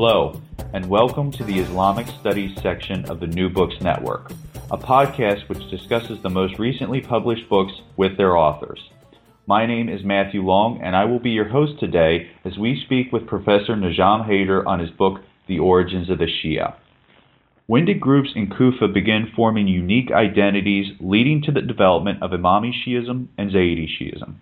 Hello, 0.00 0.40
and 0.74 0.88
welcome 0.88 1.32
to 1.32 1.42
the 1.42 1.58
Islamic 1.58 2.06
Studies 2.20 2.56
section 2.62 3.04
of 3.06 3.18
the 3.18 3.26
New 3.26 3.48
Books 3.48 3.74
Network, 3.80 4.30
a 4.70 4.78
podcast 4.78 5.48
which 5.48 5.68
discusses 5.70 6.22
the 6.22 6.30
most 6.30 6.56
recently 6.56 7.00
published 7.00 7.48
books 7.48 7.72
with 7.96 8.16
their 8.16 8.36
authors. 8.36 8.78
My 9.48 9.66
name 9.66 9.88
is 9.88 10.04
Matthew 10.04 10.42
Long, 10.42 10.80
and 10.80 10.94
I 10.94 11.04
will 11.04 11.18
be 11.18 11.30
your 11.30 11.48
host 11.48 11.80
today 11.80 12.30
as 12.44 12.56
we 12.56 12.80
speak 12.84 13.12
with 13.12 13.26
Professor 13.26 13.74
Najam 13.74 14.24
Haider 14.24 14.64
on 14.64 14.78
his 14.78 14.90
book, 14.90 15.18
The 15.48 15.58
Origins 15.58 16.08
of 16.10 16.18
the 16.18 16.28
Shia. 16.28 16.76
When 17.66 17.84
did 17.84 18.00
groups 18.00 18.30
in 18.36 18.50
Kufa 18.50 18.86
begin 18.86 19.32
forming 19.34 19.66
unique 19.66 20.12
identities 20.12 20.94
leading 21.00 21.42
to 21.42 21.50
the 21.50 21.60
development 21.60 22.22
of 22.22 22.30
Imami 22.30 22.70
Shiism 22.70 23.26
and 23.36 23.50
Zaydi 23.50 23.88
Shiism? 23.88 24.36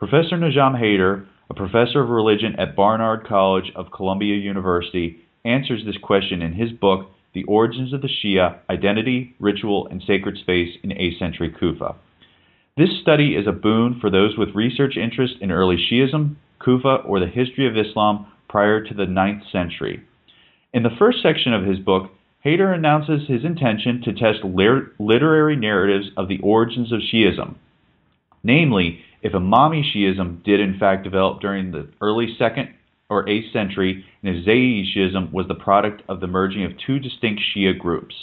Professor 0.00 0.36
Najam 0.36 0.74
Haider 0.82 1.26
a 1.50 1.54
professor 1.54 2.00
of 2.00 2.08
religion 2.08 2.54
at 2.58 2.76
Barnard 2.76 3.26
College 3.26 3.72
of 3.74 3.90
Columbia 3.90 4.36
University, 4.36 5.16
answers 5.44 5.84
this 5.84 5.96
question 6.00 6.42
in 6.42 6.52
his 6.52 6.70
book, 6.70 7.10
The 7.34 7.42
Origins 7.44 7.92
of 7.92 8.02
the 8.02 8.08
Shia 8.08 8.58
Identity, 8.70 9.34
Ritual, 9.40 9.88
and 9.88 10.00
Sacred 10.06 10.38
Space 10.38 10.76
in 10.84 10.90
8th 10.90 11.18
Century 11.18 11.52
Kufa. 11.58 11.96
This 12.76 12.90
study 13.02 13.34
is 13.34 13.48
a 13.48 13.52
boon 13.52 13.98
for 14.00 14.10
those 14.10 14.38
with 14.38 14.54
research 14.54 14.96
interest 14.96 15.34
in 15.40 15.50
early 15.50 15.76
Shiism, 15.76 16.36
Kufa, 16.64 17.02
or 17.04 17.18
the 17.18 17.26
history 17.26 17.66
of 17.66 17.76
Islam 17.76 18.26
prior 18.48 18.84
to 18.84 18.94
the 18.94 19.06
9th 19.06 19.50
century. 19.50 20.04
In 20.72 20.84
the 20.84 20.96
first 20.98 21.20
section 21.20 21.52
of 21.52 21.64
his 21.64 21.80
book, 21.80 22.12
Haider 22.44 22.72
announces 22.72 23.28
his 23.28 23.44
intention 23.44 24.00
to 24.02 24.12
test 24.12 24.44
literary 24.44 25.56
narratives 25.56 26.10
of 26.16 26.28
the 26.28 26.38
origins 26.44 26.92
of 26.92 27.00
Shiism, 27.00 27.56
namely, 28.44 29.00
if 29.22 29.32
Imami 29.32 29.82
Shiism 29.82 30.42
did 30.44 30.60
in 30.60 30.78
fact 30.78 31.04
develop 31.04 31.40
during 31.40 31.70
the 31.70 31.88
early 32.00 32.36
2nd 32.40 32.70
or 33.08 33.26
8th 33.26 33.52
century, 33.52 34.04
and 34.22 34.36
if 34.36 34.46
Shiism 34.46 35.32
was 35.32 35.46
the 35.48 35.54
product 35.54 36.02
of 36.08 36.20
the 36.20 36.26
merging 36.26 36.64
of 36.64 36.72
two 36.86 36.98
distinct 36.98 37.42
Shia 37.42 37.78
groups. 37.78 38.14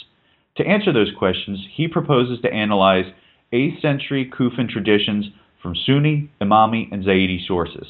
To 0.56 0.66
answer 0.66 0.92
those 0.92 1.12
questions, 1.16 1.66
he 1.72 1.86
proposes 1.86 2.40
to 2.42 2.52
analyze 2.52 3.12
8th 3.52 3.80
century 3.80 4.30
Kufan 4.30 4.68
traditions 4.68 5.26
from 5.62 5.74
Sunni, 5.74 6.30
Imami, 6.40 6.90
and 6.92 7.04
Zaydi 7.04 7.46
sources. 7.46 7.86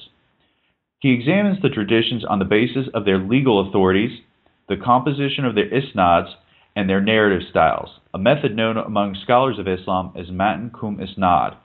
He 1.00 1.12
examines 1.12 1.62
the 1.62 1.68
traditions 1.68 2.24
on 2.24 2.40
the 2.40 2.44
basis 2.44 2.88
of 2.92 3.04
their 3.04 3.18
legal 3.18 3.68
authorities, 3.68 4.20
the 4.68 4.76
composition 4.76 5.44
of 5.44 5.54
their 5.54 5.70
isnads, 5.72 6.34
and 6.74 6.88
their 6.88 7.00
narrative 7.00 7.48
styles, 7.48 7.88
a 8.12 8.18
method 8.18 8.54
known 8.54 8.76
among 8.76 9.16
scholars 9.22 9.58
of 9.58 9.66
Islam 9.66 10.12
as 10.16 10.30
Matn 10.30 10.70
cum 10.78 10.98
isnad. 10.98 11.56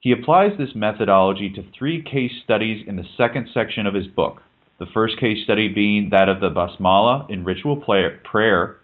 He 0.00 0.12
applies 0.12 0.52
this 0.56 0.74
methodology 0.74 1.50
to 1.50 1.62
three 1.78 2.02
case 2.02 2.32
studies 2.42 2.84
in 2.88 2.96
the 2.96 3.04
second 3.18 3.48
section 3.52 3.86
of 3.86 3.92
his 3.92 4.06
book. 4.06 4.40
The 4.78 4.86
first 4.94 5.18
case 5.20 5.44
study 5.44 5.68
being 5.68 6.08
that 6.10 6.30
of 6.30 6.40
the 6.40 6.48
basmala 6.48 7.28
in 7.28 7.44
ritual 7.44 7.76
prayer, 7.76 8.76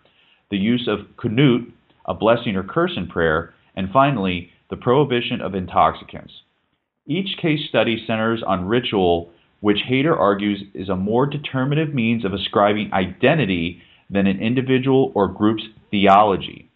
the 0.51 0.59
use 0.59 0.87
of 0.87 1.17
kunut, 1.17 1.73
a 2.05 2.13
blessing 2.13 2.55
or 2.55 2.63
curse 2.63 2.93
in 2.99 3.07
prayer, 3.07 3.55
and 3.75 3.89
finally, 3.91 4.51
the 4.69 4.77
prohibition 4.77 5.41
of 5.41 5.55
intoxicants. 5.55 6.33
Each 7.07 7.39
case 7.41 7.61
study 7.67 8.05
centers 8.07 8.43
on 8.47 8.67
ritual, 8.67 9.31
which 9.61 9.85
Haider 9.89 10.19
argues 10.19 10.65
is 10.75 10.91
a 10.91 10.97
more 10.97 11.25
determinative 11.25 11.95
means 11.95 12.27
of 12.27 12.35
ascribing 12.35 12.93
identity 12.93 13.81
than 14.11 14.27
an 14.27 14.39
individual 14.39 15.13
or 15.15 15.29
group's 15.29 15.65
theology. 15.91 16.69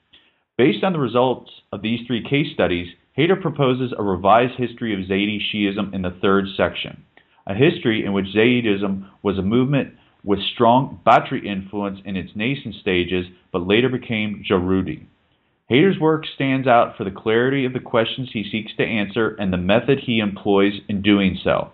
Based 0.56 0.82
on 0.82 0.94
the 0.94 0.98
results 0.98 1.50
of 1.72 1.82
these 1.82 2.06
three 2.06 2.22
case 2.22 2.54
studies, 2.54 2.88
Haider 3.18 3.40
proposes 3.40 3.92
a 3.96 4.02
revised 4.02 4.54
history 4.56 4.94
of 4.94 5.08
Zaydi 5.08 5.40
Shiism 5.40 5.92
in 5.92 6.02
the 6.02 6.16
third 6.22 6.46
section, 6.56 7.02
a 7.46 7.54
history 7.54 8.04
in 8.04 8.12
which 8.12 8.32
Zaydism 8.34 9.08
was 9.22 9.36
a 9.36 9.42
movement 9.42 9.94
with 10.22 10.38
strong 10.54 11.00
Batri 11.04 11.44
influence 11.44 11.98
in 12.04 12.16
its 12.16 12.36
nascent 12.36 12.76
stages, 12.76 13.26
but 13.52 13.66
later 13.66 13.88
became 13.88 14.44
Jarudi. 14.48 15.06
Haider's 15.68 15.98
work 15.98 16.24
stands 16.34 16.68
out 16.68 16.96
for 16.96 17.04
the 17.04 17.10
clarity 17.10 17.64
of 17.64 17.72
the 17.72 17.80
questions 17.80 18.30
he 18.32 18.48
seeks 18.48 18.72
to 18.76 18.84
answer 18.84 19.34
and 19.40 19.52
the 19.52 19.56
method 19.56 19.98
he 20.00 20.20
employs 20.20 20.74
in 20.88 21.02
doing 21.02 21.38
so. 21.42 21.70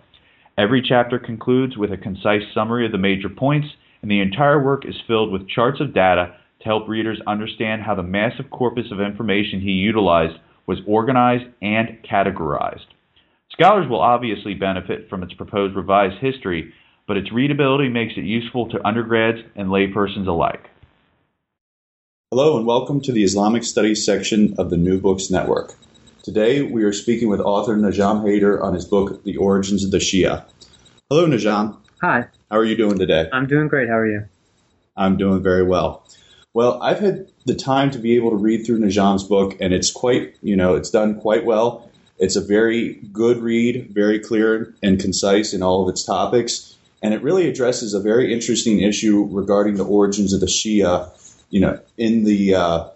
Every 0.57 0.81
chapter 0.81 1.19
concludes 1.19 1.77
with 1.77 1.91
a 1.91 1.97
concise 1.97 2.43
summary 2.51 2.85
of 2.85 2.91
the 2.91 2.97
major 2.97 3.29
points, 3.29 3.67
and 4.01 4.09
the 4.09 4.21
entire 4.21 4.63
work 4.63 4.85
is 4.87 4.95
filled 5.05 5.31
with 5.31 5.47
charts 5.47 5.81
of 5.81 5.93
data 5.93 6.35
to 6.59 6.65
help 6.65 6.87
readers 6.87 7.21
understand 7.27 7.83
how 7.83 7.93
the 7.93 8.01
massive 8.01 8.49
corpus 8.49 8.91
of 8.91 8.99
information 8.99 9.61
he 9.61 9.71
utilized 9.71 10.39
was 10.67 10.79
organized 10.85 11.45
and 11.61 11.97
categorized. 12.03 12.85
Scholars 13.51 13.89
will 13.89 14.01
obviously 14.01 14.53
benefit 14.53 15.09
from 15.09 15.23
its 15.23 15.33
proposed 15.33 15.75
revised 15.75 16.19
history, 16.19 16.73
but 17.07 17.15
its 17.15 17.31
readability 17.31 17.87
makes 17.87 18.13
it 18.17 18.25
useful 18.25 18.67
to 18.69 18.85
undergrads 18.85 19.39
and 19.55 19.69
laypersons 19.69 20.27
alike. 20.27 20.69
Hello, 22.31 22.57
and 22.57 22.67
welcome 22.67 22.99
to 22.99 23.13
the 23.13 23.23
Islamic 23.23 23.63
Studies 23.63 24.03
section 24.03 24.55
of 24.57 24.69
the 24.69 24.75
New 24.75 24.99
Books 24.99 25.31
Network. 25.31 25.75
Today, 26.21 26.61
we 26.61 26.83
are 26.83 26.91
speaking 26.91 27.29
with 27.29 27.39
author 27.39 27.77
Najam 27.77 28.23
Haider 28.23 28.61
on 28.61 28.73
his 28.73 28.83
book, 28.83 29.23
The 29.23 29.37
Origins 29.37 29.85
of 29.85 29.91
the 29.91 29.99
Shia. 29.99 30.43
Hello, 31.09 31.25
Najam. 31.25 31.77
Hi. 32.01 32.25
How 32.51 32.57
are 32.57 32.65
you 32.65 32.75
doing 32.75 32.99
today? 32.99 33.29
I'm 33.31 33.47
doing 33.47 33.69
great. 33.69 33.87
How 33.87 33.95
are 33.95 34.05
you? 34.05 34.25
I'm 34.97 35.15
doing 35.15 35.41
very 35.41 35.63
well. 35.63 36.05
Well, 36.53 36.81
I've 36.83 36.99
had 36.99 37.31
the 37.47 37.55
time 37.55 37.89
to 37.91 37.97
be 37.97 38.15
able 38.15 38.29
to 38.29 38.35
read 38.35 38.65
through 38.65 38.79
Najam's 38.79 39.23
book, 39.23 39.55
and 39.61 39.73
it's 39.73 39.89
quite, 39.89 40.35
you 40.41 40.55
know, 40.55 40.75
it's 40.75 40.89
done 40.89 41.19
quite 41.19 41.45
well. 41.45 41.89
It's 42.19 42.35
a 42.35 42.41
very 42.41 42.95
good 43.13 43.37
read, 43.37 43.89
very 43.91 44.19
clear 44.19 44.75
and 44.83 44.99
concise 44.99 45.53
in 45.53 45.63
all 45.63 45.83
of 45.83 45.89
its 45.89 46.03
topics, 46.03 46.75
and 47.01 47.13
it 47.13 47.23
really 47.23 47.47
addresses 47.47 47.93
a 47.93 48.01
very 48.01 48.33
interesting 48.33 48.81
issue 48.81 49.27
regarding 49.31 49.75
the 49.75 49.85
origins 49.85 50.33
of 50.33 50.41
the 50.41 50.47
Shia, 50.47 51.09
you 51.49 51.61
know, 51.61 51.79
in 51.97 52.25
the 52.25 52.55
uh, 52.55 52.89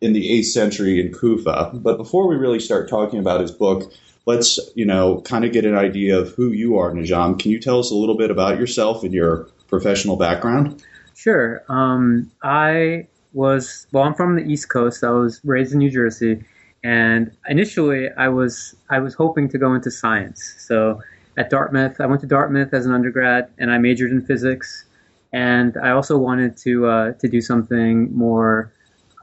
in 0.00 0.12
the 0.12 0.30
eighth 0.30 0.46
century 0.46 1.00
in 1.00 1.12
Kufa. 1.12 1.72
But 1.74 1.96
before 1.96 2.28
we 2.28 2.36
really 2.36 2.60
start 2.60 2.88
talking 2.88 3.18
about 3.18 3.40
his 3.40 3.50
book, 3.50 3.92
let's, 4.24 4.60
you 4.76 4.86
know, 4.86 5.20
kind 5.22 5.44
of 5.44 5.52
get 5.52 5.64
an 5.64 5.76
idea 5.76 6.18
of 6.18 6.28
who 6.34 6.52
you 6.52 6.78
are, 6.78 6.92
Najam. 6.92 7.40
Can 7.40 7.50
you 7.50 7.58
tell 7.58 7.80
us 7.80 7.90
a 7.90 7.96
little 7.96 8.16
bit 8.16 8.30
about 8.30 8.58
yourself 8.58 9.02
and 9.02 9.12
your 9.12 9.48
professional 9.68 10.16
background? 10.16 10.82
Sure. 11.14 11.62
Um, 11.68 12.30
I 12.42 13.08
was 13.32 13.86
well. 13.92 14.04
I'm 14.04 14.14
from 14.14 14.36
the 14.36 14.42
East 14.42 14.68
Coast. 14.68 15.04
I 15.04 15.10
was 15.10 15.40
raised 15.44 15.72
in 15.72 15.78
New 15.78 15.90
Jersey, 15.90 16.44
and 16.82 17.30
initially 17.48 18.08
I 18.16 18.28
was 18.28 18.74
I 18.90 18.98
was 18.98 19.14
hoping 19.14 19.48
to 19.50 19.58
go 19.58 19.74
into 19.74 19.90
science. 19.90 20.54
So 20.58 21.00
at 21.36 21.50
Dartmouth, 21.50 22.00
I 22.00 22.06
went 22.06 22.20
to 22.22 22.26
Dartmouth 22.26 22.74
as 22.74 22.86
an 22.86 22.92
undergrad, 22.92 23.50
and 23.58 23.70
I 23.70 23.78
majored 23.78 24.10
in 24.10 24.24
physics. 24.24 24.84
And 25.32 25.76
I 25.82 25.90
also 25.90 26.18
wanted 26.18 26.56
to 26.58 26.86
uh, 26.86 27.12
to 27.12 27.28
do 27.28 27.40
something 27.40 28.14
more, 28.16 28.72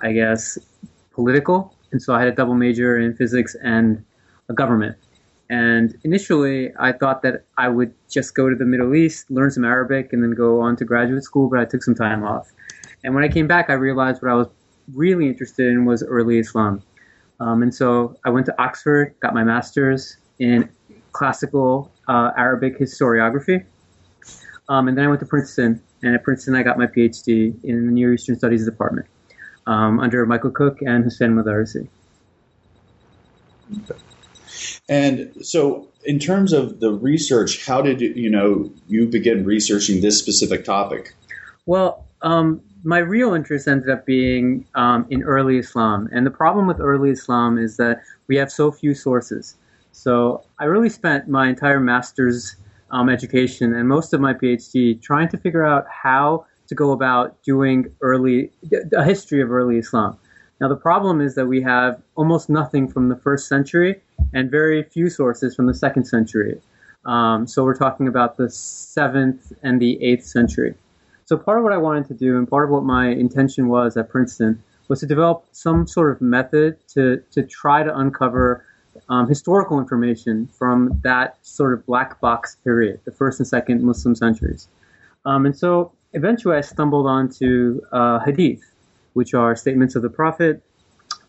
I 0.01 0.13
guess, 0.13 0.57
political. 1.12 1.75
And 1.92 2.01
so 2.01 2.13
I 2.13 2.19
had 2.19 2.27
a 2.27 2.31
double 2.31 2.53
major 2.53 2.98
in 2.98 3.15
physics 3.15 3.56
and 3.62 4.03
a 4.50 4.53
government. 4.53 4.98
And 5.50 5.98
initially, 6.03 6.71
I 6.77 6.92
thought 6.92 7.21
that 7.21 7.45
I 7.57 7.69
would 7.69 7.94
just 8.10 8.36
go 8.36 8.50
to 8.50 8.56
the 8.56 8.65
Middle 8.65 8.94
East, 8.95 9.31
learn 9.31 9.50
some 9.51 9.63
Arabic, 9.63 10.12
and 10.12 10.21
then 10.21 10.31
go 10.31 10.60
on 10.60 10.75
to 10.77 10.86
graduate 10.86 11.24
school, 11.24 11.50
but 11.50 11.60
I 11.60 11.65
took 11.65 11.83
some 11.83 11.95
time 11.95 12.24
off. 12.24 12.51
And 13.03 13.13
when 13.13 13.23
I 13.23 13.27
came 13.27 13.47
back, 13.47 13.69
I 13.69 13.73
realized 13.73 14.21
what 14.21 14.31
I 14.31 14.35
was 14.35 14.47
really 14.94 15.27
interested 15.27 15.67
in 15.67 15.85
was 15.85 16.03
early 16.03 16.39
Islam. 16.39 16.81
Um, 17.39 17.61
and 17.61 17.73
so 17.73 18.17
I 18.25 18.29
went 18.29 18.45
to 18.47 18.61
Oxford, 18.61 19.13
got 19.19 19.33
my 19.33 19.44
master's 19.44 20.17
in 20.39 20.69
classical 21.11 21.91
uh, 22.07 22.31
Arabic 22.38 22.79
historiography. 22.79 23.65
Um, 24.69 24.88
and 24.88 24.97
then 24.97 25.05
I 25.05 25.07
went 25.07 25.19
to 25.21 25.25
Princeton, 25.25 25.81
and 26.01 26.15
at 26.15 26.23
Princeton, 26.23 26.55
I 26.55 26.63
got 26.63 26.77
my 26.77 26.88
PhD 26.88 27.53
in 27.63 27.85
the 27.85 27.91
Near 27.91 28.13
Eastern 28.13 28.38
Studies 28.38 28.65
department 28.65 29.07
um, 29.65 30.00
under 30.00 30.25
Michael 30.25 30.51
Cook 30.51 30.81
and 30.81 31.03
Hussein. 31.03 31.38
Okay. 31.38 31.89
And 34.89 35.45
so, 35.45 35.89
in 36.03 36.19
terms 36.19 36.53
of 36.53 36.79
the 36.79 36.91
research, 36.91 37.65
how 37.65 37.81
did 37.81 38.00
you 38.00 38.29
know 38.29 38.71
you 38.88 39.07
begin 39.07 39.45
researching 39.45 40.01
this 40.01 40.17
specific 40.17 40.63
topic? 40.63 41.13
Well, 41.65 42.05
um, 42.21 42.61
my 42.83 43.00
real 43.00 43.33
interest 43.33 43.68
ended 43.68 43.89
up 43.89 44.06
being 44.06 44.65
um, 44.75 45.06
in 45.09 45.24
early 45.24 45.57
Islam. 45.57 46.09
And 46.12 46.25
the 46.25 46.31
problem 46.31 46.68
with 46.68 46.79
early 46.79 47.12
Islam 47.12 47.57
is 47.57 47.77
that 47.77 48.01
we 48.27 48.35
have 48.38 48.51
so 48.51 48.71
few 48.71 48.94
sources. 48.94 49.56
So 49.91 50.44
I 50.59 50.65
really 50.65 50.89
spent 50.89 51.27
my 51.27 51.47
entire 51.47 51.79
master's 51.79 52.56
um, 52.91 53.09
education 53.09 53.74
and 53.74 53.88
most 53.88 54.13
of 54.13 54.21
my 54.21 54.33
PhD 54.33 55.01
trying 55.01 55.27
to 55.29 55.38
figure 55.38 55.65
out 55.65 55.85
how 55.89 56.45
to 56.68 56.75
go 56.75 56.91
about 56.91 57.41
doing 57.44 57.94
early 58.01 58.51
a 58.94 59.03
history 59.03 59.41
of 59.41 59.51
early 59.51 59.77
Islam. 59.77 60.18
Now 60.59 60.68
the 60.68 60.75
problem 60.75 61.21
is 61.21 61.35
that 61.35 61.45
we 61.45 61.62
have 61.62 62.01
almost 62.15 62.50
nothing 62.50 62.88
from 62.88 63.09
the 63.09 63.15
first 63.15 63.47
century 63.47 64.01
and 64.33 64.51
very 64.51 64.83
few 64.83 65.09
sources 65.09 65.56
from 65.56 65.68
the 65.68 65.74
second 65.74 66.06
century. 66.06 66.62
Um, 67.06 67.47
so 67.47 67.63
we're 67.63 67.77
talking 67.77 68.07
about 68.07 68.38
the 68.38 68.50
seventh 68.50 69.53
and 69.63 69.81
the 69.81 70.01
eighth 70.03 70.25
century. 70.25 70.75
So 71.27 71.35
part 71.35 71.57
of 71.57 71.65
what 71.65 71.74
I 71.74 71.77
wanted 71.77 72.07
to 72.07 72.13
do 72.13 72.38
and 72.38 72.50
part 72.50 72.63
of 72.63 72.69
what 72.69 72.85
my 72.85 73.09
intention 73.09 73.68
was 73.68 73.97
at 73.97 74.07
Princeton 74.07 74.63
was 74.88 75.01
to 75.01 75.06
develop 75.06 75.45
some 75.51 75.85
sort 75.85 76.13
of 76.13 76.21
method 76.21 76.77
to, 76.94 77.21
to 77.31 77.44
try 77.44 77.83
to 77.83 77.94
uncover 77.97 78.65
um, 79.09 79.27
historical 79.27 79.77
information 79.77 80.47
from 80.47 81.01
that 81.03 81.38
sort 81.41 81.74
of 81.74 81.85
black 81.85 82.21
box 82.21 82.56
period, 82.63 83.01
the 83.03 83.12
first 83.12 83.41
and 83.41 83.47
second 83.47 83.83
Muslim 83.83 84.15
centuries. 84.15 84.69
Um, 85.25 85.45
and 85.45 85.56
so 85.56 85.91
eventually 86.13 86.56
I 86.56 86.62
stumbled 86.62 87.07
onto 87.07 87.81
uh, 87.91 88.19
hadith, 88.19 88.63
which 89.12 89.33
are 89.33 89.53
statements 89.53 89.95
of 89.95 90.03
the 90.03 90.09
Prophet, 90.09 90.63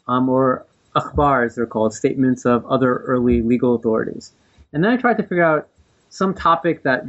um, 0.07 0.29
or 0.29 0.65
akhbar, 0.95 1.45
as 1.45 1.57
they're 1.57 1.67
called, 1.67 1.93
statements 1.93 2.47
of 2.47 2.65
other 2.67 2.99
early 2.99 3.43
legal 3.43 3.75
authorities. 3.75 4.31
And 4.73 4.85
then 4.85 4.93
I 4.93 4.97
tried 4.97 5.17
to 5.17 5.25
figure 5.25 5.43
out 5.43 5.69
some 6.11 6.35
topic 6.35 6.83
that, 6.83 7.05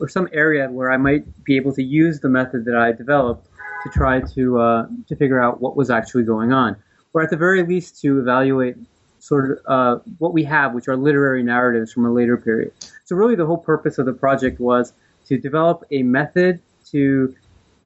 or 0.00 0.08
some 0.08 0.28
area 0.32 0.68
where 0.68 0.90
I 0.90 0.96
might 0.96 1.44
be 1.44 1.56
able 1.56 1.72
to 1.74 1.82
use 1.82 2.20
the 2.20 2.28
method 2.28 2.64
that 2.66 2.76
I 2.76 2.92
developed 2.92 3.48
to 3.82 3.90
try 3.90 4.20
to 4.20 4.58
uh, 4.58 4.86
to 5.08 5.16
figure 5.16 5.42
out 5.42 5.60
what 5.60 5.76
was 5.76 5.90
actually 5.90 6.24
going 6.24 6.52
on, 6.52 6.76
or 7.12 7.22
at 7.22 7.30
the 7.30 7.36
very 7.36 7.62
least 7.62 8.00
to 8.02 8.20
evaluate 8.20 8.76
sort 9.18 9.50
of 9.50 9.58
uh, 9.66 10.02
what 10.18 10.32
we 10.32 10.44
have, 10.44 10.74
which 10.74 10.88
are 10.88 10.96
literary 10.96 11.42
narratives 11.42 11.92
from 11.92 12.04
a 12.06 12.12
later 12.12 12.36
period. 12.36 12.72
So 13.04 13.16
really, 13.16 13.34
the 13.34 13.46
whole 13.46 13.58
purpose 13.58 13.98
of 13.98 14.06
the 14.06 14.12
project 14.12 14.60
was 14.60 14.92
to 15.26 15.38
develop 15.38 15.84
a 15.90 16.02
method 16.02 16.60
to 16.90 17.34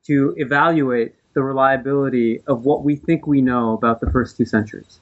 to 0.06 0.34
evaluate 0.36 1.14
the 1.34 1.42
reliability 1.42 2.42
of 2.46 2.64
what 2.64 2.82
we 2.82 2.96
think 2.96 3.26
we 3.26 3.40
know 3.40 3.74
about 3.74 4.00
the 4.00 4.10
first 4.10 4.36
two 4.36 4.44
centuries. 4.44 5.00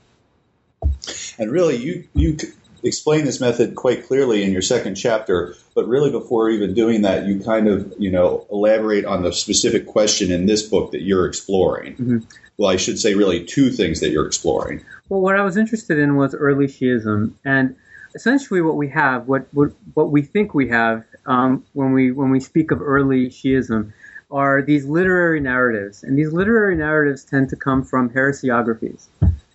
And 1.39 1.51
really, 1.51 1.77
you 1.77 2.05
you 2.15 2.37
explain 2.83 3.25
this 3.25 3.41
method 3.41 3.75
quite 3.75 4.07
clearly 4.07 4.43
in 4.43 4.53
your 4.53 4.63
second 4.63 4.95
chapter. 4.95 5.55
But 5.75 5.87
really, 5.89 6.11
before 6.11 6.51
even 6.51 6.75
doing 6.75 7.03
that, 7.03 7.27
you 7.27 7.41
kind 7.41 7.69
of 7.69 7.93
you 7.99 8.11
know 8.11 8.47
elaborate 8.51 9.05
on 9.05 9.23
the 9.23 9.33
specific 9.33 9.87
question 9.87 10.31
in 10.31 10.47
this 10.47 10.63
book 10.63 10.93
that 10.93 11.03
you're 11.03 11.27
exploring. 11.27 11.95
Mm-hmm. 11.95 12.19
Well, 12.57 12.71
I 12.71 12.77
should 12.77 12.99
say 12.99 13.15
really 13.15 13.45
two 13.45 13.71
things 13.71 14.01
that 14.01 14.11
you're 14.11 14.27
exploring. 14.27 14.85
Well, 15.09 15.21
what 15.21 15.37
I 15.37 15.43
was 15.43 15.57
interested 15.57 15.99
in 15.99 16.17
was 16.17 16.35
early 16.35 16.67
Shiism, 16.67 17.33
and 17.45 17.77
essentially 18.15 18.61
what 18.61 18.77
we 18.77 18.89
have, 18.89 19.29
what 19.29 19.47
what, 19.53 19.73
what 19.95 20.11
we 20.11 20.23
think 20.23 20.55
we 20.55 20.69
have 20.69 21.05
um, 21.27 21.65
when 21.73 21.93
we 21.93 22.11
when 22.11 22.31
we 22.31 22.41
speak 22.41 22.71
of 22.71 22.83
early 22.83 23.29
Shiism, 23.29 23.93
are 24.31 24.63
these 24.63 24.85
literary 24.85 25.41
narratives, 25.41 26.03
and 26.03 26.19
these 26.19 26.33
literary 26.33 26.77
narratives 26.77 27.25
tend 27.25 27.49
to 27.51 27.57
come 27.57 27.85
from 27.85 28.11
heresiographies. 28.11 29.07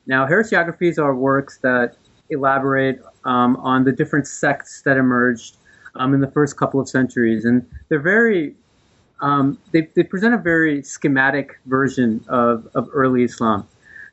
Now, 0.05 0.27
heresiographies 0.27 0.97
are 0.97 1.15
works 1.15 1.59
that 1.59 1.95
elaborate 2.29 3.01
um, 3.25 3.55
on 3.57 3.83
the 3.83 3.91
different 3.91 4.27
sects 4.27 4.81
that 4.83 4.97
emerged 4.97 5.57
um, 5.95 6.13
in 6.13 6.21
the 6.21 6.31
first 6.31 6.57
couple 6.57 6.79
of 6.79 6.89
centuries, 6.89 7.45
and 7.45 7.65
they're 7.89 7.99
very 7.99 8.55
um, 9.21 9.57
they, 9.71 9.87
they 9.95 10.03
present 10.03 10.33
a 10.33 10.37
very 10.37 10.83
schematic 10.83 11.59
version 11.65 12.23
of, 12.27 12.67
of 12.75 12.89
early 12.91 13.23
Islam. 13.23 13.67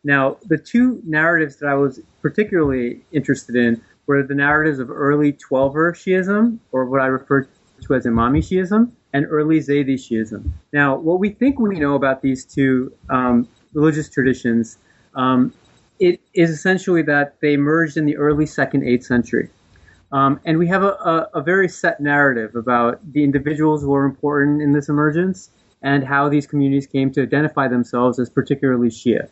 Now, 0.05 0.39
the 0.47 0.57
two 0.57 1.03
narratives 1.05 1.57
that 1.57 1.69
I 1.69 1.75
was 1.75 2.01
particularly 2.23 3.03
interested 3.13 3.57
in 3.57 3.83
were 4.07 4.23
the 4.23 4.35
narratives 4.35 4.79
of 4.79 4.91
early 4.91 5.33
Twelver 5.33 5.93
Shiism, 5.93 6.59
or 6.73 6.87
what 6.87 7.01
I 7.01 7.07
refer 7.07 7.49
to 7.83 7.95
as 7.95 8.07
Imami 8.07 8.39
Shiism, 8.39 8.93
and 9.13 9.27
early 9.29 9.59
Zaydi 9.59 9.95
Shiism. 9.95 10.51
Now, 10.73 10.97
what 10.97 11.19
we 11.19 11.31
think 11.31 11.59
we 11.59 11.79
know 11.79 11.97
about 11.97 12.23
these 12.23 12.45
two 12.45 12.93
um, 13.11 13.49
religious 13.75 14.09
traditions 14.09 14.79
um, 15.15 15.53
it 16.01 16.21
is 16.33 16.51
essentially 16.51 17.03
that 17.03 17.41
they 17.41 17.53
emerged 17.53 17.97
in 17.97 18.07
the 18.07 18.17
early 18.17 18.47
second, 18.47 18.85
eighth 18.85 19.05
century. 19.05 19.51
Um, 20.13 20.41
and 20.45 20.59
we 20.59 20.67
have 20.67 20.83
a, 20.83 20.93
a, 20.93 21.29
a, 21.35 21.43
very 21.43 21.69
set 21.69 22.01
narrative 22.01 22.57
about 22.57 22.99
the 23.13 23.23
individuals 23.23 23.81
who 23.83 23.95
are 23.95 24.05
important 24.05 24.61
in 24.61 24.73
this 24.73 24.89
emergence 24.89 25.51
and 25.83 26.03
how 26.03 26.29
these 26.29 26.49
communities 26.49 26.89
came 26.89 27.13
to 27.13 27.23
identify 27.23 27.69
themselves 27.69 28.19
as 28.19 28.29
particularly 28.29 28.89
Shia. 28.89 29.29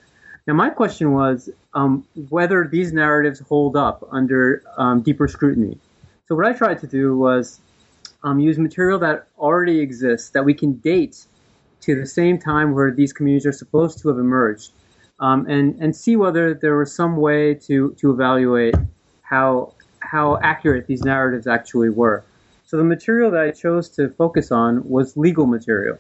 Now, 0.47 0.55
my 0.55 0.71
question 0.71 1.13
was 1.13 1.51
um, 1.75 2.07
whether 2.29 2.69
these 2.71 2.93
narratives 2.93 3.41
hold 3.41 3.77
up 3.77 4.07
under 4.13 4.63
um, 4.77 5.03
deeper 5.03 5.27
scrutiny. 5.27 5.79
So, 6.27 6.37
what 6.37 6.47
I 6.47 6.53
tried 6.53 6.79
to 6.81 6.87
do 6.87 7.17
was 7.19 7.61
um, 8.23 8.39
use 8.39 8.57
material 8.57 8.99
that 9.01 9.27
already 9.37 9.81
exists 9.81 10.31
that 10.31 10.45
we 10.45 10.55
can 10.55 10.75
date 10.75 11.27
to 11.81 11.97
the 11.97 12.07
same 12.07 12.39
time 12.39 12.73
where 12.73 12.93
these 12.93 13.13
communities 13.13 13.47
are 13.47 13.53
supposed 13.53 13.99
to 14.01 14.09
have 14.09 14.19
emerged 14.19 14.73
um, 15.21 15.47
and 15.49 15.81
and 15.81 15.95
see 15.95 16.17
whether 16.17 16.55
there 16.55 16.77
was 16.77 16.95
some 16.95 17.17
way 17.17 17.55
to 17.55 17.95
to 17.99 18.11
evaluate 18.11 18.75
how 19.23 19.75
how 20.01 20.39
accurate 20.43 20.87
these 20.87 21.03
narratives 21.03 21.47
actually 21.47 21.91
were. 21.91 22.25
So 22.65 22.77
the 22.77 22.85
material 22.85 23.31
that 23.31 23.41
I 23.41 23.51
chose 23.51 23.89
to 23.91 24.11
focus 24.11 24.53
on 24.53 24.89
was 24.89 25.17
legal 25.17 25.47
material, 25.47 25.99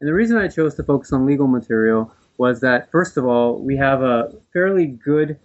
and 0.00 0.08
the 0.08 0.14
reason 0.14 0.36
I 0.36 0.48
chose 0.48 0.74
to 0.76 0.82
focus 0.82 1.12
on 1.12 1.26
legal 1.26 1.46
material 1.46 2.12
was 2.38 2.60
that 2.60 2.90
first 2.90 3.16
of 3.16 3.24
all 3.26 3.58
we 3.58 3.76
have 3.76 4.02
a 4.02 4.32
fairly 4.52 4.86
good 4.86 5.38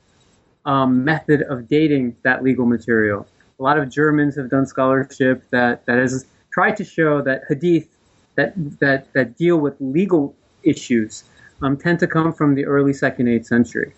um, 0.66 1.04
method 1.04 1.42
of 1.44 1.68
dating 1.68 2.16
that 2.24 2.44
legal 2.44 2.66
material. 2.66 3.28
A 3.60 3.64
lot 3.64 3.80
of 3.80 3.90
Germans 3.90 4.36
have 4.36 4.50
done 4.50 4.66
scholarship 4.66 5.44
that 5.50 5.86
that 5.86 5.98
has 5.98 6.26
tried 6.52 6.78
to 6.78 6.84
show 6.84 7.22
that 7.22 7.44
hadith 7.50 7.88
that 8.36 8.54
that 8.80 9.12
that 9.14 9.38
deal 9.38 9.58
with 9.58 9.76
legal 9.80 10.36
issues 10.64 11.24
um, 11.62 11.78
tend 11.78 12.00
to 12.00 12.08
come 12.08 12.34
from 12.34 12.56
the 12.56 12.66
early 12.66 12.94
second, 12.94 13.28
eighth 13.28 13.48
century. 13.48 13.94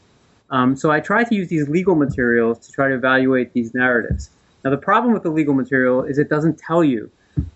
Um, 0.50 0.75
so 0.75 0.91
I 0.91 1.00
try 1.00 1.23
to 1.23 1.35
use 1.35 1.47
these 1.47 1.67
legal 1.69 1.95
materials 1.95 2.59
to 2.65 2.71
try 2.71 2.88
to 2.89 2.95
evaluate 2.95 3.53
these 3.53 3.73
narratives. 3.73 4.31
Now, 4.63 4.71
the 4.71 4.77
problem 4.77 5.13
with 5.13 5.23
the 5.23 5.29
legal 5.29 5.53
material 5.53 6.03
is 6.03 6.17
it 6.17 6.29
doesn't 6.29 6.57
tell 6.57 6.83
you, 6.83 7.09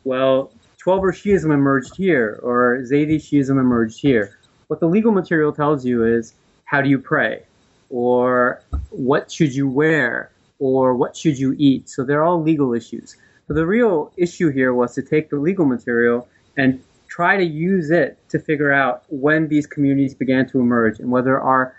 well, 0.04 0.52
Twelver 0.84 1.12
Shiism 1.12 1.54
emerged 1.54 1.96
here 1.96 2.40
or 2.44 2.80
Zaydi 2.84 3.16
Shiism 3.16 3.60
emerged 3.60 4.00
here. 4.00 4.38
What 4.68 4.80
the 4.80 4.88
legal 4.88 5.12
material 5.12 5.52
tells 5.52 5.86
you 5.86 6.06
is 6.06 6.34
how 6.66 6.82
do 6.82 6.90
you 6.90 7.00
pray, 7.00 7.44
or 7.90 8.62
what 8.90 9.32
should 9.32 9.54
you 9.54 9.68
wear, 9.68 10.32
or 10.60 10.96
what 10.96 11.16
should 11.16 11.38
you 11.38 11.56
eat. 11.58 11.90
So 11.90 12.04
they're 12.04 12.24
all 12.24 12.42
legal 12.42 12.74
issues. 12.74 13.18
So 13.48 13.54
the 13.54 13.66
real 13.66 14.12
issue 14.18 14.50
here 14.50 14.74
was 14.74 14.96
to 14.96 15.02
take 15.02 15.30
the 15.30 15.36
legal 15.36 15.66
material 15.66 16.28
and 16.58 16.82
try 17.14 17.38
to 17.38 17.44
use 17.44 17.92
it 17.92 18.18
to 18.28 18.40
figure 18.40 18.74
out 18.74 19.04
when 19.10 19.48
these 19.48 19.68
communities 19.68 20.16
began 20.16 20.50
to 20.50 20.60
emerge 20.60 21.00
and 21.00 21.12
whether 21.12 21.40
our 21.40 21.76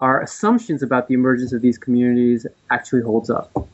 our 0.00 0.20
assumptions 0.20 0.82
about 0.82 1.06
the 1.06 1.14
emergence 1.14 1.52
of 1.52 1.62
these 1.62 1.78
communities 1.78 2.46
actually 2.68 3.00
holds 3.00 3.30
up. 3.30 3.68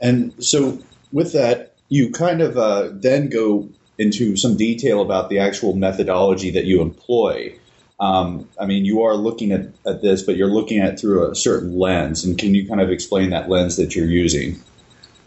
And 0.00 0.32
so, 0.42 0.78
with 1.12 1.34
that, 1.34 1.74
you 1.90 2.10
kind 2.10 2.40
of 2.40 2.56
uh, 2.56 2.88
then 2.92 3.28
go 3.28 3.68
into 3.98 4.36
some 4.36 4.56
detail 4.56 5.02
about 5.02 5.28
the 5.28 5.38
actual 5.38 5.74
methodology 5.76 6.50
that 6.52 6.64
you 6.64 6.80
employ. 6.80 7.54
Um, 8.00 8.48
I 8.58 8.64
mean, 8.64 8.86
you 8.86 9.02
are 9.02 9.14
looking 9.14 9.52
at, 9.52 9.66
at 9.86 10.00
this, 10.00 10.22
but 10.22 10.36
you're 10.36 10.48
looking 10.48 10.78
at 10.78 10.94
it 10.94 11.00
through 11.00 11.30
a 11.30 11.34
certain 11.34 11.78
lens. 11.78 12.24
And 12.24 12.38
can 12.38 12.54
you 12.54 12.66
kind 12.66 12.80
of 12.80 12.90
explain 12.90 13.30
that 13.30 13.50
lens 13.50 13.76
that 13.76 13.94
you're 13.94 14.06
using? 14.06 14.58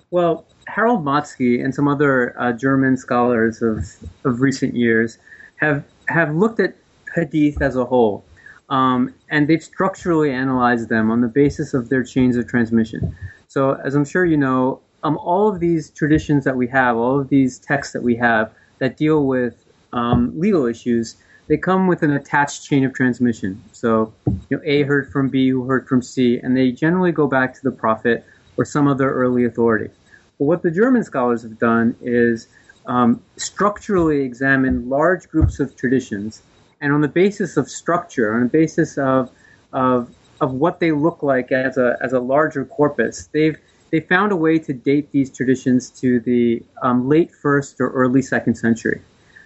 Well, 0.10 0.46
Harold 0.68 1.04
Motzki 1.04 1.64
and 1.64 1.74
some 1.74 1.88
other 1.88 2.40
uh, 2.40 2.52
German 2.52 2.98
scholars 2.98 3.62
of, 3.62 3.86
of 4.26 4.42
recent 4.42 4.76
years 4.76 5.18
have 5.58 5.84
have 6.10 6.36
looked 6.36 6.60
at 6.60 6.76
hadith 7.16 7.62
as 7.62 7.76
a 7.76 7.86
whole, 7.86 8.24
um, 8.70 9.14
and 9.30 9.48
they've 9.48 9.64
structurally 9.64 10.32
analyzed 10.32 10.90
them 10.90 11.12
on 11.12 11.22
the 11.22 11.28
basis 11.28 11.74
of 11.74 11.90
their 11.90 12.04
chains 12.04 12.36
of 12.36 12.48
transmission. 12.48 13.16
So, 13.48 13.76
as 13.86 13.96
I'm 13.96 14.06
sure 14.06 14.26
you 14.26 14.38
know, 14.38 14.82
um, 15.04 15.18
all 15.18 15.48
of 15.48 15.60
these 15.60 15.92
traditions 15.92 16.44
that 16.44 16.56
we 16.56 16.68
have, 16.68 16.98
all 16.98 17.20
of 17.20 17.30
these 17.30 17.60
texts 17.60 17.94
that 17.94 18.04
we 18.04 18.16
have 18.16 18.52
that 18.80 18.98
deal 18.98 19.28
with 19.28 19.66
um, 19.94 20.38
legal 20.40 20.66
issues, 20.66 21.16
they 21.48 21.58
come 21.58 21.88
with 21.88 22.04
an 22.04 22.12
attached 22.12 22.64
chain 22.66 22.84
of 22.84 22.94
transmission. 22.94 23.62
So, 23.74 24.14
you 24.50 24.58
know, 24.58 24.62
A 24.66 24.84
heard 24.84 25.12
from 25.12 25.30
B, 25.30 25.50
who 25.50 25.66
heard 25.66 25.88
from 25.88 26.02
C, 26.02 26.40
and 26.40 26.58
they 26.58 26.72
generally 26.72 27.12
go 27.12 27.28
back 27.28 27.54
to 27.54 27.62
the 27.64 27.72
prophet 27.72 28.26
or 28.58 28.66
some 28.66 28.88
other 28.88 29.14
early 29.14 29.46
authority. 29.46 29.90
But 30.38 30.46
what 30.46 30.64
the 30.64 30.72
German 30.72 31.04
scholars 31.04 31.44
have 31.44 31.60
done 31.60 31.96
is 32.02 32.48
um, 32.86 33.22
structurally 33.38 34.22
examine 34.22 34.90
large 34.90 35.30
groups 35.30 35.60
of 35.60 35.76
traditions, 35.76 36.42
and 36.82 36.92
on 36.92 37.02
the 37.02 37.08
basis 37.08 37.58
of 37.58 37.70
structure, 37.70 38.34
on 38.34 38.42
the 38.44 38.50
basis 38.50 38.98
of 38.98 39.30
of 39.72 40.14
of 40.42 40.54
what 40.54 40.80
they 40.80 40.92
look 40.92 41.24
like 41.24 41.52
as 41.52 41.78
a 41.78 41.98
as 42.02 42.14
a 42.14 42.20
larger 42.20 42.66
corpus, 42.66 43.30
they've 43.32 43.58
they 43.92 44.00
found 44.00 44.32
a 44.32 44.36
way 44.36 44.58
to 44.58 44.74
date 44.74 45.12
these 45.12 45.30
traditions 45.30 45.92
to 45.92 46.20
the 46.22 46.64
um, 46.82 47.08
late 47.08 47.32
first 47.32 47.80
or 47.80 47.90
early 47.92 48.24
second 48.24 48.56
century. 48.56 49.02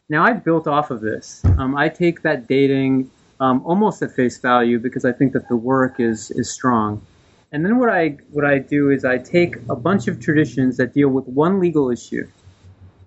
Now 0.10 0.24
I 0.24 0.34
built 0.34 0.68
off 0.68 0.90
of 0.90 1.02
this. 1.02 1.42
Um, 1.58 1.76
I 1.76 1.90
take 1.90 2.22
that 2.22 2.48
dating 2.48 3.12
um, 3.42 3.62
almost 3.66 4.02
at 4.02 4.12
face 4.12 4.38
value 4.38 4.80
because 4.80 5.04
I 5.04 5.12
think 5.12 5.34
that 5.34 5.48
the 5.50 5.58
work 5.58 6.00
is 6.00 6.32
is 6.32 6.50
strong. 6.50 7.02
And 7.52 7.64
then 7.64 7.78
what 7.78 7.90
I 7.90 8.18
what 8.32 8.46
I 8.46 8.60
do 8.60 8.90
is 8.90 9.06
I 9.06 9.18
take 9.18 9.56
a 9.70 9.76
bunch 9.76 10.08
of 10.08 10.20
traditions 10.20 10.78
that 10.78 10.94
deal 10.94 11.10
with 11.10 11.26
one 11.28 11.60
legal 11.60 11.90
issue, 11.90 12.28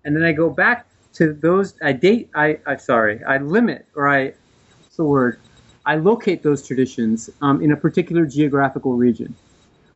and 0.04 0.16
then 0.16 0.24
I 0.24 0.32
go 0.32 0.48
back 0.48 0.86
to 1.14 1.34
those. 1.34 1.74
I 1.82 1.92
date. 1.92 2.30
I 2.34 2.58
I'm 2.66 2.78
sorry. 2.78 3.22
I 3.24 3.36
limit 3.38 3.86
or 3.94 4.08
I 4.08 4.32
what's 4.80 4.96
the 4.96 5.04
word? 5.04 5.40
I 5.84 5.96
locate 5.96 6.42
those 6.42 6.66
traditions 6.66 7.28
um, 7.42 7.62
in 7.62 7.72
a 7.72 7.76
particular 7.76 8.24
geographical 8.24 8.94
region, 8.94 9.34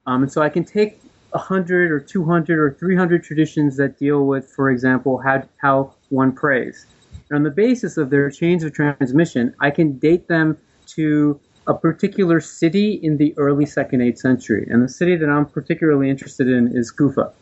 um, 0.06 0.22
and 0.22 0.30
so 0.30 0.42
I 0.42 0.50
can 0.50 0.64
take 0.64 1.00
100 1.30 1.90
or 1.90 2.00
200 2.00 2.58
or 2.58 2.72
300 2.72 3.24
traditions 3.24 3.76
that 3.76 3.98
deal 3.98 4.26
with, 4.26 4.50
for 4.50 4.70
example, 4.70 5.18
how 5.18 5.42
how 5.56 5.94
one 6.10 6.32
prays. 6.32 6.86
And 7.30 7.36
on 7.36 7.42
the 7.44 7.50
basis 7.50 7.96
of 7.96 8.10
their 8.10 8.30
chains 8.30 8.62
of 8.62 8.74
transmission, 8.74 9.54
I 9.58 9.70
can 9.70 9.98
date 9.98 10.28
them 10.28 10.58
to 10.88 11.40
a 11.66 11.75
particular 11.75 12.40
city 12.40 12.92
in 13.02 13.16
the 13.16 13.35
early 13.37 13.66
second, 13.66 14.02
eighth 14.02 14.18
century. 14.18 14.66
And 14.71 14.83
the 14.83 14.88
city 14.88 15.16
that 15.16 15.28
I'm 15.28 15.47
particularly 15.47 16.11
interested 16.11 16.49
in 16.49 16.76
is 16.76 16.90
Kufa, 16.90 17.33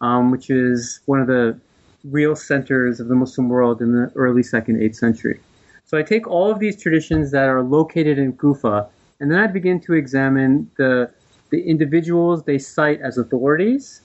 um, 0.00 0.30
which 0.30 0.50
is 0.50 1.00
one 1.06 1.20
of 1.20 1.26
the 1.26 1.58
real 2.04 2.34
centers 2.34 2.98
of 2.98 3.08
the 3.08 3.14
Muslim 3.14 3.48
world 3.48 3.80
in 3.80 3.92
the 3.92 4.10
early 4.16 4.42
second, 4.42 4.82
eighth 4.82 4.96
century. 4.96 5.40
So 5.84 5.98
I 5.98 6.02
take 6.02 6.26
all 6.26 6.50
of 6.50 6.58
these 6.58 6.80
traditions 6.80 7.30
that 7.32 7.48
are 7.48 7.62
located 7.62 8.18
in 8.18 8.32
Kufa, 8.36 8.88
and 9.20 9.30
then 9.30 9.38
I 9.38 9.46
begin 9.46 9.80
to 9.80 9.94
examine 9.94 10.70
the 10.76 11.10
the 11.50 11.62
individuals 11.68 12.44
they 12.44 12.58
cite 12.58 12.98
as 13.02 13.18
authorities, 13.18 14.00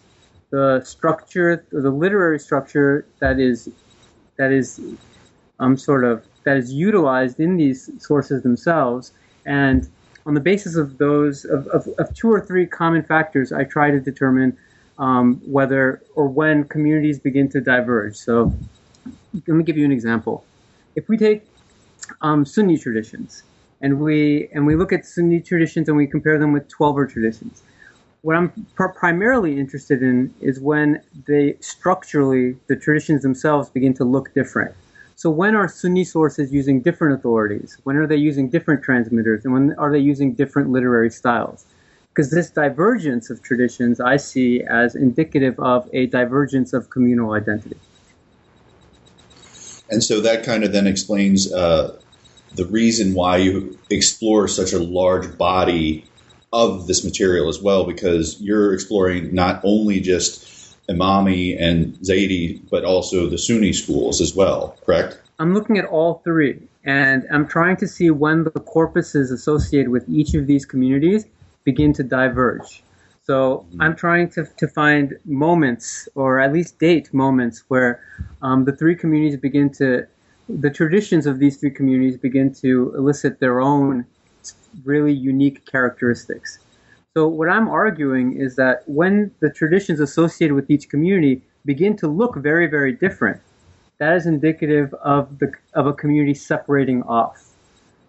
the 0.50 0.82
structure, 0.84 1.66
the 1.72 1.90
literary 1.90 2.40
structure 2.40 3.08
that 3.20 3.40
is 3.40 3.70
that 4.36 4.52
is 4.52 4.82
um, 5.60 5.78
sort 5.78 6.04
of 6.04 6.26
that 6.44 6.58
is 6.58 6.74
utilized 6.74 7.40
in 7.40 7.58
these 7.58 7.90
sources 8.00 8.44
themselves, 8.44 9.14
and 9.48 9.90
on 10.28 10.34
the 10.34 10.42
basis 10.42 10.76
of 10.76 10.98
those 10.98 11.46
of, 11.46 11.66
of, 11.68 11.88
of 11.98 12.14
two 12.14 12.30
or 12.30 12.42
three 12.42 12.68
common 12.68 13.02
factors, 13.02 13.52
I 13.54 13.64
try 13.64 13.90
to 13.90 14.00
determine 14.00 14.58
um, 15.00 15.42
whether 15.46 16.04
or 16.16 16.28
when 16.28 16.66
communities 16.66 17.18
begin 17.18 17.50
to 17.50 17.62
diverge. 17.62 18.18
So 18.18 18.54
let 19.34 19.56
me 19.56 19.64
give 19.64 19.78
you 19.78 19.86
an 19.86 19.92
example. 19.92 20.44
If 20.96 21.08
we 21.08 21.18
take 21.18 21.48
um, 22.22 22.46
Sunni 22.46 22.78
traditions 22.78 23.44
and 23.82 24.00
we 24.02 24.50
and 24.54 24.66
we 24.66 24.76
look 24.76 24.92
at 24.92 25.06
Sunni 25.06 25.40
traditions 25.40 25.88
and 25.88 25.96
we 25.96 26.08
compare 26.08 26.38
them 26.38 26.52
with 26.52 26.68
Twelver 26.68 27.10
traditions, 27.10 27.64
what 28.22 28.36
I'm 28.36 28.50
pr- 28.76 28.88
primarily 28.88 29.58
interested 29.58 30.04
in 30.04 30.34
is 30.42 30.60
when 30.60 31.02
they 31.26 31.56
structurally 31.62 32.58
the 32.68 32.76
traditions 32.76 33.22
themselves 33.22 33.70
begin 33.70 33.94
to 33.94 34.04
look 34.04 34.34
different. 34.34 34.76
So 35.18 35.32
when 35.32 35.56
are 35.56 35.68
Sunni 35.68 36.04
sources 36.04 36.54
using 36.54 36.80
different 36.80 37.16
authorities? 37.16 37.80
When 37.86 37.96
are 37.96 38.06
they 38.06 38.18
using 38.18 38.50
different 38.50 38.84
transmitters? 38.84 39.46
And 39.46 39.52
when 39.52 39.74
are 39.80 39.92
they 39.92 39.98
using 39.98 40.34
different 40.34 40.70
literary 40.70 41.10
styles? 41.10 41.66
Because 42.10 42.30
this 42.30 42.52
divergence 42.52 43.32
of 43.32 43.42
traditions 43.42 44.00
I 44.00 44.18
see 44.18 44.62
as 44.62 44.94
indicative 44.94 45.60
of 45.60 45.90
a 45.92 46.06
divergence 46.06 46.72
of 46.72 46.92
communal 46.92 47.34
identity. 47.34 47.78
And 49.90 50.04
so 50.04 50.22
that 50.22 50.44
kind 50.44 50.64
of 50.64 50.72
then 50.72 50.86
explains 50.86 51.52
uh, 51.52 52.00
the 52.54 52.66
reason 52.66 53.16
why 53.16 53.38
you 53.38 53.76
explore 53.90 54.48
such 54.48 54.72
a 54.72 54.80
large 54.80 55.36
body 55.36 56.06
of 56.54 56.86
this 56.86 57.04
material 57.04 57.50
as 57.50 57.60
well, 57.60 57.86
because 57.86 58.40
you're 58.40 58.72
exploring 58.72 59.34
not 59.34 59.62
only 59.64 60.00
just 60.00 60.57
Imami 60.90 61.62
and 61.62 61.94
Zaydi, 62.00 62.62
but 62.70 62.86
also 62.86 63.28
the 63.28 63.38
Sunni 63.38 63.74
schools 63.74 64.22
as 64.22 64.36
well, 64.36 64.78
correct? 64.86 65.20
I'm 65.40 65.54
looking 65.54 65.78
at 65.78 65.86
all 65.86 66.22
three, 66.24 66.62
and 66.84 67.28
I'm 67.32 67.48
trying 67.48 67.78
to 67.78 67.88
see 67.88 68.10
when 68.10 68.44
the 68.44 68.52
corpuses 68.52 69.32
associated 69.32 69.90
with 69.90 70.08
each 70.10 70.34
of 70.34 70.48
these 70.48 70.66
communities 70.66 71.26
begin 71.64 71.94
to 71.94 72.04
diverge. 72.04 72.84
So 73.24 73.66
mm-hmm. 73.70 73.82
I'm 73.82 73.96
trying 73.96 74.30
to, 74.32 74.46
to 74.46 74.68
find 74.70 75.18
moments, 75.26 76.08
or 76.16 76.40
at 76.40 76.54
least 76.54 76.80
date 76.80 77.14
moments, 77.14 77.64
where 77.68 78.02
um, 78.42 78.64
the 78.64 78.72
three 78.72 78.96
communities 78.96 79.38
begin 79.38 79.70
to, 79.74 80.08
the 80.48 80.70
traditions 80.70 81.26
of 81.26 81.38
these 81.38 81.58
three 81.58 81.72
communities 81.72 82.18
begin 82.18 82.54
to 82.56 82.94
elicit 82.96 83.42
their 83.42 83.60
own 83.60 84.06
really 84.86 85.12
unique 85.12 85.66
characteristics. 85.66 86.60
So 87.16 87.28
what 87.28 87.50
I'm 87.50 87.68
arguing 87.68 88.40
is 88.40 88.56
that 88.58 88.84
when 88.86 89.32
the 89.40 89.50
traditions 89.50 90.00
associated 90.00 90.54
with 90.54 90.70
each 90.70 90.90
community 90.90 91.42
begin 91.66 91.96
to 91.98 92.08
look 92.08 92.36
very, 92.38 92.68
very 92.68 92.94
different, 92.94 93.42
that 94.00 94.16
is 94.16 94.28
indicative 94.28 94.94
of 94.96 95.40
the 95.40 95.52
of 95.74 95.88
a 95.88 95.94
community 95.94 96.34
separating 96.34 97.02
off. 97.04 97.54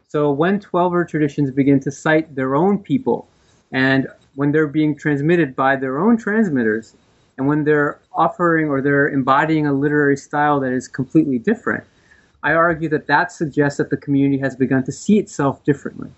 So 0.09 0.31
when 0.31 0.61
Twelver 0.61 1.09
traditions 1.09 1.51
begin 1.51 1.81
to 1.81 1.91
cite 1.91 2.35
their 2.35 2.55
own 2.55 2.79
people, 2.79 3.29
and 3.73 4.07
when 4.35 4.53
they're 4.53 4.67
being 4.67 4.97
transmitted 4.97 5.57
by 5.57 5.77
their 5.77 5.99
own 5.99 6.17
transmitters, 6.17 6.95
and 7.37 7.47
when 7.47 7.65
they're 7.65 8.01
offering 8.13 8.69
or 8.69 8.83
they're 8.83 9.09
embodying 9.09 9.67
a 9.67 9.73
literary 9.73 10.17
style 10.17 10.61
that 10.61 10.73
is 10.73 10.89
completely 10.89 11.39
different, 11.39 11.85
I 12.43 12.53
argue 12.53 12.89
that 12.91 13.07
that 13.07 13.33
suggests 13.33 13.79
that 13.79 13.91
the 13.91 13.97
community 13.97 14.39
has 14.39 14.55
begun 14.55 14.85
to 14.85 14.93
see 14.93 15.19
itself 15.19 15.65
differently, 15.65 16.11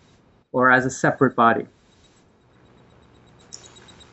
or 0.53 0.71
as 0.71 0.87
a 0.87 0.91
separate 0.91 1.37
body. 1.37 1.67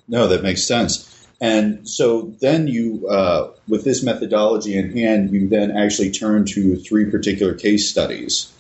No, 0.08 0.28
that 0.28 0.44
makes 0.44 0.64
sense. 0.64 1.14
And 1.40 1.88
so 1.88 2.34
then 2.42 2.68
you, 2.68 3.08
uh, 3.08 3.52
with 3.68 3.84
this 3.84 4.04
methodology 4.04 4.78
in 4.78 4.96
hand, 4.98 5.32
you 5.32 5.48
then 5.48 5.72
actually 5.72 6.12
turn 6.12 6.46
to 6.46 6.76
three 6.78 7.10
particular 7.12 7.54
case 7.54 7.90
studies. 7.90 8.52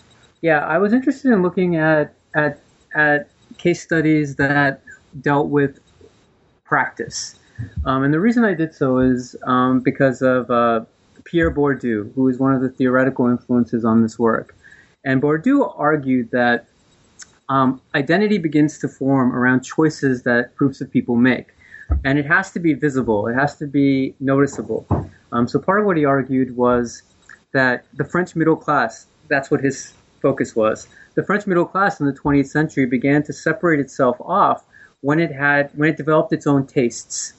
Yeah, 0.42 0.60
I 0.60 0.77
was 0.77 0.94
interested 0.94 1.32
in 1.32 1.42
looking 1.42 1.77
at 1.77 2.13
at 2.36 2.60
at 2.94 3.30
case 3.58 3.82
studies 3.82 4.36
that 4.36 4.84
dealt 5.20 5.48
with 5.48 5.80
practice, 6.66 7.36
um, 7.86 8.04
and 8.04 8.13
the 8.13 8.20
reason 8.20 8.44
I 8.44 8.54
did 8.54 8.75
so 8.75 9.00
is 9.00 9.36
um, 9.44 9.80
because 9.80 10.22
of 10.22 10.51
uh, 10.51 10.82
Pierre 11.24 11.51
Bourdieu, 11.51 12.13
who 12.13 12.27
is 12.27 12.38
one 12.38 12.54
of 12.54 12.62
the 12.62 12.70
theoretical 12.70 13.27
influences 13.27 13.84
on 13.84 14.04
this 14.04 14.20
work. 14.20 14.56
And 15.04 15.22
Bourdieu 15.22 15.74
argued 15.77 16.30
that 16.32 16.68
um, 17.50 17.82
identity 17.96 18.38
begins 18.38 18.77
to 18.80 18.88
form 18.88 19.36
around 19.36 19.62
choices 19.62 20.24
that 20.24 20.56
groups 20.56 20.82
of 20.82 20.92
people 20.92 21.16
make. 21.16 21.48
And 22.04 22.20
it 22.20 22.25
has 22.25 22.51
to 22.51 22.60
be 22.60 22.74
visible, 22.74 23.27
it 23.27 23.36
has 23.36 23.56
to 23.58 23.68
be 23.68 24.13
noticeable. 24.20 24.86
Um, 25.32 25.48
so 25.48 25.60
part 25.60 25.80
of 25.80 25.86
what 25.86 25.96
he 25.98 26.06
argued 26.06 26.56
was 26.56 27.04
that 27.54 27.86
the 27.94 28.04
French 28.04 28.36
middle 28.36 28.56
class, 28.56 29.08
that's 29.30 29.50
what 29.50 29.62
his 29.62 29.94
focus 30.22 30.56
was. 30.56 30.88
The 31.16 31.24
French 31.24 31.48
middle 31.48 31.66
class 31.66 32.00
in 32.00 32.06
the 32.06 32.13
20th 32.13 32.48
century 32.48 32.86
began 32.86 33.24
to 33.24 33.34
separate 33.34 33.80
itself 33.80 34.18
off 34.20 34.66
when 35.01 35.20
it 35.20 35.32
had 35.32 35.70
when 35.75 35.89
it 35.89 35.98
developed 35.98 36.34
its 36.34 36.48
own 36.48 36.68
tastes, 36.68 37.34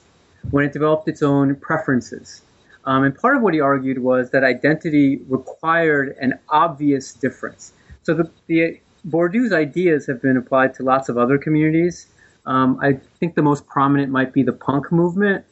when 0.51 0.65
it 0.65 0.73
developed 0.73 1.07
its 1.07 1.21
own 1.21 1.55
preferences. 1.55 2.41
Um, 2.85 3.03
and 3.03 3.15
part 3.15 3.35
of 3.35 3.41
what 3.41 3.53
he 3.53 3.59
argued 3.59 3.99
was 3.99 4.31
that 4.31 4.43
identity 4.43 5.17
required 5.27 6.15
an 6.19 6.39
obvious 6.49 7.13
difference. 7.13 7.73
So 8.03 8.13
the, 8.13 8.31
the 8.47 8.79
Bourdieu's 9.05 9.53
ideas 9.53 10.05
have 10.07 10.21
been 10.21 10.37
applied 10.37 10.73
to 10.75 10.83
lots 10.83 11.09
of 11.09 11.17
other 11.17 11.37
communities. 11.37 12.07
Um, 12.45 12.79
I 12.81 12.99
think 13.19 13.35
the 13.35 13.41
most 13.41 13.65
prominent 13.67 14.11
might 14.11 14.33
be 14.33 14.43
the 14.43 14.53
punk 14.53 14.91
movement 14.91 15.45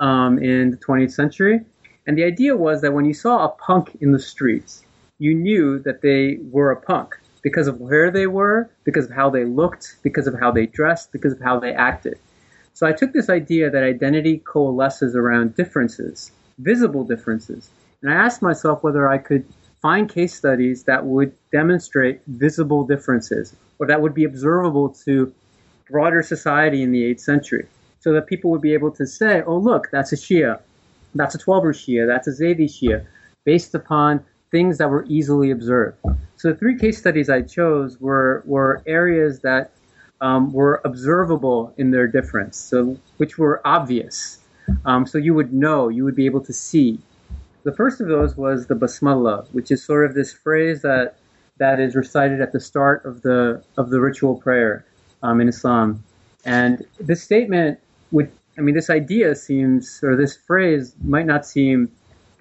um, 0.00 0.38
in 0.38 0.70
the 0.70 0.76
20th 0.76 1.12
century. 1.12 1.60
And 2.06 2.18
the 2.18 2.24
idea 2.24 2.56
was 2.56 2.80
that 2.82 2.92
when 2.92 3.04
you 3.04 3.14
saw 3.14 3.44
a 3.44 3.48
punk 3.48 3.96
in 4.00 4.12
the 4.12 4.18
streets, 4.18 4.84
you 5.18 5.34
knew 5.34 5.78
that 5.80 6.02
they 6.02 6.38
were 6.50 6.70
a 6.70 6.80
punk 6.80 7.16
because 7.42 7.68
of 7.68 7.80
where 7.80 8.10
they 8.10 8.26
were, 8.26 8.70
because 8.84 9.06
of 9.06 9.12
how 9.12 9.30
they 9.30 9.44
looked, 9.44 9.96
because 10.02 10.26
of 10.26 10.38
how 10.38 10.50
they 10.50 10.66
dressed, 10.66 11.12
because 11.12 11.32
of 11.32 11.40
how 11.40 11.58
they 11.58 11.72
acted. 11.72 12.18
So 12.74 12.86
I 12.86 12.92
took 12.92 13.12
this 13.12 13.28
idea 13.28 13.70
that 13.70 13.82
identity 13.82 14.38
coalesces 14.38 15.14
around 15.14 15.54
differences, 15.54 16.32
visible 16.58 17.04
differences, 17.04 17.70
and 18.00 18.12
I 18.12 18.16
asked 18.16 18.42
myself 18.42 18.82
whether 18.82 19.08
I 19.08 19.18
could 19.18 19.44
find 19.82 20.08
case 20.08 20.34
studies 20.34 20.84
that 20.84 21.04
would 21.04 21.34
demonstrate 21.50 22.22
visible 22.28 22.86
differences 22.86 23.54
or 23.78 23.86
that 23.88 24.00
would 24.00 24.14
be 24.14 24.24
observable 24.24 24.88
to 24.88 25.34
broader 25.90 26.22
society 26.22 26.82
in 26.82 26.92
the 26.92 27.02
8th 27.12 27.20
century 27.20 27.66
so 27.98 28.12
that 28.12 28.26
people 28.26 28.50
would 28.50 28.60
be 28.60 28.72
able 28.72 28.92
to 28.92 29.06
say, 29.06 29.42
oh, 29.42 29.56
look, 29.56 29.88
that's 29.90 30.12
a 30.12 30.16
Shia, 30.16 30.60
that's 31.14 31.34
a 31.34 31.38
Twelver 31.38 31.72
Shia, 31.72 32.06
that's 32.06 32.26
a 32.26 32.30
Zaydi 32.30 32.64
Shia, 32.64 33.04
based 33.44 33.74
upon 33.74 34.24
things 34.50 34.78
that 34.78 34.88
were 34.88 35.04
easily 35.08 35.50
observed. 35.50 35.98
So 36.36 36.52
the 36.52 36.54
three 36.54 36.78
case 36.78 36.98
studies 36.98 37.28
I 37.28 37.42
chose 37.42 38.00
were, 38.00 38.42
were 38.46 38.82
areas 38.86 39.40
that 39.40 39.72
um, 40.20 40.52
were 40.52 40.80
observable 40.84 41.74
in 41.76 41.90
their 41.90 42.06
difference, 42.06 42.56
so 42.56 42.96
which 43.16 43.38
were 43.38 43.60
obvious. 43.64 44.38
Um, 44.84 45.06
so 45.06 45.18
you 45.18 45.34
would 45.34 45.52
know, 45.52 45.88
you 45.88 46.04
would 46.04 46.14
be 46.14 46.26
able 46.26 46.40
to 46.42 46.52
see. 46.52 46.98
The 47.64 47.72
first 47.72 48.00
of 48.00 48.08
those 48.08 48.36
was 48.36 48.66
the 48.66 48.74
basmallah, 48.74 49.46
which 49.52 49.70
is 49.70 49.84
sort 49.84 50.04
of 50.04 50.14
this 50.14 50.32
phrase 50.32 50.82
that 50.82 51.16
that 51.58 51.78
is 51.78 51.94
recited 51.94 52.40
at 52.40 52.52
the 52.52 52.60
start 52.60 53.04
of 53.04 53.22
the 53.22 53.62
of 53.76 53.90
the 53.90 54.00
ritual 54.00 54.36
prayer 54.36 54.84
um, 55.22 55.40
in 55.40 55.48
Islam. 55.48 56.02
And 56.44 56.84
this 56.98 57.22
statement 57.22 57.78
would, 58.10 58.30
I 58.58 58.62
mean, 58.62 58.74
this 58.74 58.90
idea 58.90 59.34
seems, 59.36 60.00
or 60.02 60.16
this 60.16 60.36
phrase 60.36 60.94
might 61.04 61.26
not 61.26 61.46
seem 61.46 61.92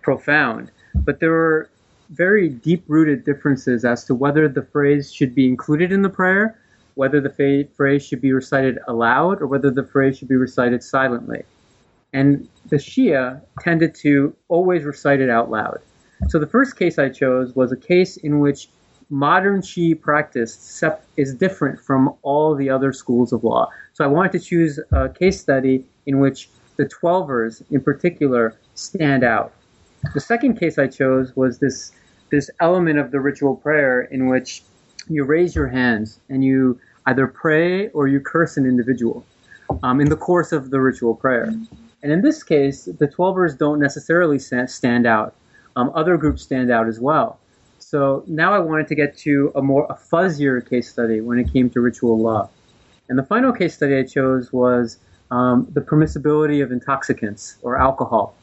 profound, 0.01 0.71
but 0.95 1.19
there 1.19 1.29
were 1.29 1.69
very 2.09 2.49
deep 2.49 2.83
rooted 2.87 3.23
differences 3.23 3.85
as 3.85 4.03
to 4.05 4.15
whether 4.15 4.49
the 4.49 4.63
phrase 4.63 5.13
should 5.13 5.35
be 5.35 5.47
included 5.47 5.91
in 5.91 6.01
the 6.01 6.09
prayer, 6.09 6.59
whether 6.95 7.21
the 7.21 7.67
phrase 7.75 8.03
should 8.05 8.21
be 8.21 8.33
recited 8.33 8.79
aloud, 8.87 9.41
or 9.41 9.47
whether 9.47 9.69
the 9.69 9.83
phrase 9.83 10.17
should 10.17 10.27
be 10.27 10.35
recited 10.35 10.83
silently. 10.83 11.43
And 12.11 12.49
the 12.67 12.77
Shia 12.77 13.41
tended 13.59 13.95
to 13.95 14.35
always 14.47 14.83
recite 14.83 15.19
it 15.19 15.29
out 15.29 15.49
loud. 15.49 15.79
So 16.29 16.39
the 16.39 16.47
first 16.47 16.77
case 16.77 16.99
I 16.99 17.09
chose 17.09 17.55
was 17.55 17.71
a 17.71 17.77
case 17.77 18.17
in 18.17 18.39
which 18.39 18.69
modern 19.09 19.61
Shi'i 19.61 19.99
practice 19.99 20.83
is 21.17 21.33
different 21.33 21.79
from 21.79 22.15
all 22.21 22.55
the 22.55 22.69
other 22.69 22.93
schools 22.93 23.33
of 23.33 23.43
law. 23.43 23.69
So 23.93 24.03
I 24.03 24.07
wanted 24.07 24.31
to 24.33 24.39
choose 24.39 24.79
a 24.91 25.09
case 25.09 25.39
study 25.39 25.85
in 26.05 26.19
which 26.19 26.49
the 26.77 26.85
Twelvers, 26.85 27.63
in 27.71 27.81
particular, 27.81 28.55
stand 28.75 29.23
out. 29.23 29.51
The 30.13 30.21
second 30.21 30.57
case 30.59 30.79
I 30.79 30.87
chose 30.87 31.35
was 31.35 31.59
this 31.59 31.91
this 32.31 32.49
element 32.61 32.97
of 32.97 33.11
the 33.11 33.19
ritual 33.19 33.57
prayer 33.57 34.03
in 34.03 34.29
which 34.29 34.63
you 35.09 35.25
raise 35.25 35.53
your 35.53 35.67
hands 35.67 36.21
and 36.29 36.45
you 36.45 36.79
either 37.05 37.27
pray 37.27 37.89
or 37.89 38.07
you 38.07 38.21
curse 38.21 38.55
an 38.55 38.65
individual 38.65 39.25
um, 39.83 39.99
in 39.99 40.07
the 40.07 40.15
course 40.15 40.53
of 40.53 40.69
the 40.69 40.79
ritual 40.79 41.13
prayer. 41.13 41.53
And 42.03 42.12
in 42.12 42.22
this 42.22 42.43
case, 42.43 42.86
the 42.86 43.08
Twelvers 43.08 43.58
don't 43.58 43.79
necessarily 43.79 44.39
stand 44.39 45.05
out. 45.05 45.36
Um, 45.75 45.91
other 45.96 46.17
groups 46.17 46.41
stand 46.41 46.72
out 46.72 46.88
as 46.88 47.00
well. 47.00 47.39
So 47.79 48.24
now 48.27 48.53
I 48.53 48.60
wanted 48.60 48.88
to 48.88 48.96
get 48.96 49.17
to 49.20 49.51
a 49.55 49.62
more 49.62 49.86
a 49.89 49.96
fuzzier 49.96 50.67
case 50.67 50.89
study 50.89 51.22
when 51.22 51.39
it 51.39 51.51
came 51.51 51.70
to 51.72 51.81
ritual 51.81 52.20
law. 52.20 52.50
And 53.10 53.17
the 53.17 53.24
final 53.24 53.51
case 53.51 53.75
study 53.75 53.98
I 53.98 54.03
chose 54.03 54.53
was 54.53 54.98
um, 55.29 55.67
the 55.74 55.81
permissibility 55.81 56.63
of 56.63 56.72
intoxicants 56.72 57.58
or 57.62 57.77
alcohol. 57.77 58.36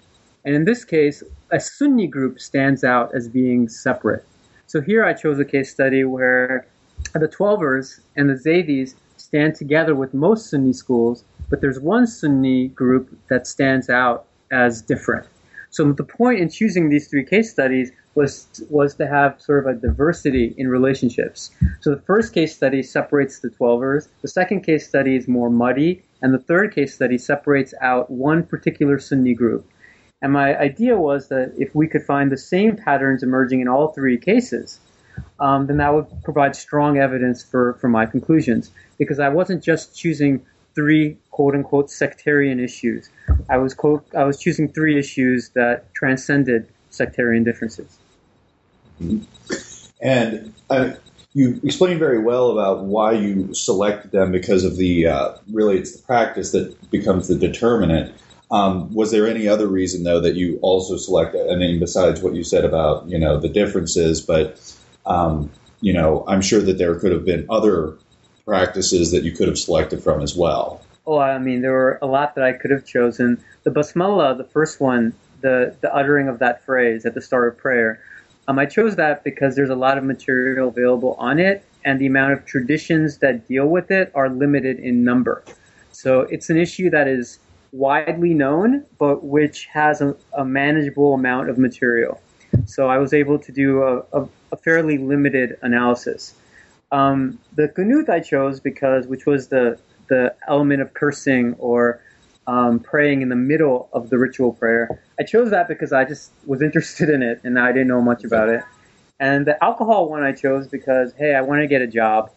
And 0.44 0.54
in 0.54 0.64
this 0.64 0.84
case, 0.84 1.22
a 1.50 1.60
Sunni 1.60 2.06
group 2.06 2.40
stands 2.40 2.84
out 2.84 3.14
as 3.14 3.28
being 3.28 3.68
separate. 3.68 4.24
So 4.66 4.80
here 4.80 5.04
I 5.04 5.14
chose 5.14 5.38
a 5.38 5.44
case 5.44 5.70
study 5.70 6.04
where 6.04 6.66
the 7.14 7.28
Twelvers 7.28 8.00
and 8.16 8.28
the 8.28 8.34
Zaydis 8.34 8.94
stand 9.16 9.54
together 9.54 9.94
with 9.94 10.14
most 10.14 10.50
Sunni 10.50 10.72
schools, 10.72 11.24
but 11.48 11.60
there's 11.60 11.80
one 11.80 12.06
Sunni 12.06 12.68
group 12.68 13.16
that 13.28 13.46
stands 13.46 13.88
out 13.88 14.26
as 14.50 14.82
different. 14.82 15.26
So 15.70 15.92
the 15.92 16.04
point 16.04 16.40
in 16.40 16.48
choosing 16.48 16.88
these 16.88 17.08
three 17.08 17.24
case 17.24 17.50
studies 17.50 17.92
was 18.14 18.64
was 18.70 18.94
to 18.96 19.06
have 19.06 19.40
sort 19.40 19.66
of 19.66 19.76
a 19.76 19.78
diversity 19.78 20.54
in 20.56 20.68
relationships. 20.68 21.50
So 21.80 21.94
the 21.94 22.00
first 22.02 22.32
case 22.32 22.54
study 22.54 22.82
separates 22.82 23.40
the 23.40 23.50
Twelvers. 23.50 24.08
The 24.22 24.28
second 24.28 24.62
case 24.62 24.88
study 24.88 25.14
is 25.16 25.28
more 25.28 25.50
muddy, 25.50 26.02
and 26.22 26.34
the 26.34 26.38
third 26.38 26.74
case 26.74 26.94
study 26.94 27.18
separates 27.18 27.74
out 27.80 28.10
one 28.10 28.42
particular 28.42 28.98
Sunni 28.98 29.34
group. 29.34 29.70
And 30.20 30.32
my 30.32 30.58
idea 30.58 30.96
was 30.96 31.28
that 31.28 31.52
if 31.56 31.74
we 31.74 31.86
could 31.86 32.02
find 32.02 32.32
the 32.32 32.36
same 32.36 32.74
patterns 32.76 33.22
emerging 33.22 33.60
in 33.60 33.68
all 33.68 33.88
three 33.88 34.18
cases, 34.18 34.80
um, 35.38 35.66
then 35.66 35.76
that 35.76 35.94
would 35.94 36.06
provide 36.24 36.56
strong 36.56 36.98
evidence 36.98 37.44
for, 37.44 37.74
for 37.74 37.88
my 37.88 38.04
conclusions. 38.04 38.72
Because 38.98 39.20
I 39.20 39.28
wasn't 39.28 39.62
just 39.62 39.96
choosing 39.96 40.44
three 40.78 41.16
quote 41.32 41.56
unquote 41.56 41.90
sectarian 41.90 42.60
issues. 42.60 43.10
I 43.50 43.56
was 43.56 43.74
I 44.16 44.22
was 44.22 44.38
choosing 44.38 44.68
three 44.68 44.96
issues 44.96 45.48
that 45.50 45.92
transcended 45.92 46.68
sectarian 46.90 47.42
differences. 47.42 47.98
And 50.00 50.54
uh, 50.70 50.92
you 51.34 51.60
explained 51.64 51.98
very 51.98 52.20
well 52.20 52.52
about 52.52 52.84
why 52.84 53.10
you 53.10 53.52
selected 53.54 54.12
them 54.12 54.30
because 54.30 54.62
of 54.62 54.76
the 54.76 55.08
uh, 55.08 55.32
really 55.52 55.78
it's 55.78 55.96
the 55.96 56.02
practice 56.04 56.52
that 56.52 56.90
becomes 56.92 57.26
the 57.26 57.34
determinant. 57.34 58.14
Um, 58.52 58.94
was 58.94 59.10
there 59.10 59.26
any 59.26 59.48
other 59.48 59.66
reason 59.66 60.04
though 60.04 60.20
that 60.20 60.36
you 60.36 60.60
also 60.62 60.96
selected? 60.96 61.50
I 61.50 61.56
mean, 61.56 61.80
besides 61.80 62.22
what 62.22 62.34
you 62.34 62.44
said 62.44 62.64
about 62.64 63.08
you 63.08 63.18
know 63.18 63.40
the 63.40 63.48
differences, 63.48 64.20
but 64.20 64.60
um, 65.06 65.50
you 65.80 65.92
know, 65.92 66.24
I'm 66.28 66.40
sure 66.40 66.60
that 66.60 66.78
there 66.78 66.94
could 67.00 67.10
have 67.10 67.24
been 67.24 67.46
other 67.50 67.98
practices 68.48 69.10
that 69.10 69.24
you 69.24 69.30
could 69.30 69.46
have 69.46 69.58
selected 69.58 70.02
from 70.02 70.22
as 70.22 70.34
well. 70.34 70.80
Oh, 71.06 71.18
I 71.18 71.38
mean, 71.38 71.60
there 71.60 71.72
were 71.72 71.98
a 72.00 72.06
lot 72.06 72.34
that 72.34 72.44
I 72.44 72.54
could 72.54 72.70
have 72.70 72.86
chosen. 72.86 73.44
The 73.64 73.70
basmala, 73.70 74.38
the 74.38 74.44
first 74.44 74.80
one, 74.80 75.12
the 75.42 75.76
the 75.82 75.94
uttering 75.94 76.28
of 76.28 76.38
that 76.38 76.64
phrase 76.64 77.04
at 77.04 77.12
the 77.14 77.20
start 77.20 77.48
of 77.48 77.58
prayer. 77.58 78.00
Um, 78.48 78.58
I 78.58 78.64
chose 78.64 78.96
that 78.96 79.22
because 79.22 79.54
there's 79.54 79.68
a 79.68 79.76
lot 79.76 79.98
of 79.98 80.04
material 80.04 80.68
available 80.68 81.14
on 81.18 81.38
it, 81.38 81.62
and 81.84 82.00
the 82.00 82.06
amount 82.06 82.32
of 82.32 82.46
traditions 82.46 83.18
that 83.18 83.46
deal 83.46 83.66
with 83.66 83.90
it 83.90 84.10
are 84.14 84.30
limited 84.30 84.78
in 84.78 85.04
number. 85.04 85.44
So 85.92 86.22
it's 86.22 86.48
an 86.48 86.56
issue 86.56 86.88
that 86.88 87.06
is 87.06 87.38
widely 87.72 88.32
known, 88.32 88.84
but 88.98 89.24
which 89.24 89.66
has 89.66 90.00
a, 90.00 90.16
a 90.32 90.44
manageable 90.44 91.12
amount 91.12 91.50
of 91.50 91.58
material. 91.58 92.18
So 92.64 92.88
I 92.88 92.96
was 92.96 93.12
able 93.12 93.38
to 93.40 93.52
do 93.52 93.82
a, 93.82 93.98
a, 94.18 94.28
a 94.52 94.56
fairly 94.56 94.96
limited 94.96 95.58
analysis. 95.60 96.34
Um, 96.90 97.38
the 97.54 97.68
Qunut 97.68 98.08
I 98.08 98.20
chose 98.20 98.60
because, 98.60 99.06
which 99.06 99.26
was 99.26 99.48
the 99.48 99.78
the 100.08 100.34
element 100.48 100.80
of 100.80 100.94
cursing 100.94 101.54
or 101.58 102.00
um, 102.46 102.80
praying 102.80 103.20
in 103.20 103.28
the 103.28 103.36
middle 103.36 103.90
of 103.92 104.08
the 104.08 104.18
ritual 104.18 104.52
prayer. 104.54 105.02
I 105.20 105.22
chose 105.22 105.50
that 105.50 105.68
because 105.68 105.92
I 105.92 106.04
just 106.04 106.32
was 106.46 106.62
interested 106.62 107.10
in 107.10 107.22
it 107.22 107.40
and 107.44 107.58
I 107.58 107.72
didn't 107.72 107.88
know 107.88 108.00
much 108.00 108.24
about 108.24 108.48
it. 108.48 108.62
And 109.20 109.46
the 109.46 109.62
alcohol 109.62 110.08
one 110.08 110.22
I 110.22 110.32
chose 110.32 110.66
because, 110.66 111.12
hey, 111.18 111.34
I 111.34 111.42
want 111.42 111.60
to 111.60 111.66
get 111.66 111.82
a 111.82 111.86
job. 111.86 112.30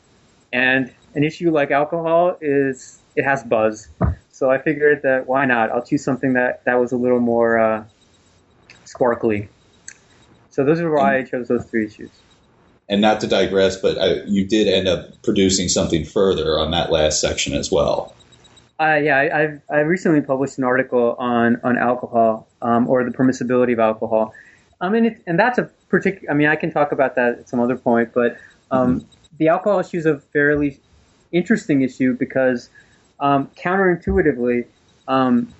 And 0.51 0.93
an 1.15 1.23
issue 1.23 1.49
like 1.51 1.71
alcohol 1.71 2.37
is 2.41 2.99
it 3.15 3.23
has 3.23 3.43
buzz. 3.43 3.87
So 4.31 4.49
I 4.51 4.57
figured 4.57 5.01
that 5.03 5.27
why 5.27 5.45
not? 5.45 5.71
I'll 5.71 5.83
choose 5.83 6.03
something 6.03 6.33
that, 6.33 6.65
that 6.65 6.75
was 6.75 6.91
a 6.91 6.97
little 6.97 7.19
more 7.19 7.57
uh, 7.57 7.85
sparkly. 8.83 9.47
So 10.49 10.65
those 10.65 10.81
are 10.81 10.91
why 10.91 11.19
I 11.19 11.23
chose 11.23 11.47
those 11.47 11.65
three 11.65 11.85
issues. 11.85 12.09
And 12.91 13.01
not 13.01 13.21
to 13.21 13.27
digress, 13.27 13.77
but 13.77 13.97
I, 13.97 14.21
you 14.25 14.45
did 14.45 14.67
end 14.67 14.87
up 14.87 15.23
producing 15.23 15.69
something 15.69 16.05
further 16.05 16.59
on 16.59 16.71
that 16.71 16.91
last 16.91 17.21
section 17.21 17.53
as 17.53 17.71
well. 17.71 18.13
Uh, 18.81 18.95
yeah, 18.95 19.17
I, 19.17 19.39
have 19.39 19.61
I 19.69 19.79
recently 19.79 20.21
published 20.21 20.57
an 20.57 20.63
article 20.63 21.15
on 21.17 21.61
on 21.63 21.77
alcohol 21.77 22.47
um, 22.61 22.89
or 22.89 23.03
the 23.03 23.11
permissibility 23.11 23.73
of 23.73 23.79
alcohol. 23.79 24.33
I 24.81 24.89
mean, 24.89 25.05
it, 25.05 25.21
and 25.25 25.39
that's 25.39 25.57
a 25.57 25.69
particular. 25.87 26.31
I 26.31 26.33
mean, 26.33 26.47
I 26.47 26.55
can 26.55 26.71
talk 26.71 26.91
about 26.91 27.15
that 27.15 27.39
at 27.39 27.49
some 27.49 27.59
other 27.59 27.77
point, 27.77 28.11
but 28.13 28.37
um, 28.71 29.01
mm-hmm. 29.01 29.07
the 29.37 29.47
alcohol 29.47 29.79
issue 29.79 29.97
is 29.97 30.05
a 30.05 30.19
fairly 30.19 30.79
interesting 31.31 31.83
issue 31.83 32.13
because 32.17 32.69
um, 33.19 33.49
counterintuitively, 33.55 34.65
um, 35.07 35.53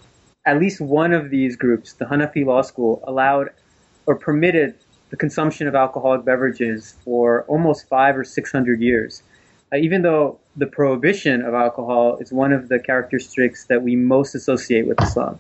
at 0.46 0.60
least 0.60 0.82
one 0.82 1.14
of 1.14 1.30
these 1.30 1.56
groups, 1.56 1.94
the 1.94 2.06
Hanafi 2.06 2.46
Law 2.46 2.64
School, 2.64 3.04
allowed 3.06 3.50
or 4.08 4.16
permitted 4.16 4.76
the 5.12 5.18
consumption 5.18 5.68
of 5.68 5.76
alcoholic 5.76 6.26
beverages 6.26 6.96
for 7.06 7.44
almost 7.44 7.88
five 7.88 8.18
or 8.18 8.24
six 8.24 8.52
hundred 8.52 8.82
years. 8.82 9.22
Uh, 9.72 9.78
even 9.78 10.02
though 10.02 10.40
the 10.58 10.66
prohibition 10.66 11.42
of 11.44 11.54
alcohol 11.54 12.18
is 12.18 12.32
one 12.32 12.52
of 12.52 12.68
the 12.68 12.80
characteristics 12.80 13.66
that 13.66 13.84
we 13.84 13.96
most 13.96 14.36
associate 14.36 14.88
with 14.88 15.02
Islam. 15.02 15.40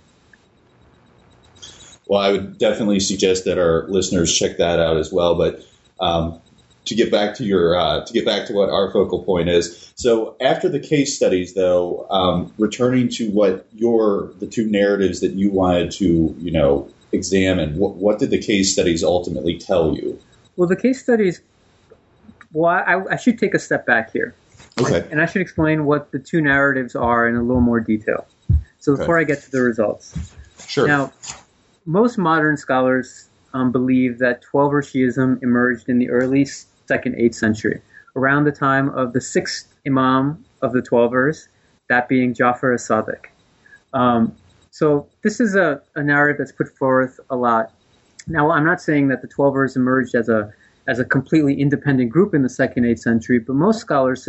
Well, 2.08 2.22
I 2.22 2.32
would 2.32 2.58
definitely 2.58 3.00
suggest 3.00 3.46
that 3.46 3.58
our 3.58 3.88
listeners 3.88 4.34
check 4.38 4.58
that 4.58 4.80
out 4.80 4.98
as 4.98 5.12
well. 5.12 5.36
But 5.36 5.66
um, 6.00 6.42
to 6.86 6.96
get 6.96 7.12
back 7.12 7.36
to 7.36 7.44
your 7.44 7.78
uh, 7.78 8.06
to 8.06 8.14
get 8.14 8.26
back 8.26 8.48
to 8.48 8.54
what 8.54 8.70
our 8.70 8.92
focal 8.92 9.24
point 9.24 9.50
is. 9.50 9.94
So 9.96 10.36
after 10.42 10.68
the 10.68 10.80
case 10.80 11.16
studies, 11.16 11.54
though, 11.54 12.08
um, 12.10 12.54
returning 12.58 13.10
to 13.10 13.30
what 13.32 13.68
your 13.74 14.34
the 14.40 14.48
two 14.48 14.70
narratives 14.70 15.22
that 15.22 15.34
you 15.34 15.52
wanted 15.52 15.92
to 15.92 16.36
you 16.40 16.52
know 16.52 16.90
examine, 17.12 17.78
what, 17.78 17.95
what 17.95 18.19
did 18.19 18.30
the 18.30 18.39
case 18.39 18.74
studies 18.74 19.04
ultimately 19.04 19.58
tell 19.58 19.95
you? 19.95 20.19
Well, 20.56 20.67
the 20.67 20.76
case 20.76 21.02
studies. 21.02 21.41
Well, 22.54 22.71
I, 22.71 23.02
I 23.12 23.15
should 23.15 23.39
take 23.39 23.54
a 23.54 23.60
step 23.60 23.86
back 23.86 24.12
here. 24.12 24.36
Okay. 24.80 25.08
And 25.12 25.21
I 25.21 25.26
should 25.26 25.41
explain 25.41 25.86
what 25.86 26.12
the 26.12 26.19
two 26.19 26.41
narratives 26.41 26.95
are 26.95 27.28
in 27.28 27.36
a 27.36 27.41
little 27.41 27.62
more 27.62 27.80
detail. 27.80 28.26
So 28.80 28.95
before 28.97 29.17
okay. 29.17 29.32
I 29.32 29.36
get 29.36 29.43
to 29.43 29.52
the 29.52 29.62
results. 29.62 30.34
Sure. 30.67 30.88
Now, 30.88 31.13
most 31.86 32.17
modern 32.17 32.58
scholars 32.58 33.28
um, 33.54 33.71
believe 33.71 34.19
that 34.19 34.43
Twelver 34.43 34.82
Shiism 34.82 35.41
emerged 35.43 35.89
in 35.89 36.00
the 36.00 36.10
early 36.10 36.45
second, 36.45 37.15
eighth 37.15 37.36
century, 37.36 37.82
around 38.15 38.45
the 38.45 38.52
time 38.52 38.89
of 38.89 39.13
the 39.13 39.21
sixth 39.21 39.74
Imam 39.86 40.43
of 40.62 40.74
the 40.74 40.82
Twelvers, 40.82 41.47
that 41.89 42.08
being 42.08 42.34
Jafar 42.34 42.74
as-Sadiq. 42.74 43.26
Um, 43.93 44.36
so 44.72 45.08
this 45.22 45.40
is 45.40 45.56
a, 45.56 45.82
a 45.96 46.02
narrative 46.02 46.38
that's 46.40 46.54
put 46.54 46.70
forth 46.78 47.20
a 47.30 47.36
lot. 47.36 47.72
Now, 48.28 48.52
I'm 48.52 48.66
not 48.66 48.82
saying 48.82 49.10
that 49.10 49.22
the 49.22 49.28
Twelvers 49.28 49.76
emerged 49.76 50.16
as 50.16 50.30
a 50.30 50.54
as 50.88 50.98
a 50.98 51.06
completely 51.06 51.62
independent 51.62 52.10
group 52.10 52.34
in 52.34 52.42
the 52.42 52.50
second, 52.50 52.86
eighth 52.86 53.02
century, 53.02 53.38
but 53.38 53.54
most 53.54 53.80
scholars 53.80 54.28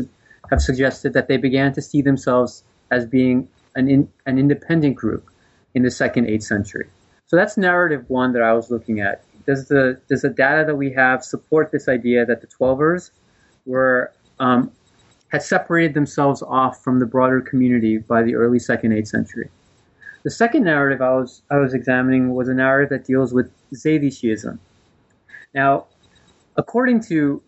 have 0.51 0.61
suggested 0.61 1.15
that 1.15 1.29
they 1.29 1.39
began 1.39 1.73
to 1.73 1.81
see 1.81 2.03
themselves 2.03 2.63
as 2.91 3.07
being 3.07 3.49
an, 3.75 3.89
in, 3.89 4.09
an 4.27 4.39
independent 4.39 4.97
group 4.97 5.31
in 5.75 5.83
the 5.83 5.91
second, 5.91 6.29
eighth 6.29 6.43
century. 6.43 6.87
So 7.27 7.37
that's 7.37 7.57
narrative 7.57 8.05
one 8.09 8.35
that 8.35 8.43
I 8.43 8.53
was 8.53 8.71
looking 8.71 9.01
at. 9.01 9.25
Does 9.47 9.69
the 9.69 10.01
does 10.09 10.23
the 10.23 10.29
data 10.29 10.65
that 10.67 10.77
we 10.77 10.93
have 10.93 11.25
support 11.25 11.71
this 11.71 11.89
idea 11.89 12.27
that 12.27 12.41
the 12.41 12.49
Twelvers 12.49 13.11
were 13.65 14.13
um, 14.41 14.73
had 15.29 15.43
separated 15.43 15.95
themselves 15.95 16.43
off 16.43 16.83
from 16.83 16.99
the 16.99 17.07
broader 17.07 17.41
community 17.41 17.99
by 17.99 18.23
the 18.23 18.35
early 18.35 18.59
second, 18.59 18.93
eighth 18.93 19.09
century? 19.09 19.49
The 20.23 20.31
second 20.31 20.65
narrative 20.65 21.01
I 21.01 21.11
was 21.11 21.43
I 21.51 21.57
was 21.59 21.75
examining 21.75 22.35
was 22.35 22.49
a 22.49 22.55
narrative 22.55 22.91
that 22.91 23.07
deals 23.07 23.33
with 23.33 23.51
Zaydi 23.75 24.09
Shiism. 24.09 24.59
Now, 25.55 25.87
according 26.57 27.01
to 27.05 27.43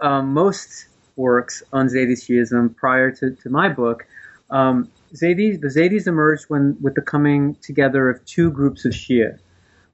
um, 0.00 0.32
most 0.32 0.88
works 1.16 1.62
on 1.72 1.88
Zaydi 1.88 2.12
Shiism 2.12 2.76
prior 2.76 3.10
to, 3.12 3.30
to 3.30 3.50
my 3.50 3.68
book, 3.68 4.06
um, 4.50 4.90
Zaydis, 5.14 5.60
the 5.60 5.68
Zaydis 5.68 6.06
emerged 6.06 6.44
when 6.48 6.76
with 6.80 6.94
the 6.94 7.02
coming 7.02 7.54
together 7.56 8.10
of 8.10 8.24
two 8.24 8.50
groups 8.50 8.84
of 8.84 8.92
Shia 8.92 9.38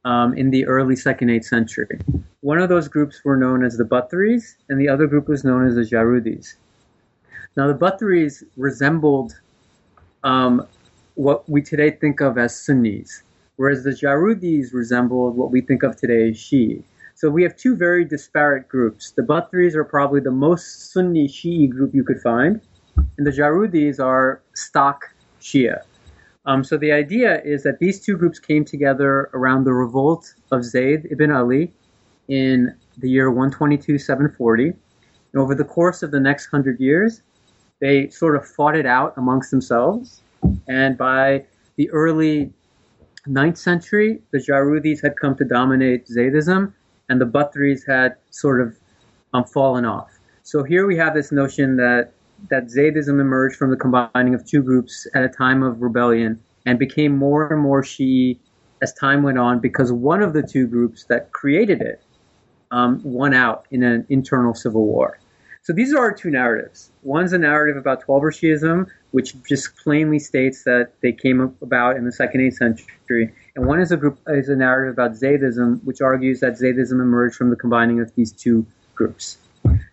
um, 0.05 0.35
in 0.35 0.51
the 0.51 0.67
early 0.67 0.97
second, 0.97 1.31
eighth 1.31 1.47
century. 1.47 1.99
One 2.41 2.59
of 2.59 2.69
those 2.69 2.89
groups 2.89 3.25
were 3.25 3.37
known 3.37 3.65
as 3.65 3.77
the 3.77 3.85
Batharis, 3.85 4.57
and 4.69 4.81
the 4.81 4.89
other 4.89 5.07
group 5.07 5.29
was 5.29 5.45
known 5.45 5.67
as 5.67 5.77
the 5.77 5.83
Jarudis. 5.83 6.55
Now, 7.57 7.69
the 7.69 7.75
Batharis 7.75 8.43
resembled 8.57 9.41
um, 10.25 10.67
what 11.15 11.49
we 11.49 11.63
today 11.63 11.91
think 11.91 12.21
of 12.21 12.39
as 12.39 12.59
Sunnis, 12.59 13.23
whereas 13.57 13.85
the 13.85 13.91
Jarudis 13.91 14.73
resembled 14.73 15.37
what 15.37 15.51
we 15.51 15.61
think 15.61 15.83
of 15.83 15.97
today 15.97 16.31
as 16.31 16.37
Shi'i. 16.37 16.83
So 17.15 17.31
we 17.31 17.43
have 17.45 17.57
two 17.57 17.77
very 17.77 18.05
disparate 18.05 18.69
groups. 18.69 19.13
The 19.13 19.23
Batharis 19.23 19.75
are 19.75 19.85
probably 19.85 20.21
the 20.21 20.33
most 20.33 20.93
Sunni 20.93 21.29
Shi'i 21.29 21.71
group 21.71 21.95
you 21.95 22.03
could 22.03 22.21
find, 22.21 22.61
and 23.17 23.27
the 23.27 23.31
Jarudis 23.31 24.01
are 24.01 24.43
stock 24.55 25.05
Shia. 25.41 25.83
Um, 26.47 26.63
so 26.63 26.77
the 26.77 26.93
idea 26.93 27.41
is 27.43 27.63
that 27.63 27.79
these 27.79 28.01
two 28.01 28.17
groups 28.17 28.39
came 28.39 28.65
together 28.65 29.31
around 29.33 29.65
the 29.65 29.73
revolt 29.73 30.35
of 30.51 30.65
Zayd 30.65 31.09
ibn 31.11 31.31
Ali 31.31 31.73
in 32.29 32.75
the 32.99 33.09
year 33.09 33.31
122 33.31 33.99
740. 33.99 34.67
And 34.69 34.77
over 35.35 35.55
the 35.55 35.65
course 35.65 36.03
of 36.03 36.11
the 36.11 36.21
next 36.21 36.47
hundred 36.47 36.81
years, 36.81 37.23
they 37.81 38.09
sort 38.11 38.37
of 38.37 38.47
fought 38.47 38.77
it 38.77 38.87
out 38.87 39.15
amongst 39.17 39.51
themselves. 39.51 40.23
And 40.69 40.97
by 40.97 41.45
the 41.77 41.91
early 41.91 42.53
9th 43.29 43.59
century, 43.59 44.23
the 44.33 44.39
Jarudis 44.39 45.03
had 45.03 45.17
come 45.17 45.37
to 45.37 45.45
dominate 45.45 46.07
Zaydism, 46.07 46.73
and 47.09 47.21
the 47.21 47.27
Batharis 47.27 47.87
had 47.87 48.17
sort 48.31 48.61
of 48.61 48.77
um, 49.33 49.45
fallen 49.45 49.85
off. 49.85 50.11
So 50.43 50.63
here 50.63 50.87
we 50.87 50.97
have 50.97 51.15
this 51.15 51.33
notion 51.33 51.77
that 51.77 52.13
that 52.51 52.67
Zaydism 52.67 53.21
emerged 53.21 53.57
from 53.57 53.71
the 53.71 53.77
combining 53.77 54.35
of 54.35 54.45
two 54.45 54.63
groups 54.63 55.07
at 55.15 55.25
a 55.25 55.29
time 55.29 55.63
of 55.63 55.81
rebellion 55.81 56.39
and 56.67 56.79
became 56.79 57.17
more 57.17 57.51
and 57.51 57.63
more 57.63 57.83
Shi'i 57.83 58.39
as 58.83 58.93
time 58.93 59.23
went 59.23 59.39
on 59.39 59.61
because 59.61 59.93
one 59.93 60.23
of 60.23 60.33
the 60.35 60.43
two 60.43 60.67
groups 60.67 61.05
that 61.05 61.33
created 61.33 61.81
it 61.81 62.03
um, 62.71 63.01
won 63.05 63.33
out 63.33 63.67
in 63.71 63.83
an 63.83 64.05
internal 64.09 64.55
civil 64.55 64.87
war. 64.87 65.19
So 65.63 65.73
these 65.73 65.95
are 65.95 65.99
our 65.99 66.13
two 66.13 66.31
narratives. 66.31 66.91
One's 67.03 67.33
a 67.33 67.39
narrative 67.39 67.79
about 67.79 68.05
Twelver 68.05 68.31
Shiism, 68.31 68.87
which 69.15 69.41
just 69.45 69.77
plainly 69.77 70.19
states 70.19 70.65
that 70.65 70.91
they 71.01 71.13
came 71.13 71.41
about 71.63 71.97
in 71.97 72.05
the 72.05 72.11
second 72.11 72.41
eighth 72.41 72.57
century, 72.57 73.33
and 73.55 73.65
one 73.65 73.81
is 73.81 73.93
a 73.93 73.97
group 73.97 74.19
is 74.27 74.49
a 74.49 74.57
narrative 74.57 74.93
about 74.93 75.13
Zaydism, 75.13 75.85
which 75.85 76.01
argues 76.01 76.41
that 76.41 76.55
Zaydism 76.55 77.01
emerged 77.01 77.37
from 77.37 77.51
the 77.51 77.55
combining 77.55 78.01
of 78.01 78.13
these 78.17 78.33
two 78.33 78.67
groups. 78.97 79.39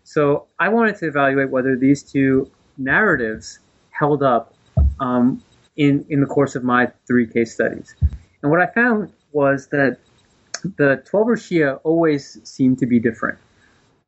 So 0.04 0.48
I 0.60 0.70
wanted 0.70 0.96
to 0.98 1.08
evaluate 1.08 1.52
whether 1.52 1.76
these 1.76 2.02
two 2.02 2.50
narratives 2.80 3.60
held 3.92 4.24
up 4.24 4.56
um, 5.00 5.44
in 5.76 6.04
in 6.10 6.20
the 6.20 6.26
course 6.26 6.56
of 6.56 6.64
my 6.64 6.92
three 7.06 7.28
case 7.28 7.54
studies. 7.54 7.96
And 8.42 8.50
what 8.50 8.60
I 8.60 8.66
found 8.74 9.14
was 9.34 9.68
that 9.68 10.00
the 10.64 11.04
Twelver 11.08 11.38
Shia 11.38 11.80
always 11.84 12.40
seemed 12.44 12.80
to 12.80 12.88
be 12.88 13.00
different 13.00 13.38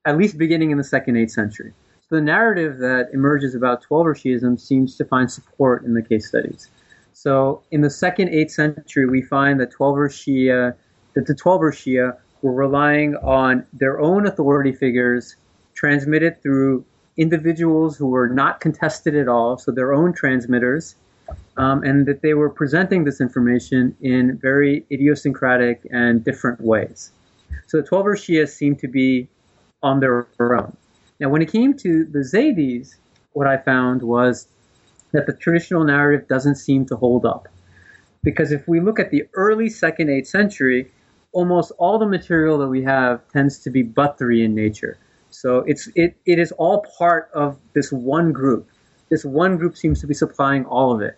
at 0.06 0.18
least 0.18 0.40
beginning 0.40 0.72
in 0.72 0.78
the 0.80 0.84
second 0.84 1.18
eighth 1.18 1.32
century. 1.32 1.72
So 2.10 2.16
the 2.16 2.22
narrative 2.22 2.80
that 2.80 3.10
emerges 3.14 3.56
about 3.56 3.84
Twelver 3.84 4.14
Shiism 4.14 4.60
seems 4.60 4.98
to 4.98 5.06
find 5.06 5.32
support 5.32 5.86
in 5.86 5.94
the 5.94 6.02
case 6.02 6.28
studies. 6.28 6.70
So 7.14 7.64
in 7.72 7.82
the 7.82 7.90
second 7.90 8.30
eighth 8.30 8.52
century, 8.52 9.08
we 9.08 9.22
find 9.22 9.60
that 9.62 9.72
Twelver 9.72 10.10
Shia, 10.10 10.76
that 11.14 11.28
the 11.28 11.34
Twelver 11.34 11.72
Shia 11.72 12.18
were 12.42 12.54
relying 12.54 13.16
on 13.18 13.66
their 13.72 14.02
own 14.02 14.28
authority 14.28 14.74
figures 14.74 15.38
transmitted 15.76 16.42
through 16.42 16.84
individuals 17.16 17.96
who 17.96 18.08
were 18.08 18.28
not 18.28 18.60
contested 18.60 19.16
at 19.16 19.28
all, 19.28 19.58
so 19.58 19.72
their 19.72 19.94
own 19.94 20.12
transmitters, 20.14 20.96
um, 21.58 21.84
and 21.84 22.06
that 22.06 22.22
they 22.22 22.34
were 22.34 22.50
presenting 22.50 23.06
this 23.06 23.22
information 23.22 23.96
in 24.02 24.38
very 24.40 24.86
idiosyncratic 24.92 25.88
and 25.92 26.24
different 26.24 26.60
ways. 26.60 27.12
So 27.68 27.82
the 27.82 27.88
Twelver 27.88 28.16
Shia 28.16 28.50
seem 28.50 28.76
to 28.78 28.88
be 28.88 29.30
on 29.82 30.00
their 30.00 30.28
own. 30.40 30.76
Now, 31.24 31.30
when 31.30 31.42
it 31.42 31.50
came 31.50 31.74
to 31.78 32.04
the 32.04 32.20
Zaydis, 32.20 32.96
what 33.32 33.48
I 33.48 33.56
found 33.56 34.02
was 34.04 34.46
that 35.14 35.26
the 35.26 35.32
traditional 35.32 35.86
narrative 35.86 36.28
doesn't 36.28 36.56
seem 36.56 36.86
to 36.88 36.98
hold 36.98 37.26
up. 37.26 37.48
Because 38.24 38.52
if 38.52 38.68
we 38.68 38.82
look 38.82 39.00
at 39.00 39.10
the 39.10 39.24
early 39.34 39.70
second, 39.70 40.10
eighth 40.10 40.28
century, 40.28 40.92
almost 41.32 41.72
all 41.78 41.98
the 41.98 42.06
material 42.06 42.58
that 42.58 42.68
we 42.68 42.84
have 42.84 43.26
tends 43.32 43.58
to 43.60 43.70
be 43.70 43.86
Bathari 43.86 44.44
in 44.44 44.54
nature. 44.54 44.98
So 45.30 45.60
it's 45.60 45.88
it, 45.96 46.18
it 46.26 46.40
is 46.40 46.52
all 46.52 46.86
part 46.98 47.30
of 47.34 47.58
this 47.72 47.90
one 47.90 48.34
group. 48.34 48.68
This 49.08 49.24
one 49.24 49.56
group 49.56 49.78
seems 49.78 50.02
to 50.02 50.08
be 50.08 50.14
supplying 50.14 50.66
all 50.66 50.94
of 50.94 51.00
it. 51.00 51.18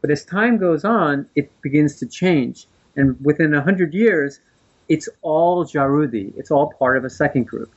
But 0.00 0.10
as 0.10 0.24
time 0.24 0.58
goes 0.58 0.84
on, 0.84 1.28
it 1.36 1.52
begins 1.62 2.00
to 2.00 2.06
change. 2.06 2.66
And 2.96 3.16
within 3.24 3.54
a 3.54 3.62
hundred 3.62 3.94
years, 3.94 4.40
it's 4.88 5.08
all 5.22 5.64
Jarudi. 5.64 6.36
It's 6.36 6.50
all 6.50 6.72
part 6.80 6.96
of 6.96 7.04
a 7.04 7.10
second 7.10 7.46
group. 7.46 7.70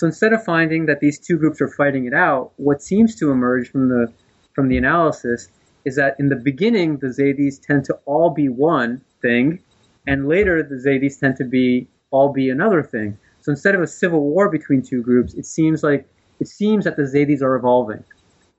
So 0.00 0.06
instead 0.06 0.32
of 0.32 0.42
finding 0.42 0.86
that 0.86 1.00
these 1.00 1.18
two 1.18 1.36
groups 1.36 1.60
are 1.60 1.68
fighting 1.68 2.06
it 2.06 2.14
out, 2.14 2.52
what 2.56 2.80
seems 2.80 3.14
to 3.16 3.30
emerge 3.30 3.70
from 3.70 3.90
the 3.90 4.10
from 4.54 4.68
the 4.68 4.78
analysis 4.78 5.50
is 5.84 5.94
that 5.96 6.16
in 6.18 6.30
the 6.30 6.36
beginning 6.36 6.96
the 6.96 7.08
Zaydis 7.08 7.60
tend 7.60 7.84
to 7.84 7.98
all 8.06 8.30
be 8.30 8.48
one 8.48 9.02
thing, 9.20 9.58
and 10.06 10.26
later 10.26 10.62
the 10.62 10.76
Zaydis 10.76 11.20
tend 11.20 11.36
to 11.36 11.44
be 11.44 11.86
all 12.12 12.32
be 12.32 12.48
another 12.48 12.82
thing. 12.82 13.18
So 13.42 13.52
instead 13.52 13.74
of 13.74 13.82
a 13.82 13.86
civil 13.86 14.22
war 14.22 14.48
between 14.48 14.80
two 14.80 15.02
groups, 15.02 15.34
it 15.34 15.44
seems 15.44 15.82
like 15.82 16.08
it 16.40 16.48
seems 16.48 16.84
that 16.84 16.96
the 16.96 17.02
Zaydis 17.02 17.42
are 17.42 17.54
evolving. 17.54 18.02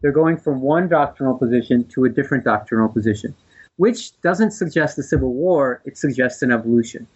They're 0.01 0.11
going 0.11 0.37
from 0.37 0.61
one 0.61 0.89
doctrinal 0.89 1.39
position 1.39 1.85
to 1.85 2.05
a 2.05 2.09
different 2.09 2.43
doctrinal 2.43 2.87
position, 2.87 3.33
which 3.77 4.11
doesn't 4.21 4.51
suggest 4.51 4.99
a 4.99 5.03
civil 5.03 5.33
war, 5.33 5.81
it 5.85 5.97
suggests 5.97 6.43
an 6.43 6.51
evolution. 6.51 7.07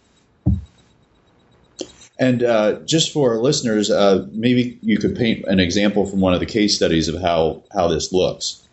And 2.18 2.42
uh, 2.42 2.80
just 2.80 3.12
for 3.12 3.32
our 3.32 3.38
listeners, 3.38 3.90
uh, 3.90 4.26
maybe 4.32 4.78
you 4.82 4.98
could 4.98 5.16
paint 5.16 5.44
an 5.46 5.60
example 5.60 6.06
from 6.06 6.20
one 6.20 6.32
of 6.32 6.40
the 6.40 6.46
case 6.46 6.74
studies 6.74 7.08
of 7.08 7.20
how, 7.20 7.62
how 7.72 7.88
this 7.88 8.12
looks. 8.12 8.66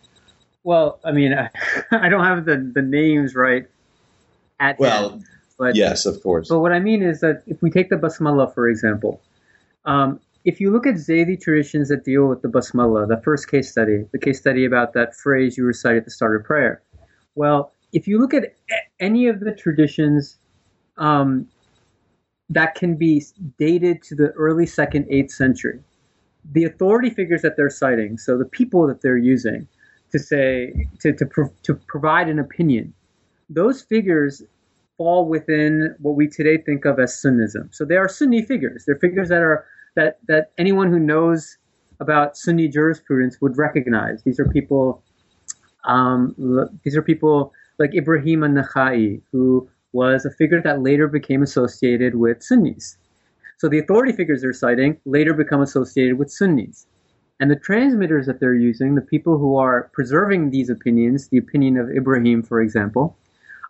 Well, 0.62 0.98
I 1.04 1.12
mean, 1.12 1.34
I, 1.34 1.50
I 1.90 2.08
don't 2.08 2.24
have 2.24 2.46
the, 2.46 2.56
the 2.74 2.82
names 2.82 3.34
right 3.34 3.66
at 4.60 4.78
well, 4.78 5.10
hand, 5.10 5.24
but 5.58 5.76
yes, 5.76 6.06
of 6.06 6.22
course. 6.22 6.48
But 6.48 6.60
what 6.60 6.72
I 6.72 6.80
mean 6.80 7.02
is 7.02 7.20
that 7.20 7.42
if 7.46 7.60
we 7.60 7.70
take 7.70 7.90
the 7.90 7.96
basmala 7.96 8.52
for 8.52 8.68
example, 8.68 9.20
um, 9.84 10.20
if 10.44 10.60
you 10.60 10.70
look 10.70 10.86
at 10.86 10.94
Zaydi 10.94 11.40
traditions 11.40 11.88
that 11.88 12.04
deal 12.04 12.26
with 12.26 12.42
the 12.42 12.48
basmala, 12.48 13.08
the 13.08 13.20
first 13.22 13.50
case 13.50 13.70
study, 13.70 14.06
the 14.12 14.18
case 14.18 14.38
study 14.38 14.64
about 14.64 14.92
that 14.94 15.14
phrase 15.14 15.56
you 15.56 15.64
recite 15.64 15.96
at 15.96 16.04
the 16.04 16.10
start 16.10 16.36
of 16.36 16.44
prayer, 16.44 16.82
well, 17.34 17.72
if 17.92 18.08
you 18.08 18.18
look 18.18 18.34
at 18.34 18.54
any 19.00 19.28
of 19.28 19.40
the 19.40 19.52
traditions 19.54 20.36
um, 20.96 21.48
that 22.54 22.74
can 22.74 22.96
be 22.96 23.22
dated 23.58 24.02
to 24.04 24.14
the 24.14 24.28
early 24.30 24.66
second, 24.66 25.06
eighth 25.10 25.32
century. 25.32 25.80
The 26.52 26.64
authority 26.64 27.10
figures 27.10 27.42
that 27.42 27.56
they're 27.56 27.70
citing, 27.70 28.18
so 28.18 28.38
the 28.38 28.44
people 28.44 28.86
that 28.86 29.02
they're 29.02 29.16
using 29.18 29.66
to 30.12 30.18
say 30.18 30.88
to 31.00 31.12
to, 31.12 31.26
pro, 31.26 31.48
to 31.62 31.74
provide 31.74 32.28
an 32.28 32.38
opinion, 32.38 32.94
those 33.48 33.82
figures 33.82 34.42
fall 34.96 35.26
within 35.28 35.94
what 35.98 36.14
we 36.14 36.28
today 36.28 36.58
think 36.58 36.84
of 36.84 37.00
as 37.00 37.12
Sunnism. 37.20 37.74
So 37.74 37.84
they 37.84 37.96
are 37.96 38.08
Sunni 38.08 38.42
figures. 38.42 38.84
They're 38.84 38.98
figures 38.98 39.28
that 39.28 39.42
are 39.42 39.66
that 39.96 40.18
that 40.28 40.52
anyone 40.58 40.90
who 40.90 40.98
knows 40.98 41.58
about 42.00 42.36
Sunni 42.36 42.68
jurisprudence 42.68 43.40
would 43.40 43.56
recognize. 43.56 44.22
These 44.22 44.38
are 44.38 44.48
people. 44.48 45.02
Um, 45.84 46.34
these 46.84 46.96
are 46.96 47.02
people 47.02 47.52
like 47.78 47.94
Ibrahim 47.94 48.42
an-Nakhai, 48.42 49.20
who 49.32 49.68
was 49.94 50.24
a 50.24 50.30
figure 50.30 50.60
that 50.60 50.82
later 50.82 51.08
became 51.08 51.42
associated 51.42 52.16
with 52.16 52.42
Sunnis. 52.42 52.98
So 53.58 53.68
the 53.68 53.78
authority 53.78 54.12
figures 54.12 54.42
they're 54.42 54.52
citing 54.52 55.00
later 55.06 55.32
become 55.32 55.62
associated 55.62 56.18
with 56.18 56.30
Sunnis. 56.30 56.86
And 57.40 57.50
the 57.50 57.56
transmitters 57.56 58.26
that 58.26 58.40
they're 58.40 58.54
using, 58.54 58.94
the 58.94 59.00
people 59.00 59.38
who 59.38 59.56
are 59.56 59.90
preserving 59.92 60.50
these 60.50 60.68
opinions, 60.68 61.28
the 61.28 61.38
opinion 61.38 61.78
of 61.78 61.90
Ibrahim, 61.90 62.42
for 62.42 62.60
example, 62.60 63.16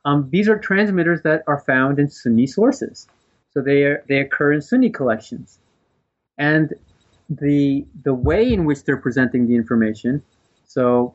um, 0.07 0.29
these 0.31 0.49
are 0.49 0.59
transmitters 0.59 1.23
that 1.23 1.45
are 1.47 1.61
found 1.61 1.99
in 1.99 2.09
Sunni 2.09 2.47
sources. 2.47 3.07
So 3.53 3.61
they, 3.61 3.85
are, 3.85 4.05
they 4.09 4.19
occur 4.19 4.53
in 4.53 4.63
Sunni 4.63 4.91
collections. 4.91 5.59
And 6.39 6.75
the, 7.29 7.87
the 8.03 8.15
way 8.15 8.53
in 8.53 8.65
which 8.65 8.85
they're 8.85 8.97
presenting 8.97 9.47
the 9.47 9.55
information, 9.55 10.23
so 10.67 11.15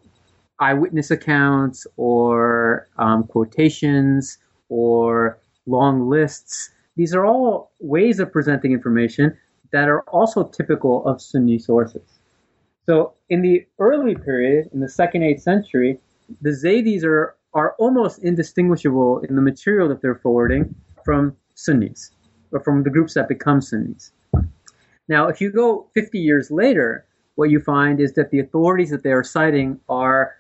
eyewitness 0.60 1.12
accounts 1.12 1.86
or 1.98 2.88
um, 2.98 3.24
quotations 3.26 4.38
or 4.70 5.40
long 5.66 6.10
lists. 6.10 6.72
These 6.96 7.14
are 7.14 7.26
all 7.26 7.72
ways 7.80 8.20
of 8.20 8.32
presenting 8.32 8.72
information 8.72 9.38
that 9.72 9.88
are 9.88 10.02
also 10.04 10.44
typical 10.44 11.06
of 11.06 11.22
Sunni 11.22 11.60
sources. 11.60 12.20
So 12.86 13.14
in 13.30 13.42
the 13.42 13.68
early 13.78 14.16
period, 14.16 14.70
in 14.74 14.80
the 14.80 14.90
second, 14.90 15.24
eighth 15.24 15.42
century, 15.42 16.00
the 16.42 16.50
Zaydis 16.50 17.04
are, 17.04 17.36
are 17.54 17.76
almost 17.78 18.24
indistinguishable 18.24 19.20
in 19.20 19.36
the 19.36 19.42
material 19.42 19.88
that 19.90 20.02
they're 20.02 20.16
forwarding 20.16 20.74
from 21.06 21.36
Sunnis, 21.56 22.12
or 22.52 22.60
from 22.62 22.84
the 22.84 22.90
groups 22.90 23.14
that 23.14 23.28
become 23.28 23.62
Sunnis. 23.62 24.12
Now, 25.08 25.28
if 25.28 25.42
you 25.42 25.52
go 25.52 25.88
50 25.94 26.20
years 26.20 26.52
later, 26.52 27.06
what 27.36 27.50
you 27.50 27.60
find 27.60 28.00
is 28.00 28.14
that 28.14 28.32
the 28.32 28.40
authorities 28.40 28.90
that 28.90 29.04
they 29.04 29.12
are 29.12 29.24
citing 29.24 29.80
are 29.88 30.36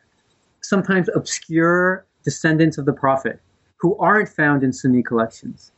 sometimes 0.61 1.09
obscure 1.15 2.05
descendants 2.23 2.77
of 2.77 2.85
the 2.85 2.93
Prophet 2.93 3.39
who 3.79 3.97
aren't 3.97 4.29
found 4.29 4.63
in 4.63 4.73
Sunni 4.73 5.03
collections. 5.03 5.71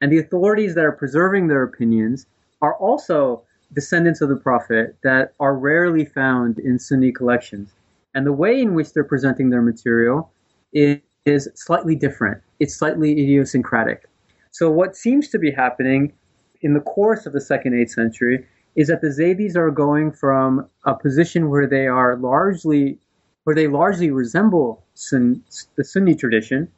And 0.00 0.10
the 0.10 0.18
authorities 0.18 0.74
that 0.74 0.84
are 0.84 0.92
preserving 0.92 1.48
their 1.48 1.62
opinions 1.62 2.26
are 2.60 2.74
also 2.76 3.42
descendants 3.72 4.20
of 4.20 4.28
the 4.28 4.36
Prophet 4.36 4.96
that 5.02 5.32
are 5.40 5.56
rarely 5.56 6.04
found 6.04 6.58
in 6.58 6.78
Sunni 6.78 7.12
collections. 7.12 7.72
And 8.14 8.26
the 8.26 8.32
way 8.32 8.60
in 8.60 8.74
which 8.74 8.92
they're 8.92 9.04
presenting 9.04 9.50
their 9.50 9.62
material 9.62 10.30
is, 10.72 10.98
is 11.24 11.48
slightly 11.54 11.94
different. 11.94 12.42
It's 12.60 12.74
slightly 12.74 13.12
idiosyncratic. 13.12 14.08
So 14.50 14.70
what 14.70 14.96
seems 14.96 15.28
to 15.28 15.38
be 15.38 15.50
happening 15.50 16.12
in 16.60 16.74
the 16.74 16.80
course 16.80 17.26
of 17.26 17.32
the 17.32 17.40
second 17.40 17.74
eighth 17.74 17.92
century 17.92 18.46
is 18.76 18.88
that 18.88 19.00
the 19.00 19.08
Zaydis 19.08 19.56
are 19.56 19.70
going 19.70 20.12
from 20.12 20.68
a 20.84 20.94
position 20.94 21.50
where 21.50 21.66
they 21.66 21.86
are 21.86 22.16
largely 22.16 22.98
where 23.44 23.56
they 23.56 23.66
largely 23.66 24.10
resemble 24.10 24.84
Sun, 24.94 25.42
the 25.74 25.82
Sunni 25.82 26.14
tradition 26.14 26.70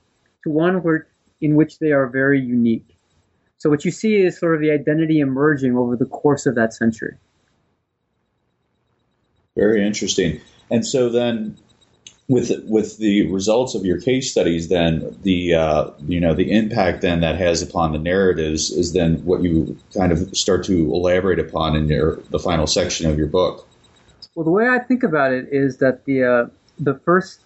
to 0.44 0.50
one 0.50 0.82
where 0.82 1.06
in 1.40 1.56
which 1.56 1.78
they 1.78 1.92
are 1.92 2.06
very 2.06 2.40
unique. 2.40 2.96
So 3.58 3.68
what 3.70 3.84
you 3.84 3.90
see 3.90 4.16
is 4.16 4.38
sort 4.38 4.54
of 4.54 4.60
the 4.60 4.70
identity 4.70 5.20
emerging 5.20 5.76
over 5.76 5.96
the 5.96 6.06
course 6.06 6.46
of 6.46 6.54
that 6.54 6.72
century. 6.72 7.16
Very 9.56 9.86
interesting. 9.86 10.40
And 10.70 10.86
so 10.86 11.08
then 11.08 11.56
with 12.28 12.50
with 12.66 12.98
the 12.98 13.30
results 13.30 13.74
of 13.74 13.84
your 13.84 14.00
case 14.00 14.30
studies, 14.30 14.68
then 14.68 15.16
the 15.22 15.54
uh, 15.54 15.90
you 16.06 16.20
know 16.20 16.34
the 16.34 16.50
impact 16.50 17.02
then 17.02 17.20
that 17.20 17.36
has 17.36 17.62
upon 17.62 17.92
the 17.92 17.98
narratives 17.98 18.70
is 18.70 18.92
then 18.92 19.24
what 19.24 19.42
you 19.42 19.78
kind 19.96 20.12
of 20.12 20.36
start 20.36 20.64
to 20.64 20.92
elaborate 20.92 21.38
upon 21.38 21.76
in 21.76 21.88
your 21.88 22.16
the 22.30 22.38
final 22.38 22.66
section 22.66 23.10
of 23.10 23.18
your 23.18 23.26
book. 23.26 23.68
Well, 24.34 24.44
the 24.44 24.50
way 24.50 24.68
I 24.68 24.78
think 24.78 25.02
about 25.02 25.32
it 25.32 25.48
is 25.52 25.78
that 25.78 26.06
the 26.06 26.24
uh, 26.24 26.46
the 26.78 26.98
first 27.04 27.40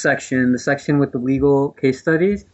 section, 0.00 0.52
the 0.52 0.58
section 0.58 0.98
with 0.98 1.12
the 1.12 1.18
legal 1.18 1.70
case 1.72 2.00
studies, 2.00 2.44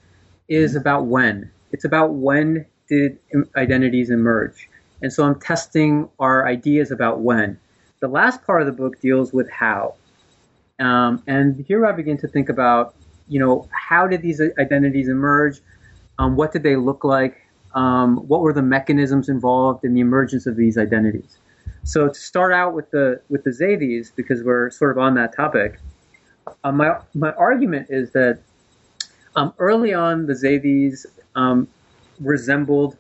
is 0.49 0.73
mm-hmm. 0.73 0.81
about 0.81 1.07
when. 1.07 1.51
It's 1.73 1.85
about 1.85 2.15
when 2.15 2.67
did 2.89 3.19
identities 3.57 4.11
emerge, 4.11 4.69
and 5.03 5.13
so 5.13 5.25
I'm 5.25 5.41
testing 5.41 6.09
our 6.19 6.47
ideas 6.47 6.91
about 6.91 7.21
when. 7.21 7.59
The 8.01 8.09
last 8.09 8.45
part 8.45 8.61
of 8.61 8.67
the 8.67 8.73
book 8.73 9.01
deals 9.01 9.33
with 9.33 9.51
how. 9.51 9.95
Um, 10.79 11.23
and 11.27 11.65
here 11.67 11.87
I 11.87 11.93
begin 11.93 12.19
to 12.19 12.29
think 12.29 12.49
about, 12.49 12.95
you 13.29 13.41
know, 13.41 13.69
how 13.71 14.07
did 14.07 14.23
these 14.23 14.41
identities 14.59 15.09
emerge? 15.09 15.61
Um, 16.19 16.37
what 16.37 16.53
did 16.53 16.63
they 16.63 16.77
look 16.77 17.05
like? 17.05 17.41
Um, 17.75 18.19
what 18.29 18.41
were 18.41 18.53
the 18.53 18.63
mechanisms 18.63 19.29
involved 19.29 19.85
in 19.85 19.95
the 19.95 20.01
emergence 20.01 20.47
of 20.47 20.57
these 20.57 20.77
identities? 20.79 21.39
So 21.85 22.09
to 22.09 22.15
start 22.15 22.53
out 22.53 22.73
with 22.75 22.91
the 22.91 23.21
with 23.29 23.45
the 23.45 23.51
Zaydis, 23.51 24.11
because 24.15 24.43
we're 24.43 24.71
sort 24.71 24.91
of 24.91 24.99
on 24.99 25.15
that 25.15 25.35
topic, 25.35 25.79
uh, 26.65 26.73
my 26.73 26.99
my 27.15 27.33
argument 27.33 27.89
is 27.91 28.11
that 28.13 28.41
um, 29.37 29.53
early 29.59 29.95
on 29.95 30.27
the 30.27 30.35
Zaydis 30.35 31.07
um, 31.35 31.69
resembled 32.21 32.97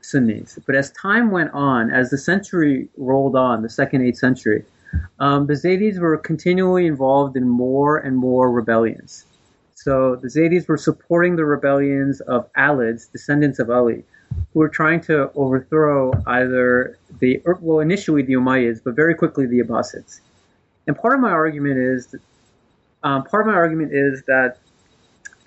Sunnis, 0.00 0.58
but 0.66 0.74
as 0.74 0.90
time 0.92 1.30
went 1.30 1.50
on, 1.52 1.90
as 1.90 2.10
the 2.10 2.18
century 2.18 2.88
rolled 2.96 3.36
on, 3.36 3.62
the 3.62 3.70
second 3.70 4.02
eighth 4.02 4.18
century, 4.18 4.64
um, 5.20 5.46
the 5.46 5.54
Zaydis 5.54 5.98
were 5.98 6.16
continually 6.18 6.86
involved 6.86 7.36
in 7.36 7.48
more 7.48 7.98
and 7.98 8.16
more 8.16 8.50
rebellions. 8.50 9.24
So 9.74 10.16
the 10.16 10.28
Zaydis 10.28 10.68
were 10.68 10.76
supporting 10.76 11.36
the 11.36 11.44
rebellions 11.44 12.20
of 12.22 12.52
Alids, 12.54 13.10
descendants 13.10 13.58
of 13.58 13.70
Ali, 13.70 14.04
who 14.52 14.60
were 14.60 14.68
trying 14.68 15.00
to 15.02 15.30
overthrow 15.34 16.12
either 16.26 16.98
the, 17.20 17.40
well, 17.60 17.80
initially 17.80 18.22
the 18.22 18.34
Umayyads, 18.34 18.80
but 18.84 18.94
very 18.94 19.14
quickly 19.14 19.46
the 19.46 19.60
Abbasids. 19.60 20.20
And 20.86 20.96
part 20.96 21.14
of 21.14 21.20
my 21.20 21.30
argument 21.30 21.78
is, 21.78 22.14
um, 23.04 23.24
part 23.24 23.42
of 23.42 23.52
my 23.52 23.54
argument 23.54 23.92
is 23.92 24.22
that 24.26 24.58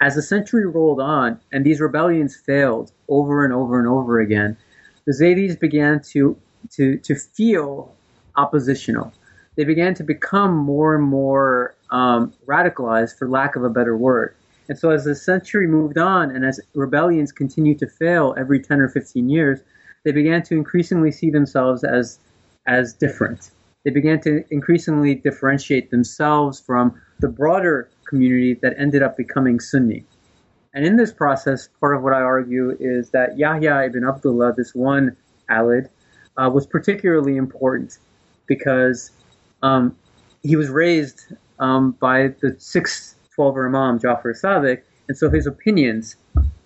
as 0.01 0.15
the 0.15 0.21
century 0.21 0.65
rolled 0.65 0.99
on 0.99 1.39
and 1.51 1.65
these 1.65 1.79
rebellions 1.79 2.35
failed 2.35 2.91
over 3.07 3.45
and 3.45 3.53
over 3.53 3.79
and 3.79 3.87
over 3.87 4.19
again, 4.19 4.57
the 5.05 5.13
Zaydis 5.13 5.59
began 5.59 6.01
to 6.11 6.37
to 6.71 6.97
to 6.97 7.15
feel 7.15 7.95
oppositional 8.35 9.13
they 9.55 9.63
began 9.63 9.93
to 9.95 10.03
become 10.03 10.55
more 10.55 10.95
and 10.95 11.03
more 11.03 11.75
um, 11.91 12.33
radicalized, 12.45 13.17
for 13.17 13.29
lack 13.29 13.55
of 13.55 13.63
a 13.63 13.69
better 13.69 13.95
word. 13.95 14.35
And 14.67 14.77
so, 14.77 14.89
as 14.89 15.05
the 15.05 15.15
century 15.15 15.67
moved 15.67 15.97
on, 15.97 16.31
and 16.31 16.43
as 16.43 16.59
rebellions 16.73 17.31
continued 17.31 17.79
to 17.79 17.87
fail 17.87 18.35
every 18.37 18.59
10 18.59 18.79
or 18.79 18.89
15 18.89 19.29
years, 19.29 19.59
they 20.03 20.11
began 20.11 20.43
to 20.43 20.55
increasingly 20.55 21.11
see 21.11 21.29
themselves 21.29 21.83
as 21.83 22.19
as 22.67 22.93
different. 22.93 23.51
They 23.85 23.91
began 23.91 24.19
to 24.21 24.43
increasingly 24.49 25.15
differentiate 25.15 25.91
themselves 25.91 26.59
from 26.59 26.99
the 27.19 27.29
broader 27.29 27.89
community 28.09 28.55
that 28.55 28.73
ended 28.77 29.03
up 29.03 29.15
becoming 29.15 29.59
Sunni. 29.59 30.03
And 30.73 30.85
in 30.85 30.97
this 30.97 31.13
process, 31.13 31.69
part 31.79 31.95
of 31.95 32.01
what 32.01 32.11
I 32.11 32.19
argue 32.19 32.75
is 32.79 33.11
that 33.11 33.37
Yahya 33.37 33.85
ibn 33.85 34.03
Abdullah, 34.03 34.53
this 34.57 34.75
one 34.75 35.15
Alid, 35.49 35.87
uh, 36.35 36.49
was 36.53 36.65
particularly 36.65 37.37
important 37.37 37.99
because 38.47 39.11
um, 39.63 39.95
he 40.43 40.55
was 40.55 40.69
raised 40.69 41.33
um, 41.59 41.91
by 41.91 42.29
the 42.41 42.55
sixth 42.59 43.15
Twelver 43.37 43.67
Imam, 43.67 43.99
Jafar 43.99 44.33
Sadiq, 44.33 44.81
and 45.07 45.17
so 45.17 45.29
his 45.29 45.45
opinions, 45.45 46.15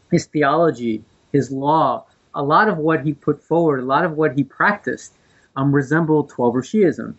his 0.10 0.26
theology, 0.26 1.04
his 1.32 1.52
law, 1.52 2.06
a 2.34 2.42
lot 2.42 2.68
of 2.70 2.78
what 2.78 3.06
he 3.06 3.14
put 3.14 3.44
forward, 3.44 3.80
a 3.80 3.86
lot 3.86 4.06
of 4.06 4.14
what 4.14 4.34
he 4.34 4.44
practiced, 4.44 5.14
um, 5.56 5.72
Twelver 5.72 6.64
Shiism. 6.64 7.16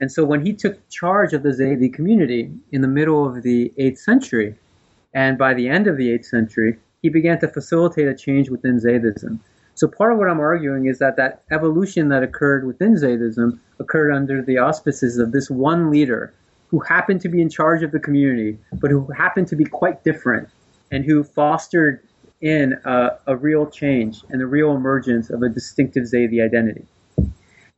And 0.00 0.10
so 0.10 0.24
when 0.24 0.44
he 0.44 0.52
took 0.52 0.88
charge 0.88 1.32
of 1.32 1.42
the 1.42 1.50
Zaydi 1.50 1.92
community 1.92 2.52
in 2.72 2.82
the 2.82 2.88
middle 2.88 3.26
of 3.26 3.42
the 3.42 3.72
8th 3.78 3.98
century, 3.98 4.54
and 5.14 5.38
by 5.38 5.54
the 5.54 5.68
end 5.68 5.86
of 5.86 5.96
the 5.96 6.08
8th 6.08 6.26
century, 6.26 6.78
he 7.00 7.08
began 7.08 7.38
to 7.40 7.48
facilitate 7.48 8.08
a 8.08 8.14
change 8.14 8.50
within 8.50 8.80
Zaydism. 8.80 9.38
So 9.76 9.88
part 9.88 10.12
of 10.12 10.18
what 10.18 10.28
I'm 10.28 10.40
arguing 10.40 10.86
is 10.86 10.98
that 10.98 11.16
that 11.16 11.42
evolution 11.50 12.08
that 12.08 12.22
occurred 12.22 12.66
within 12.66 12.94
Zaydism 12.94 13.58
occurred 13.78 14.12
under 14.12 14.40
the 14.40 14.58
auspices 14.58 15.18
of 15.18 15.32
this 15.32 15.50
one 15.50 15.90
leader 15.90 16.32
who 16.68 16.80
happened 16.80 17.20
to 17.20 17.28
be 17.28 17.40
in 17.40 17.48
charge 17.48 17.82
of 17.82 17.92
the 17.92 17.98
community, 17.98 18.58
but 18.74 18.90
who 18.90 19.06
happened 19.12 19.48
to 19.48 19.56
be 19.56 19.64
quite 19.64 20.02
different 20.04 20.48
and 20.90 21.04
who 21.04 21.24
fostered 21.24 22.00
in 22.40 22.74
a, 22.84 23.10
a 23.26 23.36
real 23.36 23.66
change 23.66 24.22
and 24.30 24.40
the 24.40 24.46
real 24.46 24.74
emergence 24.74 25.30
of 25.30 25.42
a 25.42 25.48
distinctive 25.48 26.04
Zaydi 26.04 26.44
identity. 26.44 26.84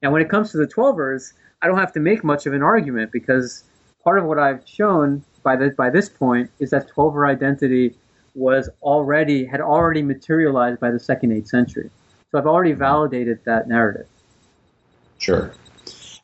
Now, 0.07 0.12
when 0.12 0.23
it 0.23 0.29
comes 0.29 0.53
to 0.53 0.57
the 0.57 0.69
Twelvers, 0.69 1.33
I 1.62 1.66
don't 1.66 1.79
have 1.79 1.92
to 1.95 1.99
make 1.99 2.23
much 2.23 2.47
of 2.47 2.53
an 2.53 2.62
argument 2.62 3.11
because 3.11 3.64
part 4.05 4.21
of 4.21 4.25
what 4.25 4.38
I've 4.38 4.62
shown 4.64 5.25
by, 5.42 5.57
the, 5.57 5.71
by 5.71 5.90
this 5.90 6.09
point 6.09 6.49
is 6.61 6.71
that 6.71 6.88
Twelver 6.88 7.29
identity 7.29 7.92
was 8.37 8.71
already 8.83 9.45
had 9.45 9.61
already 9.61 10.03
materialized 10.03 10.79
by 10.79 10.92
the 10.92 11.01
second 11.01 11.33
eighth 11.33 11.49
century. 11.49 11.90
So 12.31 12.38
I've 12.38 12.47
already 12.47 12.71
validated 12.71 13.40
that 13.47 13.66
narrative. 13.66 14.07
Sure. 15.19 15.53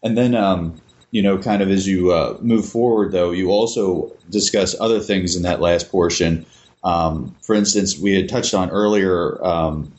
And 0.05 0.17
then, 0.17 0.37
um, 0.37 0.81
you 1.11 1.21
know, 1.21 1.37
kind 1.37 1.61
of 1.61 1.69
as 1.69 1.85
you 1.85 2.13
uh, 2.13 2.39
move 2.41 2.65
forward, 2.65 3.11
though, 3.11 3.33
you 3.33 3.51
also 3.51 4.13
discuss 4.31 4.77
other 4.79 5.01
things 5.01 5.35
in 5.35 5.43
that 5.43 5.61
last 5.61 5.91
portion. 5.91 6.47
Um, 6.85 7.35
for 7.43 7.57
instance, 7.57 7.99
we 7.99 8.15
had 8.15 8.29
touched 8.29 8.55
on 8.55 8.71
earlier 8.71 9.45
um, 9.45 9.93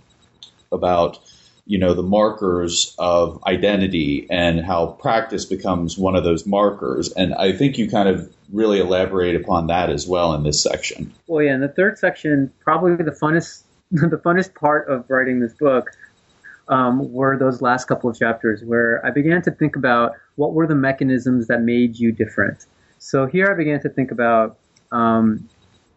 about 0.72 1.20
you 1.66 1.78
know 1.78 1.94
the 1.94 2.04
markers 2.04 2.96
of 3.00 3.42
identity 3.46 4.28
and 4.30 4.60
how 4.60 4.88
practice 4.88 5.46
becomes 5.46 5.98
one 5.98 6.16
of 6.16 6.24
those 6.24 6.46
markers. 6.46 7.12
And 7.14 7.34
i 7.36 7.52
think 7.52 7.78
you 7.78 7.90
kind 7.90 8.10
of 8.10 8.34
really 8.52 8.80
elaborate 8.80 9.36
upon 9.36 9.68
that 9.68 9.90
as 9.90 10.08
well 10.08 10.34
in 10.34 10.44
this 10.44 10.62
section. 10.62 11.14
Well 11.28 11.44
yeah 11.44 11.56
in 11.56 11.62
the 11.62 11.70
third 11.70 11.98
section 11.98 12.52
probably 12.60 12.96
the 12.96 13.12
funnest 13.12 13.64
the 13.92 14.18
funnest 14.18 14.54
part 14.56 14.90
of 14.90 15.06
writing 15.10 15.40
this 15.40 15.54
book 15.54 15.92
um, 16.70 17.12
were 17.12 17.38
those 17.38 17.62
last 17.62 17.86
couple 17.86 18.10
of 18.10 18.18
chapters 18.18 18.64
where 18.64 19.06
i 19.06 19.12
began 19.12 19.42
to 19.42 19.52
think 19.52 19.76
about 19.76 20.14
what 20.36 20.54
were 20.54 20.66
the 20.66 20.76
mechanisms 20.76 21.48
that 21.48 21.62
made 21.62 21.98
you 21.98 22.12
different. 22.12 22.66
So 23.00 23.26
here 23.26 23.50
i 23.50 23.54
began 23.54 23.82
to 23.82 23.90
think 23.90 24.12
about 24.12 24.58
um, 24.92 25.48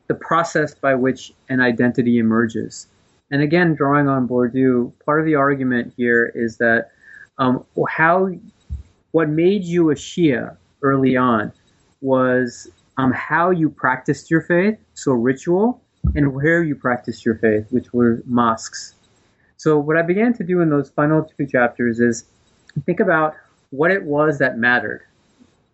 the 0.07 0.15
process 0.15 0.75
by 0.75 0.95
which 0.95 1.33
an 1.49 1.61
identity 1.61 2.19
emerges 2.19 2.87
and 3.31 3.43
again, 3.43 3.75
drawing 3.75 4.09
on 4.09 4.29
Bourdieu, 4.29 4.93
part 5.05 5.21
of 5.21 5.27
the 5.27 5.35
argument 5.35 5.93
here 5.97 6.33
is 6.35 6.59
that 6.59 6.91
um, 7.39 7.65
how 7.89 8.31
what 9.11 9.29
made 9.29 9.65
you 9.65 9.91
a 9.91 9.95
Shia 9.95 10.57
early 10.83 11.17
on 11.17 11.53
was 12.01 12.69
um, 12.99 13.13
how 13.13 13.51
you 13.51 13.69
practiced 13.69 14.31
your 14.31 14.43
faith, 14.43 14.79
so 14.95 15.13
ritual, 15.13 15.81
and 16.15 16.35
where 16.35 16.63
you 16.63 16.75
practiced 16.75 17.25
your 17.25 17.37
faith, 17.37 17.67
which 17.71 17.93
were 17.93 18.23
mosques. 18.27 18.95
So 19.57 19.79
what 19.79 19.97
I 19.97 20.03
began 20.03 20.33
to 20.35 20.45
do 20.45 20.61
in 20.61 20.71
those 20.71 20.91
final 20.91 21.25
two 21.25 21.47
chapters 21.47 21.99
is 21.99 22.27
think 22.85 23.01
about 23.01 23.35
what 23.71 23.91
it 23.91 24.03
was 24.05 24.39
that 24.39 24.59
mattered 24.59 25.03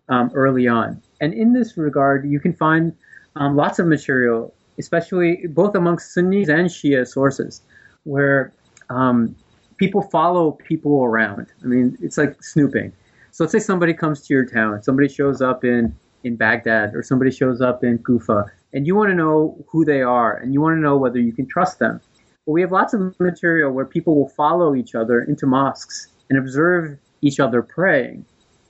um, 0.09 0.31
early 0.33 0.67
on. 0.67 1.01
And 1.21 1.33
in 1.33 1.53
this 1.53 1.77
regard, 1.77 2.29
you 2.29 2.39
can 2.39 2.53
find 2.53 2.95
um, 3.35 3.55
lots 3.55 3.79
of 3.79 3.87
material 3.87 4.53
especially 4.79 5.47
both 5.47 5.75
amongst 5.75 6.13
Sunnis 6.13 6.49
and 6.49 6.67
Shia 6.67 7.07
sources, 7.07 7.61
where 8.03 8.53
um, 8.89 9.35
people 9.77 10.01
follow 10.01 10.51
people 10.51 11.03
around. 11.03 11.47
I 11.63 11.67
mean, 11.67 11.97
it's 12.01 12.17
like 12.17 12.41
snooping. 12.43 12.91
So 13.31 13.43
let's 13.43 13.51
say 13.51 13.59
somebody 13.59 13.93
comes 13.93 14.21
to 14.27 14.33
your 14.33 14.45
town, 14.45 14.83
somebody 14.83 15.07
shows 15.07 15.41
up 15.41 15.63
in 15.63 15.95
in 16.23 16.37
Baghdad 16.37 16.95
or 16.95 17.03
somebody 17.03 17.31
shows 17.31 17.59
up 17.59 17.83
in 17.83 17.97
Kufa, 17.97 18.45
and 18.71 18.87
you 18.87 18.95
want 18.95 19.09
to 19.09 19.15
know 19.15 19.57
who 19.67 19.83
they 19.83 20.01
are 20.01 20.37
and 20.37 20.53
you 20.53 20.61
want 20.61 20.77
to 20.77 20.79
know 20.79 20.97
whether 20.97 21.19
you 21.19 21.33
can 21.33 21.45
trust 21.47 21.79
them. 21.79 21.99
Well, 22.45 22.53
we 22.53 22.61
have 22.61 22.71
lots 22.71 22.93
of 22.93 23.17
material 23.19 23.71
where 23.71 23.85
people 23.85 24.15
will 24.15 24.29
follow 24.29 24.75
each 24.75 24.95
other 24.95 25.21
into 25.21 25.45
mosques 25.45 26.07
and 26.29 26.39
observe 26.39 26.97
each 27.21 27.39
other 27.39 27.61
praying. 27.61 28.25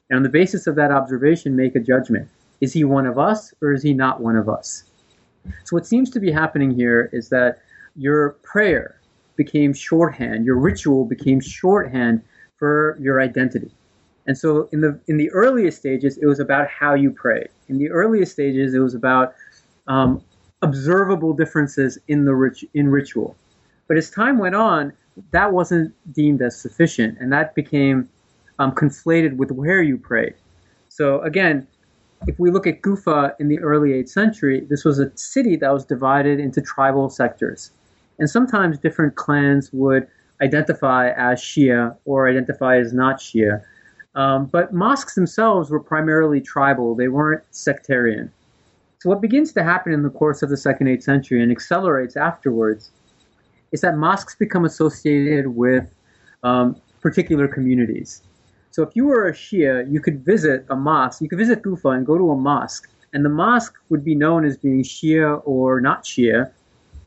And 0.10 0.18
on 0.18 0.24
the 0.24 0.30
basis 0.30 0.68
of 0.68 0.76
that 0.76 0.92
observation, 0.92 1.56
make 1.56 1.76
a 1.76 1.80
judgment. 1.80 2.30
Is 2.62 2.74
he 2.74 2.84
one 2.84 3.08
of 3.08 3.18
us 3.18 3.54
or 3.62 3.74
is 3.74 3.82
he 3.82 3.94
not 3.94 4.22
one 4.22 4.36
of 4.36 4.48
us? 4.48 4.84
So, 5.64 5.76
what 5.76 5.86
seems 5.86 6.10
to 6.12 6.20
be 6.20 6.32
happening 6.32 6.72
here 6.72 7.10
is 7.14 7.30
that 7.30 7.62
your 7.96 8.32
prayer 8.44 9.00
became 9.36 9.74
shorthand, 9.74 10.46
your 10.46 10.58
ritual 10.58 11.06
became 11.06 11.40
shorthand 11.40 12.22
for 12.58 12.98
your 13.00 13.22
identity. 13.22 13.72
And 14.26 14.38
so 14.38 14.70
in 14.72 14.82
the 14.82 15.00
in 15.08 15.18
the 15.18 15.30
earliest 15.32 15.78
stages, 15.80 16.18
it 16.18 16.26
was 16.26 16.40
about 16.40 16.68
how 16.70 16.94
you 16.94 17.12
pray. 17.12 17.48
In 17.68 17.78
the 17.78 17.90
earliest 17.90 18.32
stages, 18.32 18.74
it 18.74 18.80
was 18.80 18.94
about 18.96 19.36
um, 19.88 20.22
observable 20.62 21.34
differences 21.34 21.98
in 22.08 22.26
the 22.26 22.34
rit- 22.34 22.70
in 22.74 22.90
ritual. 22.90 23.36
But 23.88 23.98
as 23.98 24.10
time 24.10 24.38
went 24.38 24.56
on, 24.56 24.94
that 25.32 25.52
wasn't 25.52 25.94
deemed 26.14 26.42
as 26.42 26.60
sufficient, 26.60 27.18
and 27.20 27.32
that 27.34 27.54
became 27.54 28.10
um, 28.60 28.72
conflated 28.72 29.36
with 29.36 29.52
where 29.52 29.82
you 29.82 29.98
prayed. 29.98 30.36
So 30.88 31.22
again, 31.22 31.68
if 32.28 32.40
we 32.40 32.52
look 32.52 32.68
at 32.68 32.82
Kufa 32.82 33.36
in 33.40 33.48
the 33.48 33.60
early 33.60 33.90
8th 33.92 34.10
century, 34.10 34.66
this 34.70 34.86
was 34.86 35.00
a 35.00 35.12
city 35.16 35.56
that 35.58 35.72
was 35.72 35.86
divided 35.86 36.40
into 36.40 36.62
tribal 36.62 37.10
sectors. 37.10 37.72
And 38.20 38.30
sometimes 38.30 38.78
different 38.78 39.16
clans 39.16 39.72
would 39.74 40.08
identify 40.42 41.10
as 41.10 41.42
Shia 41.42 41.96
or 42.06 42.30
identify 42.30 42.78
as 42.78 42.94
not 42.94 43.18
Shia. 43.18 43.64
Um, 44.16 44.46
but 44.46 44.74
mosques 44.74 45.16
themselves 45.16 45.70
were 45.70 45.80
primarily 45.80 46.40
tribal, 46.40 46.96
they 46.96 47.08
weren't 47.08 47.44
sectarian. 47.52 48.32
So, 49.00 49.10
what 49.10 49.22
begins 49.22 49.52
to 49.54 49.64
happen 49.64 49.92
in 49.92 50.04
the 50.04 50.10
course 50.10 50.44
of 50.44 50.50
the 50.50 50.58
second 50.58 50.88
8th 50.88 51.04
century 51.04 51.42
and 51.42 51.52
accelerates 51.52 52.16
afterwards 52.16 52.92
is 53.72 53.82
that 53.82 53.98
mosques 53.98 54.36
become 54.36 54.66
associated 54.66 55.48
with 55.48 55.94
um, 56.44 56.80
particular 57.02 57.48
communities. 57.48 58.22
So, 58.74 58.82
if 58.82 58.96
you 58.96 59.06
were 59.06 59.28
a 59.28 59.34
Shia, 59.34 59.86
you 59.88 60.00
could 60.00 60.26
visit 60.26 60.66
a 60.68 60.76
mosque, 60.76 61.22
you 61.22 61.30
could 61.30 61.38
visit 61.38 61.62
Kufa 61.62 61.90
and 61.90 62.08
go 62.08 62.18
to 62.18 62.32
a 62.32 62.36
mosque, 62.36 62.90
and 63.14 63.24
the 63.24 63.30
mosque 63.30 63.76
would 63.90 64.04
be 64.04 64.16
known 64.16 64.46
as 64.46 64.58
being 64.58 64.82
Shia 64.82 65.44
or 65.46 65.80
not 65.80 66.06
Shia 66.06 66.52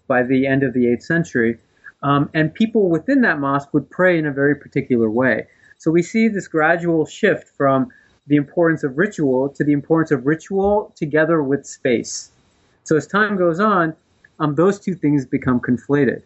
by 0.06 0.22
the 0.22 0.46
end 0.46 0.62
of 0.62 0.74
the 0.74 0.84
8th 0.86 1.02
century. 1.02 1.58
Um, 2.04 2.30
and 2.34 2.54
people 2.54 2.88
within 2.88 3.20
that 3.22 3.40
mosque 3.40 3.74
would 3.74 3.90
pray 3.90 4.16
in 4.16 4.26
a 4.26 4.32
very 4.32 4.54
particular 4.54 5.10
way. 5.10 5.48
So 5.78 5.90
we 5.90 6.02
see 6.02 6.28
this 6.28 6.46
gradual 6.46 7.04
shift 7.04 7.48
from 7.48 7.88
the 8.28 8.36
importance 8.36 8.84
of 8.84 8.96
ritual 8.96 9.48
to 9.48 9.64
the 9.64 9.72
importance 9.72 10.12
of 10.12 10.24
ritual 10.24 10.92
together 10.94 11.42
with 11.42 11.66
space. 11.66 12.30
So 12.84 12.96
as 12.96 13.08
time 13.08 13.36
goes 13.36 13.58
on, 13.58 13.92
um, 14.38 14.54
those 14.54 14.78
two 14.78 14.94
things 14.94 15.26
become 15.26 15.58
conflated. 15.58 16.22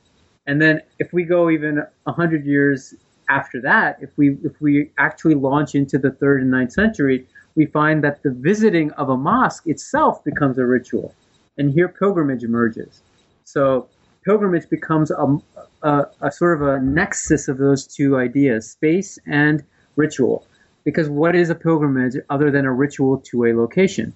And 0.46 0.60
then 0.60 0.82
if 0.98 1.14
we 1.14 1.24
go 1.24 1.48
even 1.48 1.82
a 2.06 2.12
hundred 2.12 2.44
years 2.44 2.94
after 3.30 3.60
that, 3.62 3.96
if 4.00 4.10
we 4.16 4.36
if 4.44 4.60
we 4.60 4.90
actually 4.98 5.34
launch 5.34 5.74
into 5.74 5.96
the 5.98 6.10
third 6.10 6.42
and 6.42 6.50
ninth 6.50 6.72
century, 6.72 7.26
we 7.54 7.66
find 7.66 8.02
that 8.04 8.22
the 8.22 8.30
visiting 8.30 8.90
of 8.92 9.08
a 9.08 9.16
mosque 9.16 9.66
itself 9.66 10.22
becomes 10.24 10.58
a 10.58 10.66
ritual, 10.66 11.14
and 11.56 11.70
here 11.72 11.88
pilgrimage 11.88 12.42
emerges. 12.42 13.02
So 13.44 13.88
pilgrimage 14.24 14.68
becomes 14.68 15.10
a, 15.10 15.38
a, 15.82 16.06
a, 16.20 16.30
sort 16.30 16.60
of 16.60 16.68
a 16.68 16.80
nexus 16.80 17.48
of 17.48 17.58
those 17.58 17.86
two 17.86 18.16
ideas, 18.16 18.70
space 18.70 19.18
and 19.26 19.64
ritual. 19.96 20.44
Because 20.84 21.08
what 21.08 21.34
is 21.34 21.50
a 21.50 21.54
pilgrimage 21.54 22.16
other 22.30 22.50
than 22.50 22.64
a 22.64 22.72
ritual 22.72 23.18
to 23.18 23.44
a 23.46 23.52
location? 23.54 24.14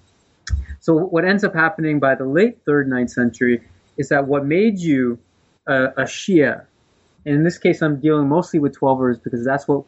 So 0.79 0.95
what 0.95 1.25
ends 1.25 1.43
up 1.43 1.53
happening 1.53 1.99
by 1.99 2.15
the 2.15 2.25
late 2.25 2.59
third, 2.65 2.87
ninth 2.87 3.11
century 3.11 3.61
is 3.97 4.09
that 4.09 4.27
what 4.27 4.45
made 4.45 4.79
you 4.79 5.19
a, 5.67 5.85
a 5.97 6.03
Shia, 6.03 6.65
and 7.25 7.35
in 7.35 7.43
this 7.43 7.57
case 7.57 7.81
I'm 7.81 7.99
dealing 7.99 8.27
mostly 8.27 8.59
with 8.59 8.77
Twelvers 8.77 9.21
because 9.23 9.43
that's 9.43 9.67
what 9.67 9.85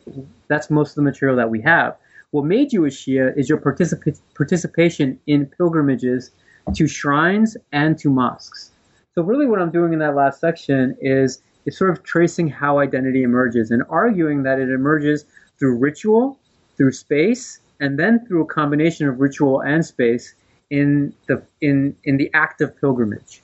that's 0.47 0.69
most 0.69 0.91
of 0.91 0.95
the 0.95 1.02
material 1.04 1.38
that 1.38 1.50
we 1.50 1.62
have. 1.62 1.95
What 2.32 2.45
made 2.45 2.73
you 2.73 2.86
a 2.86 2.89
Shia 2.89 3.38
is 3.38 3.47
your 3.47 3.58
particip- 3.58 4.19
participation 4.36 5.19
in 5.28 5.45
pilgrimages 5.45 6.32
to 6.76 6.88
shrines 6.88 7.56
and 7.71 7.97
to 8.00 8.10
mosques. 8.10 8.71
So 9.15 9.23
really 9.23 9.47
what 9.47 9.62
I'm 9.62 9.71
doing 9.71 9.93
in 9.93 10.00
that 10.00 10.15
last 10.15 10.39
section 10.39 10.95
is 11.02 11.41
is 11.65 11.78
sort 11.78 11.89
of 11.89 12.04
tracing 12.04 12.47
how 12.47 12.80
identity 12.80 13.23
emerges 13.23 13.71
and 13.71 13.84
arguing 13.89 14.43
that 14.43 14.58
it 14.60 14.69
emerges 14.69 15.26
through 15.60 15.78
ritual, 15.78 16.39
through 16.78 16.93
space, 16.93 17.60
and 17.80 18.00
then 18.00 18.26
through 18.26 18.43
a 18.43 18.45
combination 18.45 19.08
of 19.08 19.19
ritual 19.19 19.62
and 19.62 19.86
space 19.86 20.34
in 20.69 21.13
the 21.28 21.41
in 21.62 21.95
in 22.04 22.17
the 22.17 22.30
act 22.34 22.62
of 22.62 22.76
pilgrimage. 22.80 23.41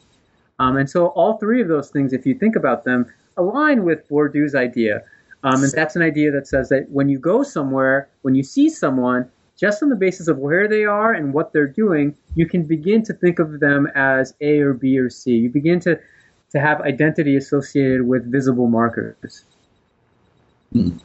Um, 0.59 0.77
and 0.77 0.89
so 0.89 1.07
all 1.07 1.37
three 1.37 1.61
of 1.61 1.67
those 1.67 1.89
things, 1.89 2.13
if 2.13 2.25
you 2.25 2.35
think 2.35 2.55
about 2.55 2.83
them, 2.83 3.11
align 3.37 3.83
with 3.83 4.07
Bourdieu's 4.07 4.55
idea. 4.55 5.03
Um, 5.43 5.63
and 5.63 5.71
that's 5.73 5.95
an 5.95 6.01
idea 6.01 6.31
that 6.31 6.47
says 6.47 6.69
that 6.69 6.89
when 6.89 7.09
you 7.09 7.19
go 7.19 7.43
somewhere, 7.43 8.07
when 8.21 8.33
you 8.33 8.43
see 8.43 8.69
someone, 8.69 9.29
just 9.59 9.83
on 9.83 9.89
the 9.89 9.95
basis 9.95 10.27
of 10.27 10.37
where 10.37 10.67
they 10.67 10.85
are 10.85 11.13
and 11.13 11.33
what 11.33 11.53
they're 11.53 11.67
doing, 11.67 12.15
you 12.35 12.47
can 12.47 12.63
begin 12.63 13.03
to 13.03 13.13
think 13.13 13.39
of 13.39 13.59
them 13.59 13.87
as 13.93 14.33
A 14.41 14.59
or 14.59 14.73
B 14.73 14.97
or 14.97 15.09
C. 15.09 15.31
You 15.35 15.49
begin 15.49 15.79
to, 15.81 15.99
to 16.51 16.59
have 16.59 16.81
identity 16.81 17.35
associated 17.35 18.07
with 18.07 18.31
visible 18.31 18.67
markers. 18.67 19.43
Hmm. 20.71 20.97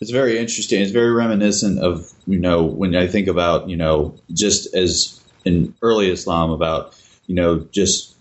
It's 0.00 0.10
very 0.10 0.38
interesting. 0.38 0.82
It's 0.82 0.90
very 0.90 1.12
reminiscent 1.12 1.78
of, 1.78 2.12
you 2.26 2.38
know, 2.38 2.64
when 2.64 2.94
I 2.94 3.06
think 3.06 3.28
about, 3.28 3.68
you 3.68 3.76
know, 3.76 4.14
just 4.32 4.74
as 4.74 5.24
in 5.44 5.74
early 5.80 6.10
Islam 6.10 6.50
about, 6.50 7.00
you 7.26 7.34
know, 7.34 7.60
just 7.72 8.15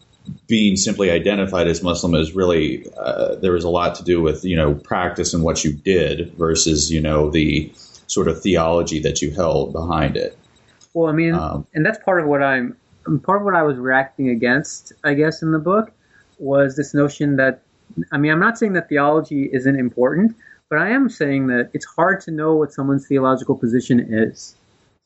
being 0.47 0.75
simply 0.75 1.11
identified 1.11 1.67
as 1.67 1.81
Muslim 1.83 2.15
is 2.15 2.33
really 2.33 2.85
uh, 2.97 3.35
there 3.35 3.51
was 3.51 3.63
a 3.63 3.69
lot 3.69 3.95
to 3.95 4.03
do 4.03 4.21
with 4.21 4.43
you 4.45 4.55
know 4.55 4.75
practice 4.75 5.33
and 5.33 5.43
what 5.43 5.63
you 5.63 5.73
did 5.73 6.33
versus 6.35 6.91
you 6.91 7.01
know 7.01 7.29
the 7.29 7.71
sort 8.07 8.27
of 8.27 8.41
theology 8.41 8.99
that 8.99 9.21
you 9.21 9.31
held 9.31 9.73
behind 9.73 10.15
it. 10.15 10.37
Well, 10.93 11.09
I 11.09 11.13
mean, 11.13 11.33
um, 11.33 11.67
and 11.73 11.85
that's 11.85 11.99
part 12.03 12.21
of 12.21 12.27
what 12.27 12.41
I'm 12.41 12.77
part 13.23 13.39
of 13.39 13.45
what 13.45 13.55
I 13.55 13.63
was 13.63 13.77
reacting 13.77 14.29
against, 14.29 14.93
I 15.03 15.13
guess, 15.13 15.41
in 15.41 15.51
the 15.51 15.59
book 15.59 15.91
was 16.39 16.75
this 16.75 16.93
notion 16.93 17.35
that 17.37 17.61
I 18.11 18.17
mean, 18.17 18.31
I'm 18.31 18.39
not 18.39 18.57
saying 18.57 18.73
that 18.73 18.89
theology 18.89 19.49
isn't 19.51 19.79
important, 19.79 20.35
but 20.69 20.79
I 20.79 20.89
am 20.89 21.09
saying 21.09 21.47
that 21.47 21.69
it's 21.73 21.85
hard 21.85 22.21
to 22.21 22.31
know 22.31 22.55
what 22.55 22.73
someone's 22.73 23.07
theological 23.07 23.55
position 23.55 23.99
is. 23.99 24.55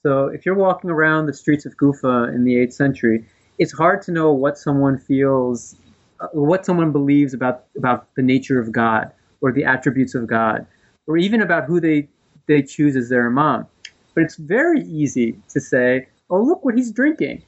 So 0.04 0.28
if 0.28 0.46
you're 0.46 0.56
walking 0.56 0.90
around 0.90 1.26
the 1.26 1.34
streets 1.34 1.66
of 1.66 1.78
Kufa 1.78 2.32
in 2.34 2.46
the 2.46 2.56
8th 2.56 2.74
century, 2.74 3.26
it's 3.60 3.74
hard 3.74 4.02
to 4.04 4.12
know 4.12 4.32
what 4.32 4.58
someone 4.58 4.98
feels, 4.98 5.76
uh, 6.22 6.28
what 6.32 6.66
someone 6.66 6.92
believes 6.92 7.34
about 7.34 7.66
about 7.78 8.08
the 8.16 8.22
nature 8.24 8.60
of 8.60 8.72
God 8.72 9.12
or 9.42 9.52
the 9.52 9.66
attributes 9.66 10.16
of 10.16 10.26
God, 10.26 10.66
or 11.08 11.18
even 11.18 11.42
about 11.42 11.66
who 11.66 11.80
they 11.80 12.08
they 12.48 12.64
choose 12.64 12.96
as 12.96 13.10
their 13.10 13.28
imam. 13.28 13.68
But 14.16 14.24
it's 14.24 14.38
very 14.38 14.82
easy 14.86 15.38
to 15.50 15.62
say, 15.62 16.08
oh, 16.30 16.42
look 16.42 16.66
what 16.66 16.76
he's 16.76 16.92
drinking. 16.92 17.44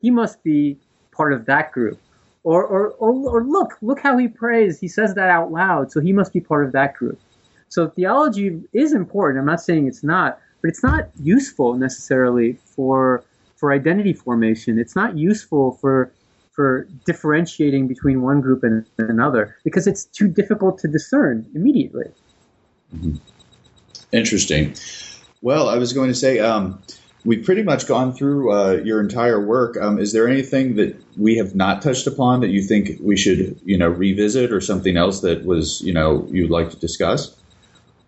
He 0.00 0.10
must 0.10 0.42
be 0.42 0.78
part 1.12 1.32
of 1.32 1.44
that 1.46 1.72
group. 1.72 2.00
Or, 2.42 2.64
or, 2.64 2.90
or, 2.92 3.12
or 3.12 3.44
look, 3.44 3.76
look 3.82 3.98
how 4.00 4.16
he 4.16 4.28
prays. 4.28 4.78
He 4.78 4.86
says 4.88 5.14
that 5.14 5.28
out 5.28 5.50
loud, 5.50 5.90
so 5.90 6.00
he 6.00 6.12
must 6.12 6.32
be 6.32 6.40
part 6.40 6.64
of 6.64 6.72
that 6.72 6.94
group. 6.94 7.18
So 7.68 7.88
theology 7.88 8.62
is 8.72 8.92
important. 8.92 9.40
I'm 9.40 9.46
not 9.46 9.60
saying 9.60 9.88
it's 9.88 10.04
not, 10.04 10.38
but 10.62 10.68
it's 10.68 10.82
not 10.82 11.10
useful 11.20 11.74
necessarily 11.74 12.52
for 12.64 13.24
for 13.56 13.72
identity 13.72 14.12
formation. 14.12 14.78
It's 14.78 14.96
not 14.96 15.16
useful 15.16 15.72
for 15.72 16.12
for 16.52 16.88
differentiating 17.04 17.86
between 17.86 18.22
one 18.22 18.40
group 18.40 18.64
and 18.64 18.86
another 18.98 19.56
because 19.62 19.86
it's 19.86 20.04
too 20.04 20.26
difficult 20.26 20.78
to 20.78 20.88
discern 20.88 21.46
immediately. 21.54 22.06
Mm-hmm. 22.94 23.16
Interesting. 24.12 24.74
Well, 25.42 25.68
I 25.68 25.76
was 25.76 25.92
going 25.92 26.08
to 26.08 26.14
say 26.14 26.38
um, 26.38 26.80
we've 27.26 27.44
pretty 27.44 27.62
much 27.62 27.86
gone 27.86 28.14
through 28.14 28.52
uh, 28.52 28.72
your 28.84 29.00
entire 29.00 29.44
work. 29.44 29.76
Um, 29.76 29.98
is 29.98 30.12
there 30.12 30.26
anything 30.26 30.76
that 30.76 30.96
we 31.18 31.36
have 31.36 31.54
not 31.54 31.82
touched 31.82 32.06
upon 32.06 32.40
that 32.40 32.48
you 32.48 32.62
think 32.62 32.98
we 33.02 33.16
should, 33.16 33.60
you 33.64 33.76
know, 33.76 33.88
revisit, 33.88 34.52
or 34.52 34.60
something 34.60 34.96
else 34.96 35.20
that 35.20 35.44
was, 35.44 35.82
you 35.82 35.92
know, 35.92 36.26
you'd 36.30 36.50
like 36.50 36.70
to 36.70 36.76
discuss? 36.76 37.36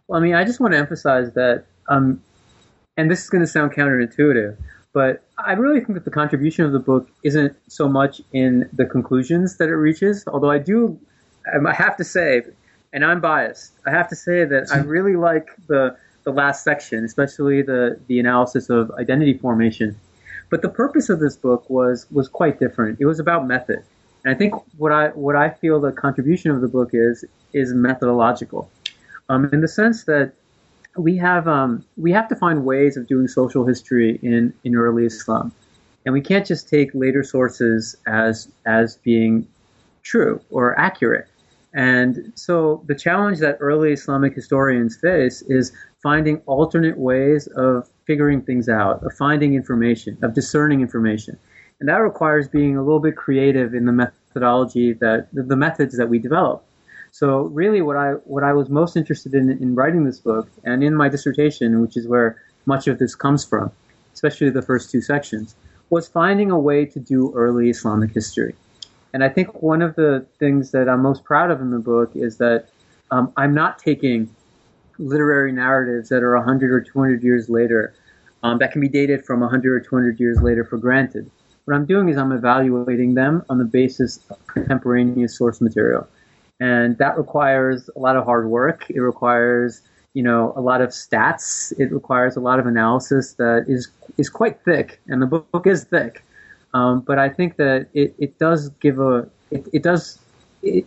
Well, 0.07 0.18
I 0.18 0.23
mean, 0.23 0.35
I 0.35 0.45
just 0.45 0.61
want 0.61 0.73
to 0.73 0.79
emphasize 0.79 1.33
that, 1.35 1.66
um, 1.89 2.23
and 2.97 3.11
this 3.11 3.23
is 3.25 3.29
going 3.29 3.43
to 3.43 3.47
sound 3.47 3.73
counterintuitive, 3.73 4.57
but 4.93 5.22
I 5.39 5.53
really 5.53 5.80
think 5.80 5.95
that 5.95 6.05
the 6.05 6.11
contribution 6.11 6.64
of 6.64 6.72
the 6.72 6.78
book 6.78 7.09
isn't 7.22 7.57
so 7.68 7.89
much 7.89 8.22
in 8.32 8.68
the 8.72 8.86
conclusions 8.86 9.57
that 9.59 9.68
it 9.68 9.76
reaches, 9.76 10.24
although 10.26 10.51
I 10.51 10.59
do, 10.59 10.99
I 11.66 11.72
have 11.72 11.97
to 11.99 12.05
say, 12.05 12.43
and 12.93 13.05
I'm 13.05 13.20
biased. 13.20 13.74
I 13.86 13.91
have 13.91 14.09
to 14.09 14.16
say 14.16 14.45
that 14.45 14.68
I 14.72 14.78
really 14.97 15.16
like 15.16 15.51
the 15.66 15.97
the 16.24 16.32
last 16.32 16.64
section, 16.64 17.05
especially 17.05 17.62
the 17.62 17.99
the 18.07 18.18
analysis 18.18 18.70
of 18.70 18.91
identity 18.93 19.34
formation. 19.34 19.99
But 20.51 20.62
the 20.62 20.68
purpose 20.68 21.09
of 21.11 21.20
this 21.20 21.36
book 21.36 21.68
was 21.68 22.07
was 22.11 22.28
quite 22.28 22.59
different. 22.59 22.99
It 23.01 23.07
was 23.07 23.20
about 23.20 23.47
method, 23.47 23.82
and 24.24 24.34
I 24.34 24.39
think 24.39 24.55
what 24.78 24.93
I 24.93 25.09
what 25.09 25.36
I 25.36 25.51
feel 25.51 25.80
the 25.80 25.93
contribution 25.93 26.51
of 26.51 26.61
the 26.61 26.68
book 26.68 26.91
is 26.93 27.24
is 27.53 27.72
methodological. 27.74 28.70
um, 29.28 29.49
in 29.53 29.61
the 29.61 29.68
sense 29.68 30.05
that 30.05 30.32
we 30.99 31.17
have 31.17 31.47
um, 31.49 31.85
we 31.97 32.13
have 32.13 32.29
to 32.29 32.37
find 32.37 32.65
ways 32.65 32.97
of 32.97 33.07
doing 33.07 33.29
social 33.29 33.67
history 33.67 34.19
in, 34.23 34.53
in 34.65 34.75
early 34.77 35.07
Islam, 35.07 35.53
and 36.05 36.13
we 36.13 36.21
can't 36.21 36.47
just 36.47 36.69
take 36.69 36.91
later 36.95 37.23
sources 37.23 37.97
as 38.07 38.49
as 38.67 38.97
being 38.97 39.47
true 40.03 40.41
or 40.51 40.79
accurate. 40.79 41.29
And 41.75 42.33
so 42.35 42.83
the 42.87 42.95
challenge 42.95 43.39
that 43.41 43.59
early 43.61 43.93
Islamic 43.93 44.35
historians 44.35 44.97
face 44.97 45.43
is 45.43 45.73
finding 46.03 46.39
alternate 46.47 46.99
ways 46.99 47.47
of 47.49 47.89
figuring 48.07 48.43
things 48.43 48.69
out, 48.69 49.05
of 49.05 49.13
finding 49.13 49.55
information, 49.55 50.17
of 50.23 50.35
discerning 50.35 50.81
information. 50.81 51.39
And 51.81 51.89
that 51.89 51.97
requires 51.97 52.49
being 52.49 52.77
a 52.77 52.83
little 52.83 53.01
bit 53.01 53.17
creative 53.17 53.75
in 53.75 53.85
the 53.85 53.93
methodology 53.93 54.95
that 54.95 55.29
the 55.33 55.57
methods 55.57 55.97
that 55.97 56.09
we 56.09 56.19
develop. 56.19 56.65
So 57.13 57.43
really 57.43 57.83
what 57.83 57.97
I 57.97 58.13
what 58.25 58.45
I 58.45 58.53
was 58.53 58.69
most 58.69 58.97
interested 58.97 59.35
in 59.35 59.51
in 59.51 59.75
writing 59.75 60.05
this 60.05 60.19
book 60.19 60.49
and 60.65 60.83
in 60.83 60.95
my 60.95 61.09
dissertation, 61.09 61.81
which 61.81 61.97
is 61.97 62.07
where 62.07 62.41
much 62.67 62.87
of 62.87 62.99
this 62.99 63.15
comes 63.15 63.45
from, 63.45 63.71
especially 64.15 64.51
the 64.51 64.63
first 64.63 64.91
two 64.91 65.01
sections, 65.01 65.55
was 65.91 66.09
finding 66.09 66.51
a 66.51 66.59
way 66.59 66.85
to 66.85 67.01
do 67.01 67.33
early 67.35 67.71
Islamic 67.71 68.11
history. 68.13 68.55
And 69.13 69.25
I 69.25 69.29
think 69.29 69.63
one 69.63 69.81
of 69.83 69.97
the 69.97 70.27
things 70.39 70.71
that 70.73 70.89
I'm 70.89 71.01
most 71.03 71.25
proud 71.25 71.51
of 71.51 71.61
in 71.61 71.71
the 71.71 71.79
book 71.79 72.11
is 72.15 72.37
that 72.39 72.69
um, 73.11 73.33
I'm 73.37 73.55
not 73.55 73.79
taking 73.79 74.29
literary 74.99 75.53
narratives 75.53 76.09
that 76.11 76.23
are 76.23 76.37
100 76.37 76.71
or 76.71 76.81
200 76.81 77.23
years 77.23 77.49
later, 77.49 77.95
um, 78.43 78.59
that 78.59 78.73
can 78.73 78.81
be 78.81 78.89
dated 78.89 79.25
from 79.25 79.41
100 79.41 79.73
or 79.73 79.81
200 79.81 80.21
years 80.21 80.43
later 80.43 80.65
for 80.65 80.77
granted. 80.77 81.31
What 81.65 81.75
I'm 81.75 81.87
doing 81.87 82.09
is 82.09 82.17
I'm 82.17 82.33
evaluating 82.33 83.15
them 83.15 83.45
on 83.49 83.59
the 83.59 83.65
basis 83.65 84.21
of 84.31 84.47
contemporaneous 84.47 85.37
source 85.37 85.61
material. 85.61 86.09
And 86.61 86.99
that 86.99 87.17
requires 87.17 87.89
a 87.95 87.99
lot 87.99 88.17
of 88.17 88.25
hard 88.25 88.49
work. 88.49 88.87
It 88.91 89.01
requires, 89.01 89.83
you 90.15 90.23
know, 90.23 90.53
a 90.57 90.61
lot 90.61 90.81
of 90.81 90.91
stats. 90.91 91.73
It 91.79 91.93
requires 91.93 92.37
a 92.37 92.41
lot 92.41 92.59
of 92.59 92.67
analysis 92.67 93.35
that 93.35 93.67
is, 93.69 93.89
is 94.17 94.29
quite 94.29 94.61
thick. 94.65 95.01
And 95.07 95.23
the 95.23 95.27
book 95.27 95.67
is 95.67 95.85
thick. 95.85 96.25
Um, 96.75 97.01
but 97.01 97.19
I 97.19 97.29
think 97.29 97.57
that 97.57 97.89
it, 97.95 98.15
it 98.19 98.39
does 98.39 98.71
give 98.81 98.99
a, 98.99 99.29
it, 99.51 99.67
it 99.73 99.83
does, 99.83 100.19
it, 100.63 100.85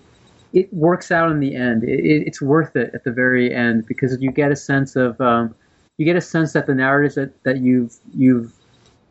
it 0.53 0.73
works 0.73 1.11
out 1.11 1.31
in 1.31 1.39
the 1.39 1.55
end. 1.55 1.83
It, 1.83 2.27
it's 2.27 2.41
worth 2.41 2.75
it 2.75 2.91
at 2.93 3.03
the 3.03 3.11
very 3.11 3.53
end 3.53 3.85
because 3.87 4.17
you 4.21 4.31
get 4.31 4.51
a 4.51 4.55
sense 4.55 4.95
of 4.95 5.19
um, 5.21 5.55
you 5.97 6.05
get 6.05 6.15
a 6.15 6.21
sense 6.21 6.53
that 6.53 6.67
the 6.67 6.75
narratives 6.75 7.15
that, 7.15 7.43
that 7.43 7.57
you've 7.59 7.95
you've 8.13 8.53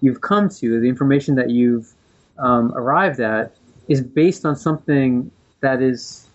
you've 0.00 0.20
come 0.20 0.48
to, 0.48 0.80
the 0.80 0.88
information 0.88 1.34
that 1.36 1.50
you've 1.50 1.92
um, 2.38 2.72
arrived 2.74 3.20
at, 3.20 3.54
is 3.88 4.00
based 4.00 4.44
on 4.44 4.56
something 4.56 5.30
that 5.60 5.82
is 5.82 6.28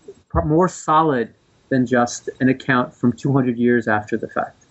more 0.43 0.67
solid 0.67 1.33
than 1.69 1.85
just 1.85 2.29
an 2.39 2.49
account 2.49 2.95
from 2.95 3.13
200 3.13 3.57
years 3.57 3.87
after 3.87 4.17
the 4.17 4.27
fact. 4.27 4.63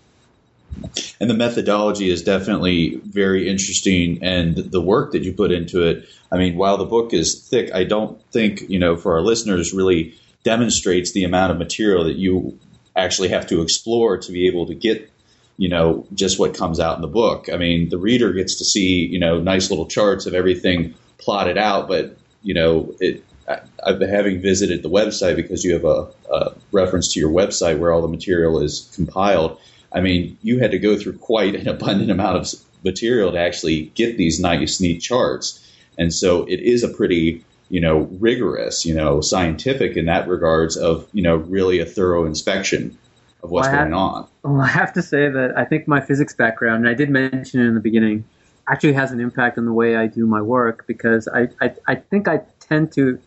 And 1.20 1.30
the 1.30 1.34
methodology 1.34 2.10
is 2.10 2.22
definitely 2.22 3.00
very 3.04 3.48
interesting, 3.48 4.18
and 4.22 4.56
the 4.56 4.80
work 4.80 5.12
that 5.12 5.22
you 5.22 5.32
put 5.32 5.52
into 5.52 5.82
it. 5.82 6.08
I 6.32 6.36
mean, 6.36 6.56
while 6.56 6.76
the 6.76 6.84
book 6.84 7.12
is 7.12 7.46
thick, 7.48 7.72
I 7.72 7.84
don't 7.84 8.20
think 8.32 8.68
you 8.68 8.78
know 8.78 8.96
for 8.96 9.14
our 9.14 9.22
listeners 9.22 9.72
really 9.72 10.14
demonstrates 10.42 11.12
the 11.12 11.24
amount 11.24 11.52
of 11.52 11.58
material 11.58 12.04
that 12.04 12.16
you 12.16 12.58
actually 12.96 13.28
have 13.28 13.46
to 13.48 13.62
explore 13.62 14.18
to 14.18 14.32
be 14.32 14.46
able 14.46 14.66
to 14.66 14.74
get 14.74 15.10
you 15.56 15.68
know 15.68 16.06
just 16.14 16.38
what 16.38 16.56
comes 16.56 16.80
out 16.80 16.96
in 16.96 17.02
the 17.02 17.08
book 17.08 17.48
i 17.52 17.56
mean 17.56 17.88
the 17.88 17.98
reader 17.98 18.32
gets 18.32 18.56
to 18.56 18.64
see 18.64 19.06
you 19.06 19.18
know 19.18 19.40
nice 19.40 19.70
little 19.70 19.86
charts 19.86 20.26
of 20.26 20.34
everything 20.34 20.94
plotted 21.18 21.56
out 21.56 21.88
but 21.88 22.16
you 22.42 22.54
know 22.54 22.94
it 23.00 23.24
Uh, 23.46 23.56
I've 23.84 23.98
been 23.98 24.10
having 24.10 24.40
visited 24.40 24.82
the 24.82 24.90
website 24.90 25.36
because 25.36 25.64
you 25.64 25.74
have 25.74 25.84
a, 25.84 26.08
a, 26.32 26.54
reference 26.72 27.12
to 27.12 27.20
your 27.20 27.30
website 27.30 27.78
where 27.78 27.92
all 27.92 28.02
the 28.02 28.08
material 28.08 28.60
is 28.60 28.90
compiled. 28.94 29.58
I 29.92 30.00
mean, 30.00 30.38
you 30.42 30.58
had 30.58 30.70
to 30.70 30.78
go 30.78 30.96
through 30.98 31.18
quite 31.18 31.54
an 31.54 31.68
abundant 31.68 32.10
amount 32.10 32.38
of 32.38 32.60
material 32.82 33.32
to 33.32 33.38
actually 33.38 33.86
get 33.94 34.16
these 34.16 34.40
nice, 34.40 34.80
neat 34.80 35.00
charts. 35.00 35.60
And 35.98 36.12
so 36.12 36.44
it 36.44 36.60
is 36.60 36.82
a 36.82 36.88
pretty 36.88 37.44
you 37.68 37.80
know, 37.80 38.08
rigorous, 38.20 38.84
you 38.84 38.94
know, 38.94 39.20
scientific 39.20 39.96
in 39.96 40.06
that 40.06 40.28
regards 40.28 40.76
of, 40.76 41.08
you 41.12 41.22
know, 41.22 41.36
really 41.36 41.78
a 41.80 41.86
thorough 41.86 42.24
inspection 42.24 42.96
of 43.42 43.50
what's 43.50 43.68
well, 43.68 43.76
going 43.76 43.90
have, 43.90 43.98
on. 43.98 44.28
Well, 44.42 44.60
I 44.60 44.68
have 44.68 44.92
to 44.94 45.02
say 45.02 45.28
that 45.28 45.56
I 45.56 45.64
think 45.64 45.88
my 45.88 46.00
physics 46.00 46.34
background, 46.34 46.84
and 46.84 46.88
I 46.88 46.94
did 46.94 47.10
mention 47.10 47.60
it 47.60 47.66
in 47.66 47.74
the 47.74 47.80
beginning, 47.80 48.24
actually 48.68 48.92
has 48.92 49.12
an 49.12 49.20
impact 49.20 49.58
on 49.58 49.64
the 49.64 49.72
way 49.72 49.96
I 49.96 50.06
do 50.06 50.26
my 50.26 50.40
work 50.40 50.86
because 50.86 51.26
I, 51.28 51.48
I, 51.60 51.74
I 51.86 51.94
think 51.96 52.28
I 52.28 52.42
tend 52.60 52.92
to, 52.92 53.18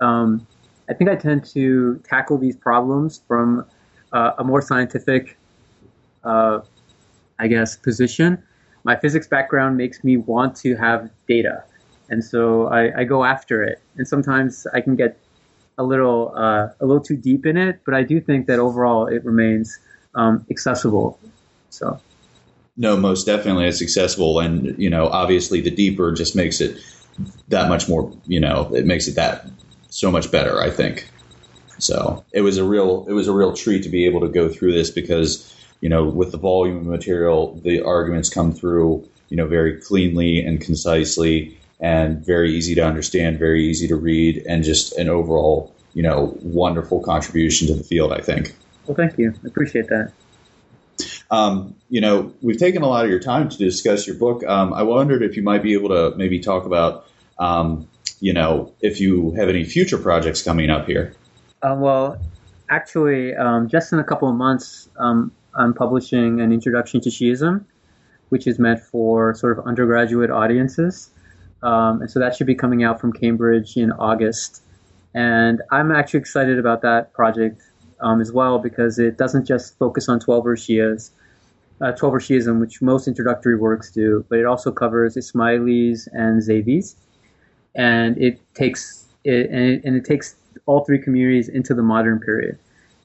um, 0.00 0.46
I 0.88 0.94
think 0.94 1.10
I 1.10 1.16
tend 1.16 1.44
to 1.46 2.00
tackle 2.08 2.38
these 2.38 2.56
problems 2.56 3.22
from 3.28 3.64
uh, 4.12 4.32
a 4.38 4.44
more 4.44 4.60
scientific, 4.60 5.38
uh, 6.24 6.60
I 7.38 7.46
guess, 7.46 7.76
position. 7.76 8.42
My 8.84 8.96
physics 8.96 9.26
background 9.26 9.76
makes 9.76 10.02
me 10.02 10.16
want 10.16 10.56
to 10.56 10.74
have 10.76 11.10
data 11.28 11.64
and 12.10 12.24
so 12.24 12.66
I, 12.66 13.00
I 13.00 13.04
go 13.04 13.24
after 13.24 13.62
it. 13.62 13.80
And 13.96 14.06
sometimes 14.06 14.66
I 14.74 14.80
can 14.80 14.96
get 14.96 15.18
a 15.78 15.84
little 15.84 16.32
uh, 16.36 16.68
a 16.80 16.84
little 16.84 17.02
too 17.02 17.16
deep 17.16 17.46
in 17.46 17.56
it, 17.56 17.80
but 17.86 17.94
I 17.94 18.02
do 18.02 18.20
think 18.20 18.46
that 18.48 18.58
overall 18.58 19.06
it 19.06 19.24
remains 19.24 19.78
um, 20.14 20.44
accessible. 20.50 21.18
So. 21.70 21.98
No, 22.76 22.96
most 22.96 23.24
definitely 23.24 23.66
it's 23.66 23.82
accessible, 23.82 24.40
and 24.40 24.78
you 24.78 24.88
know, 24.90 25.08
obviously, 25.08 25.60
the 25.60 25.70
deeper 25.70 26.12
just 26.12 26.34
makes 26.34 26.60
it 26.60 26.80
that 27.48 27.68
much 27.68 27.88
more. 27.88 28.12
You 28.26 28.40
know, 28.40 28.72
it 28.74 28.86
makes 28.86 29.06
it 29.06 29.16
that 29.16 29.46
so 29.90 30.10
much 30.10 30.30
better. 30.30 30.60
I 30.60 30.70
think. 30.70 31.10
So 31.78 32.24
it 32.32 32.42
was 32.42 32.58
a 32.58 32.64
real 32.64 33.06
it 33.08 33.12
was 33.12 33.28
a 33.28 33.32
real 33.32 33.52
treat 33.52 33.82
to 33.84 33.88
be 33.88 34.06
able 34.06 34.20
to 34.20 34.28
go 34.28 34.48
through 34.48 34.72
this 34.72 34.90
because 34.90 35.54
you 35.80 35.88
know 35.88 36.04
with 36.04 36.32
the 36.32 36.38
volume 36.38 36.78
of 36.78 36.86
material, 36.86 37.60
the 37.62 37.82
arguments 37.82 38.28
come 38.28 38.52
through 38.52 39.08
you 39.28 39.36
know 39.36 39.46
very 39.46 39.80
cleanly 39.80 40.44
and 40.44 40.60
concisely 40.60 41.58
and 41.80 42.24
very 42.24 42.54
easy 42.54 42.74
to 42.74 42.82
understand, 42.82 43.38
very 43.38 43.64
easy 43.64 43.88
to 43.88 43.96
read, 43.96 44.44
and 44.46 44.62
just 44.62 44.96
an 44.98 45.08
overall, 45.08 45.74
you 45.94 46.02
know, 46.02 46.36
wonderful 46.42 47.00
contribution 47.00 47.66
to 47.68 47.74
the 47.74 47.82
field, 47.82 48.12
I 48.12 48.20
think. 48.20 48.54
Well, 48.86 48.94
thank 48.94 49.18
you. 49.18 49.34
I 49.42 49.46
appreciate 49.46 49.88
that. 49.88 50.12
Um, 51.30 51.74
you 51.88 52.00
know, 52.00 52.34
we've 52.42 52.58
taken 52.58 52.82
a 52.82 52.86
lot 52.86 53.04
of 53.04 53.10
your 53.10 53.20
time 53.20 53.48
to 53.48 53.56
discuss 53.56 54.06
your 54.06 54.16
book. 54.16 54.44
Um, 54.44 54.74
I 54.74 54.82
wondered 54.82 55.22
if 55.22 55.36
you 55.36 55.42
might 55.42 55.62
be 55.62 55.72
able 55.72 55.88
to 55.88 56.14
maybe 56.16 56.40
talk 56.40 56.66
about, 56.66 57.06
um, 57.38 57.88
you 58.20 58.32
know, 58.32 58.72
if 58.80 59.00
you 59.00 59.32
have 59.32 59.48
any 59.48 59.64
future 59.64 59.98
projects 59.98 60.42
coming 60.42 60.70
up 60.70 60.86
here. 60.86 61.14
Uh, 61.62 61.74
well, 61.78 62.18
actually, 62.68 63.34
um, 63.34 63.68
just 63.68 63.92
in 63.92 63.98
a 63.98 64.04
couple 64.04 64.28
of 64.28 64.34
months, 64.34 64.88
um, 64.98 65.32
I'm 65.54 65.74
publishing 65.74 66.40
an 66.40 66.52
introduction 66.52 67.00
to 67.00 67.10
Shiism, 67.10 67.64
which 68.28 68.46
is 68.46 68.58
meant 68.58 68.80
for 68.80 69.34
sort 69.34 69.58
of 69.58 69.66
undergraduate 69.66 70.30
audiences. 70.30 71.10
Um, 71.62 72.02
and 72.02 72.10
so 72.10 72.20
that 72.20 72.36
should 72.36 72.46
be 72.46 72.54
coming 72.54 72.84
out 72.84 73.00
from 73.00 73.12
Cambridge 73.12 73.76
in 73.76 73.92
August. 73.92 74.62
And 75.14 75.60
I'm 75.70 75.90
actually 75.90 76.20
excited 76.20 76.58
about 76.58 76.82
that 76.82 77.12
project 77.12 77.62
um, 78.00 78.20
as 78.20 78.32
well 78.32 78.58
because 78.58 78.98
it 78.98 79.18
doesn't 79.18 79.46
just 79.46 79.76
focus 79.78 80.08
on 80.08 80.20
12er 80.20 80.56
Shias, 80.56 81.10
uh, 81.80 81.92
12er 81.92 82.20
Shiism, 82.20 82.60
which 82.60 82.80
most 82.80 83.08
introductory 83.08 83.56
works 83.56 83.90
do, 83.90 84.24
but 84.28 84.38
it 84.38 84.46
also 84.46 84.70
covers 84.70 85.16
Ismailis 85.16 86.08
and 86.12 86.42
Zaydis. 86.42 86.94
And 87.74 88.18
it 88.18 88.40
takes 88.54 89.06
it, 89.24 89.50
and 89.50 89.64
it, 89.64 89.84
and 89.84 89.96
it 89.96 90.04
takes 90.04 90.36
all 90.66 90.84
three 90.84 90.98
communities 90.98 91.48
into 91.48 91.74
the 91.74 91.82
modern 91.82 92.20
period. 92.20 92.58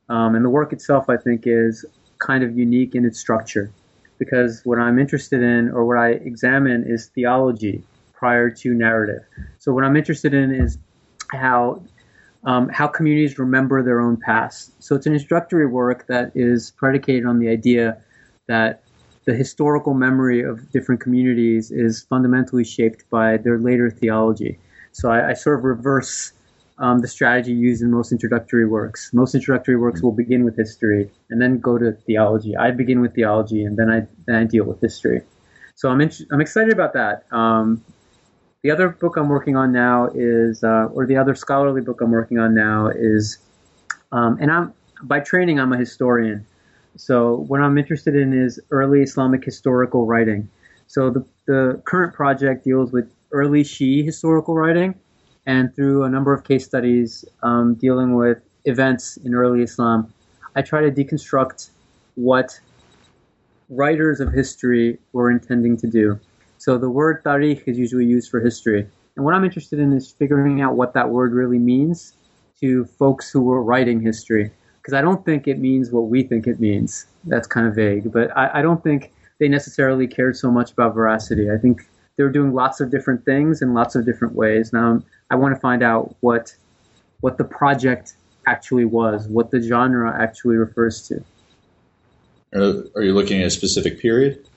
Um, 0.09 0.35
and 0.35 0.45
the 0.45 0.49
work 0.49 0.71
itself, 0.73 1.09
I 1.09 1.17
think, 1.17 1.43
is 1.45 1.85
kind 2.19 2.43
of 2.43 2.57
unique 2.57 2.95
in 2.95 3.05
its 3.05 3.19
structure 3.19 3.71
because 4.17 4.61
what 4.63 4.79
I'm 4.79 4.97
interested 4.99 5.41
in 5.41 5.69
or 5.69 5.85
what 5.85 5.97
I 5.97 6.11
examine 6.11 6.83
is 6.87 7.07
theology 7.07 7.83
prior 8.13 8.49
to 8.49 8.73
narrative. 8.73 9.23
So 9.59 9.73
what 9.73 9.83
I'm 9.83 9.95
interested 9.95 10.33
in 10.33 10.53
is 10.53 10.77
how 11.31 11.81
um, 12.45 12.69
how 12.69 12.87
communities 12.87 13.39
remember 13.39 13.81
their 13.81 13.99
own 13.99 14.17
past. 14.17 14.71
So 14.81 14.95
it's 14.95 15.07
an 15.07 15.13
introductory 15.13 15.65
work 15.65 16.05
that 16.07 16.31
is 16.35 16.71
predicated 16.71 17.25
on 17.25 17.39
the 17.39 17.49
idea 17.49 17.97
that 18.47 18.83
the 19.25 19.33
historical 19.33 19.93
memory 19.93 20.41
of 20.41 20.71
different 20.71 21.01
communities 21.01 21.71
is 21.71 22.03
fundamentally 22.03 22.63
shaped 22.63 23.09
by 23.09 23.37
their 23.37 23.59
later 23.59 23.89
theology. 23.89 24.57
So 24.91 25.09
I, 25.09 25.31
I 25.31 25.33
sort 25.33 25.59
of 25.59 25.65
reverse 25.65 26.31
um, 26.77 26.99
the 26.99 27.07
strategy 27.07 27.53
used 27.53 27.81
in 27.81 27.89
most 27.89 28.11
introductory 28.11 28.65
works. 28.67 29.11
Most 29.13 29.33
introductory 29.33 29.77
works 29.77 30.01
will 30.01 30.11
begin 30.11 30.43
with 30.43 30.57
history 30.57 31.09
and 31.29 31.41
then 31.41 31.59
go 31.59 31.77
to 31.77 31.93
theology. 32.05 32.55
I 32.55 32.71
begin 32.71 33.01
with 33.01 33.15
theology 33.15 33.63
and 33.63 33.77
then 33.77 33.89
I 33.89 34.07
then 34.25 34.35
I 34.35 34.43
deal 34.43 34.65
with 34.65 34.81
history. 34.81 35.21
So 35.75 35.89
I'm 35.89 36.01
in, 36.01 36.11
I'm 36.31 36.41
excited 36.41 36.71
about 36.71 36.93
that. 36.93 37.25
Um, 37.31 37.83
the 38.61 38.71
other 38.71 38.89
book 38.89 39.17
I'm 39.17 39.29
working 39.29 39.55
on 39.55 39.71
now 39.71 40.09
is, 40.13 40.63
uh, 40.63 40.87
or 40.93 41.05
the 41.05 41.17
other 41.17 41.35
scholarly 41.35 41.81
book 41.81 42.01
I'm 42.01 42.11
working 42.11 42.39
on 42.39 42.55
now 42.55 42.87
is, 42.87 43.37
um, 44.11 44.37
and 44.41 44.51
I'm 44.51 44.73
by 45.03 45.19
training 45.19 45.59
I'm 45.59 45.71
a 45.73 45.77
historian. 45.77 46.45
So 46.97 47.45
what 47.47 47.61
I'm 47.61 47.77
interested 47.77 48.15
in 48.15 48.33
is 48.33 48.59
early 48.71 49.01
Islamic 49.01 49.43
historical 49.43 50.05
writing. 50.05 50.49
So 50.87 51.09
the 51.09 51.25
the 51.45 51.81
current 51.85 52.13
project 52.13 52.63
deals 52.63 52.91
with 52.91 53.11
early 53.31 53.63
Shi'i 53.63 54.03
historical 54.03 54.55
writing, 54.55 54.95
and 55.45 55.75
through 55.75 56.03
a 56.03 56.09
number 56.09 56.33
of 56.33 56.43
case 56.43 56.65
studies 56.65 57.25
um, 57.43 57.75
dealing 57.75 58.15
with 58.15 58.39
events 58.65 59.17
in 59.17 59.35
early 59.35 59.61
Islam, 59.61 60.11
I 60.55 60.61
try 60.61 60.81
to 60.81 60.91
deconstruct 60.91 61.69
what 62.15 62.59
writers 63.69 64.19
of 64.19 64.31
history 64.31 64.97
were 65.13 65.29
intending 65.29 65.77
to 65.77 65.87
do. 65.87 66.19
So 66.57 66.77
the 66.77 66.89
word 66.89 67.23
tarikh 67.23 67.67
is 67.67 67.77
usually 67.77 68.05
used 68.05 68.31
for 68.31 68.39
history. 68.39 68.87
And 69.15 69.23
what 69.23 69.33
I'm 69.33 69.43
interested 69.43 69.79
in 69.79 69.93
is 69.93 70.11
figuring 70.11 70.61
out 70.61 70.75
what 70.75 70.93
that 70.93 71.09
word 71.09 71.33
really 71.33 71.59
means 71.59 72.13
to 72.59 72.85
folks 72.85 73.29
who 73.29 73.41
were 73.41 73.61
writing 73.61 74.01
history. 74.01 74.51
Because 74.85 74.93
I 74.93 75.01
don't 75.01 75.25
think 75.25 75.47
it 75.47 75.57
means 75.57 75.89
what 75.89 76.09
we 76.09 76.21
think 76.21 76.45
it 76.45 76.59
means. 76.59 77.07
That's 77.23 77.47
kind 77.47 77.65
of 77.65 77.73
vague. 77.73 78.11
But 78.11 78.29
I, 78.37 78.59
I 78.59 78.61
don't 78.61 78.83
think 78.83 79.11
they 79.39 79.47
necessarily 79.47 80.05
cared 80.05 80.37
so 80.37 80.51
much 80.51 80.71
about 80.73 80.93
veracity. 80.93 81.49
I 81.49 81.57
think 81.57 81.89
they 82.17 82.23
were 82.23 82.29
doing 82.29 82.53
lots 82.53 82.81
of 82.81 82.91
different 82.91 83.25
things 83.25 83.63
in 83.63 83.73
lots 83.73 83.95
of 83.95 84.05
different 84.05 84.35
ways. 84.35 84.71
Now 84.71 85.01
I 85.31 85.35
want 85.37 85.55
to 85.55 85.59
find 85.59 85.81
out 85.81 86.15
what 86.19 86.55
what 87.21 87.39
the 87.39 87.43
project 87.45 88.13
actually 88.45 88.85
was, 88.85 89.27
what 89.27 89.49
the 89.49 89.59
genre 89.59 90.15
actually 90.21 90.57
refers 90.57 91.07
to. 91.07 91.23
Are 92.53 93.01
you 93.01 93.15
looking 93.15 93.41
at 93.41 93.47
a 93.47 93.49
specific 93.49 93.99
period? 93.99 94.47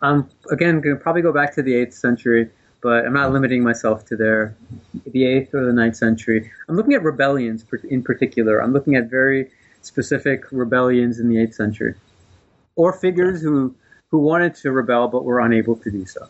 Um, 0.00 0.30
again, 0.50 0.80
going 0.80 0.96
to 0.96 1.02
probably 1.02 1.20
go 1.20 1.32
back 1.32 1.54
to 1.56 1.62
the 1.62 1.72
8th 1.72 1.92
century, 1.92 2.48
but 2.80 3.04
I'm 3.04 3.12
not 3.12 3.32
limiting 3.32 3.62
myself 3.62 4.06
to 4.06 4.16
there, 4.16 4.56
the 5.04 5.24
8th 5.24 5.52
or 5.52 5.66
the 5.66 5.74
ninth 5.74 5.96
century. 5.96 6.50
I'm 6.70 6.76
looking 6.76 6.94
at 6.94 7.02
rebellions 7.02 7.66
in 7.90 8.02
particular. 8.02 8.60
I'm 8.60 8.72
looking 8.72 8.94
at 8.94 9.10
very 9.10 9.50
specific 9.84 10.44
rebellions 10.50 11.18
in 11.18 11.28
the 11.28 11.36
8th 11.36 11.54
century, 11.54 11.94
or 12.76 12.92
figures 12.92 13.42
who 13.42 13.74
who 14.10 14.18
wanted 14.18 14.54
to 14.54 14.70
rebel 14.70 15.08
but 15.08 15.24
were 15.24 15.40
unable 15.40 15.76
to 15.76 15.90
do 15.90 16.06
so. 16.06 16.28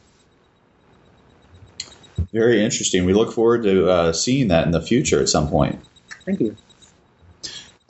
Very 2.32 2.64
interesting. 2.64 3.04
We 3.04 3.12
look 3.12 3.32
forward 3.32 3.62
to 3.64 3.90
uh, 3.90 4.12
seeing 4.12 4.48
that 4.48 4.64
in 4.64 4.72
the 4.72 4.80
future 4.80 5.20
at 5.20 5.28
some 5.28 5.48
point. 5.48 5.80
Thank 6.24 6.40
you. 6.40 6.56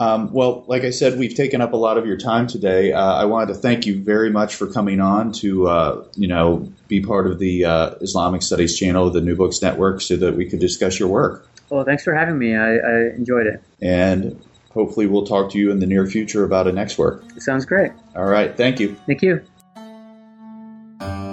Um, 0.01 0.33
well, 0.33 0.65
like 0.67 0.83
I 0.83 0.91
said, 0.91 1.19
we've 1.19 1.35
taken 1.35 1.61
up 1.61 1.73
a 1.73 1.77
lot 1.77 1.99
of 1.99 2.07
your 2.07 2.17
time 2.17 2.49
today. 2.49 2.93
Uh, 2.93 3.15
I 3.15 3.27
wanted 3.27 3.55
to 3.55 3.55
thank 3.55 3.87
you 3.87 4.03
very 4.03 4.31
much 4.31 4.57
for 4.57 4.67
coming 4.67 5.01
on 5.01 5.31
to, 5.35 5.69
uh, 5.69 6.05
you 6.17 6.27
know, 6.27 6.73
be 6.89 7.01
part 7.01 7.29
of 7.29 7.39
the 7.39 7.65
uh, 7.65 7.91
Islamic 8.01 8.43
Studies 8.43 8.77
channel, 8.77 9.09
the 9.11 9.21
New 9.21 9.37
Books 9.37 9.63
Network, 9.63 10.01
so 10.01 10.17
that 10.17 10.37
we 10.37 10.51
could 10.51 10.59
discuss 10.59 10.99
your 10.99 11.09
work. 11.09 11.49
Well, 11.71 11.85
thanks 11.85 12.03
for 12.03 12.15
having 12.15 12.39
me. 12.39 12.57
I, 12.57 12.75
I 12.77 13.15
enjoyed 13.15 13.47
it. 13.47 13.63
And 13.81 14.43
hopefully, 14.75 15.07
we'll 15.07 15.27
talk 15.27 15.51
to 15.53 15.59
you 15.59 15.71
in 15.71 15.79
the 15.79 15.87
near 15.87 16.07
future 16.07 16.45
about 16.45 16.67
a 16.69 16.73
next 16.73 16.99
work. 16.99 17.25
Sounds 17.39 17.65
great. 17.65 17.93
All 18.15 18.27
right. 18.27 18.55
Thank 18.57 18.81
you. 18.81 18.97
Thank 19.07 19.23
you. 19.23 19.41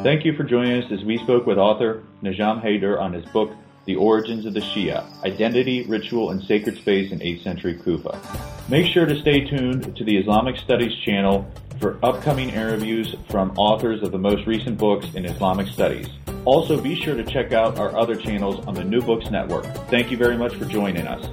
Thank 0.04 0.26
you 0.26 0.36
for 0.36 0.44
joining 0.44 0.82
us 0.82 0.92
as 0.92 1.04
we 1.04 1.18
spoke 1.20 1.46
with 1.46 1.58
author 1.58 2.02
Najam 2.24 2.64
Haider 2.64 3.00
on 3.00 3.14
his 3.14 3.26
book, 3.26 3.52
The 3.86 3.96
Origins 3.96 4.46
of 4.46 4.54
the 4.54 4.60
Shia 4.60 5.06
Identity, 5.24 5.86
Ritual, 5.86 6.32
and 6.32 6.42
Sacred 6.44 6.78
Space 6.78 7.12
in 7.12 7.20
8th 7.20 7.44
Century 7.44 7.80
Kufa. 7.84 8.20
Make 8.68 8.88
sure 8.88 9.06
to 9.06 9.20
stay 9.20 9.42
tuned 9.42 9.96
to 9.96 10.04
the 10.04 10.18
Islamic 10.18 10.58
Studies 10.58 10.96
channel 11.06 11.52
for 11.80 12.00
upcoming 12.04 12.50
interviews 12.50 13.16
from 13.30 13.52
authors 13.58 14.02
of 14.02 14.12
the 14.12 14.18
most 14.18 14.48
recent 14.48 14.78
books 14.78 15.06
in 15.14 15.26
Islamic 15.26 15.68
Studies. 15.68 16.08
Also, 16.46 16.82
be 16.82 16.96
sure 16.96 17.16
to 17.16 17.24
check 17.24 17.54
out 17.54 17.78
our 17.78 17.96
other 17.96 18.16
channels 18.16 18.66
on 18.66 18.74
the 18.74 18.84
New 18.84 19.02
Books 19.02 19.30
Network. 19.30 19.66
Thank 19.89 20.10
you 20.10 20.18
very 20.18 20.38
much 20.38 20.56
for 20.56 20.66
joining 20.66 21.06
us. 21.06 21.28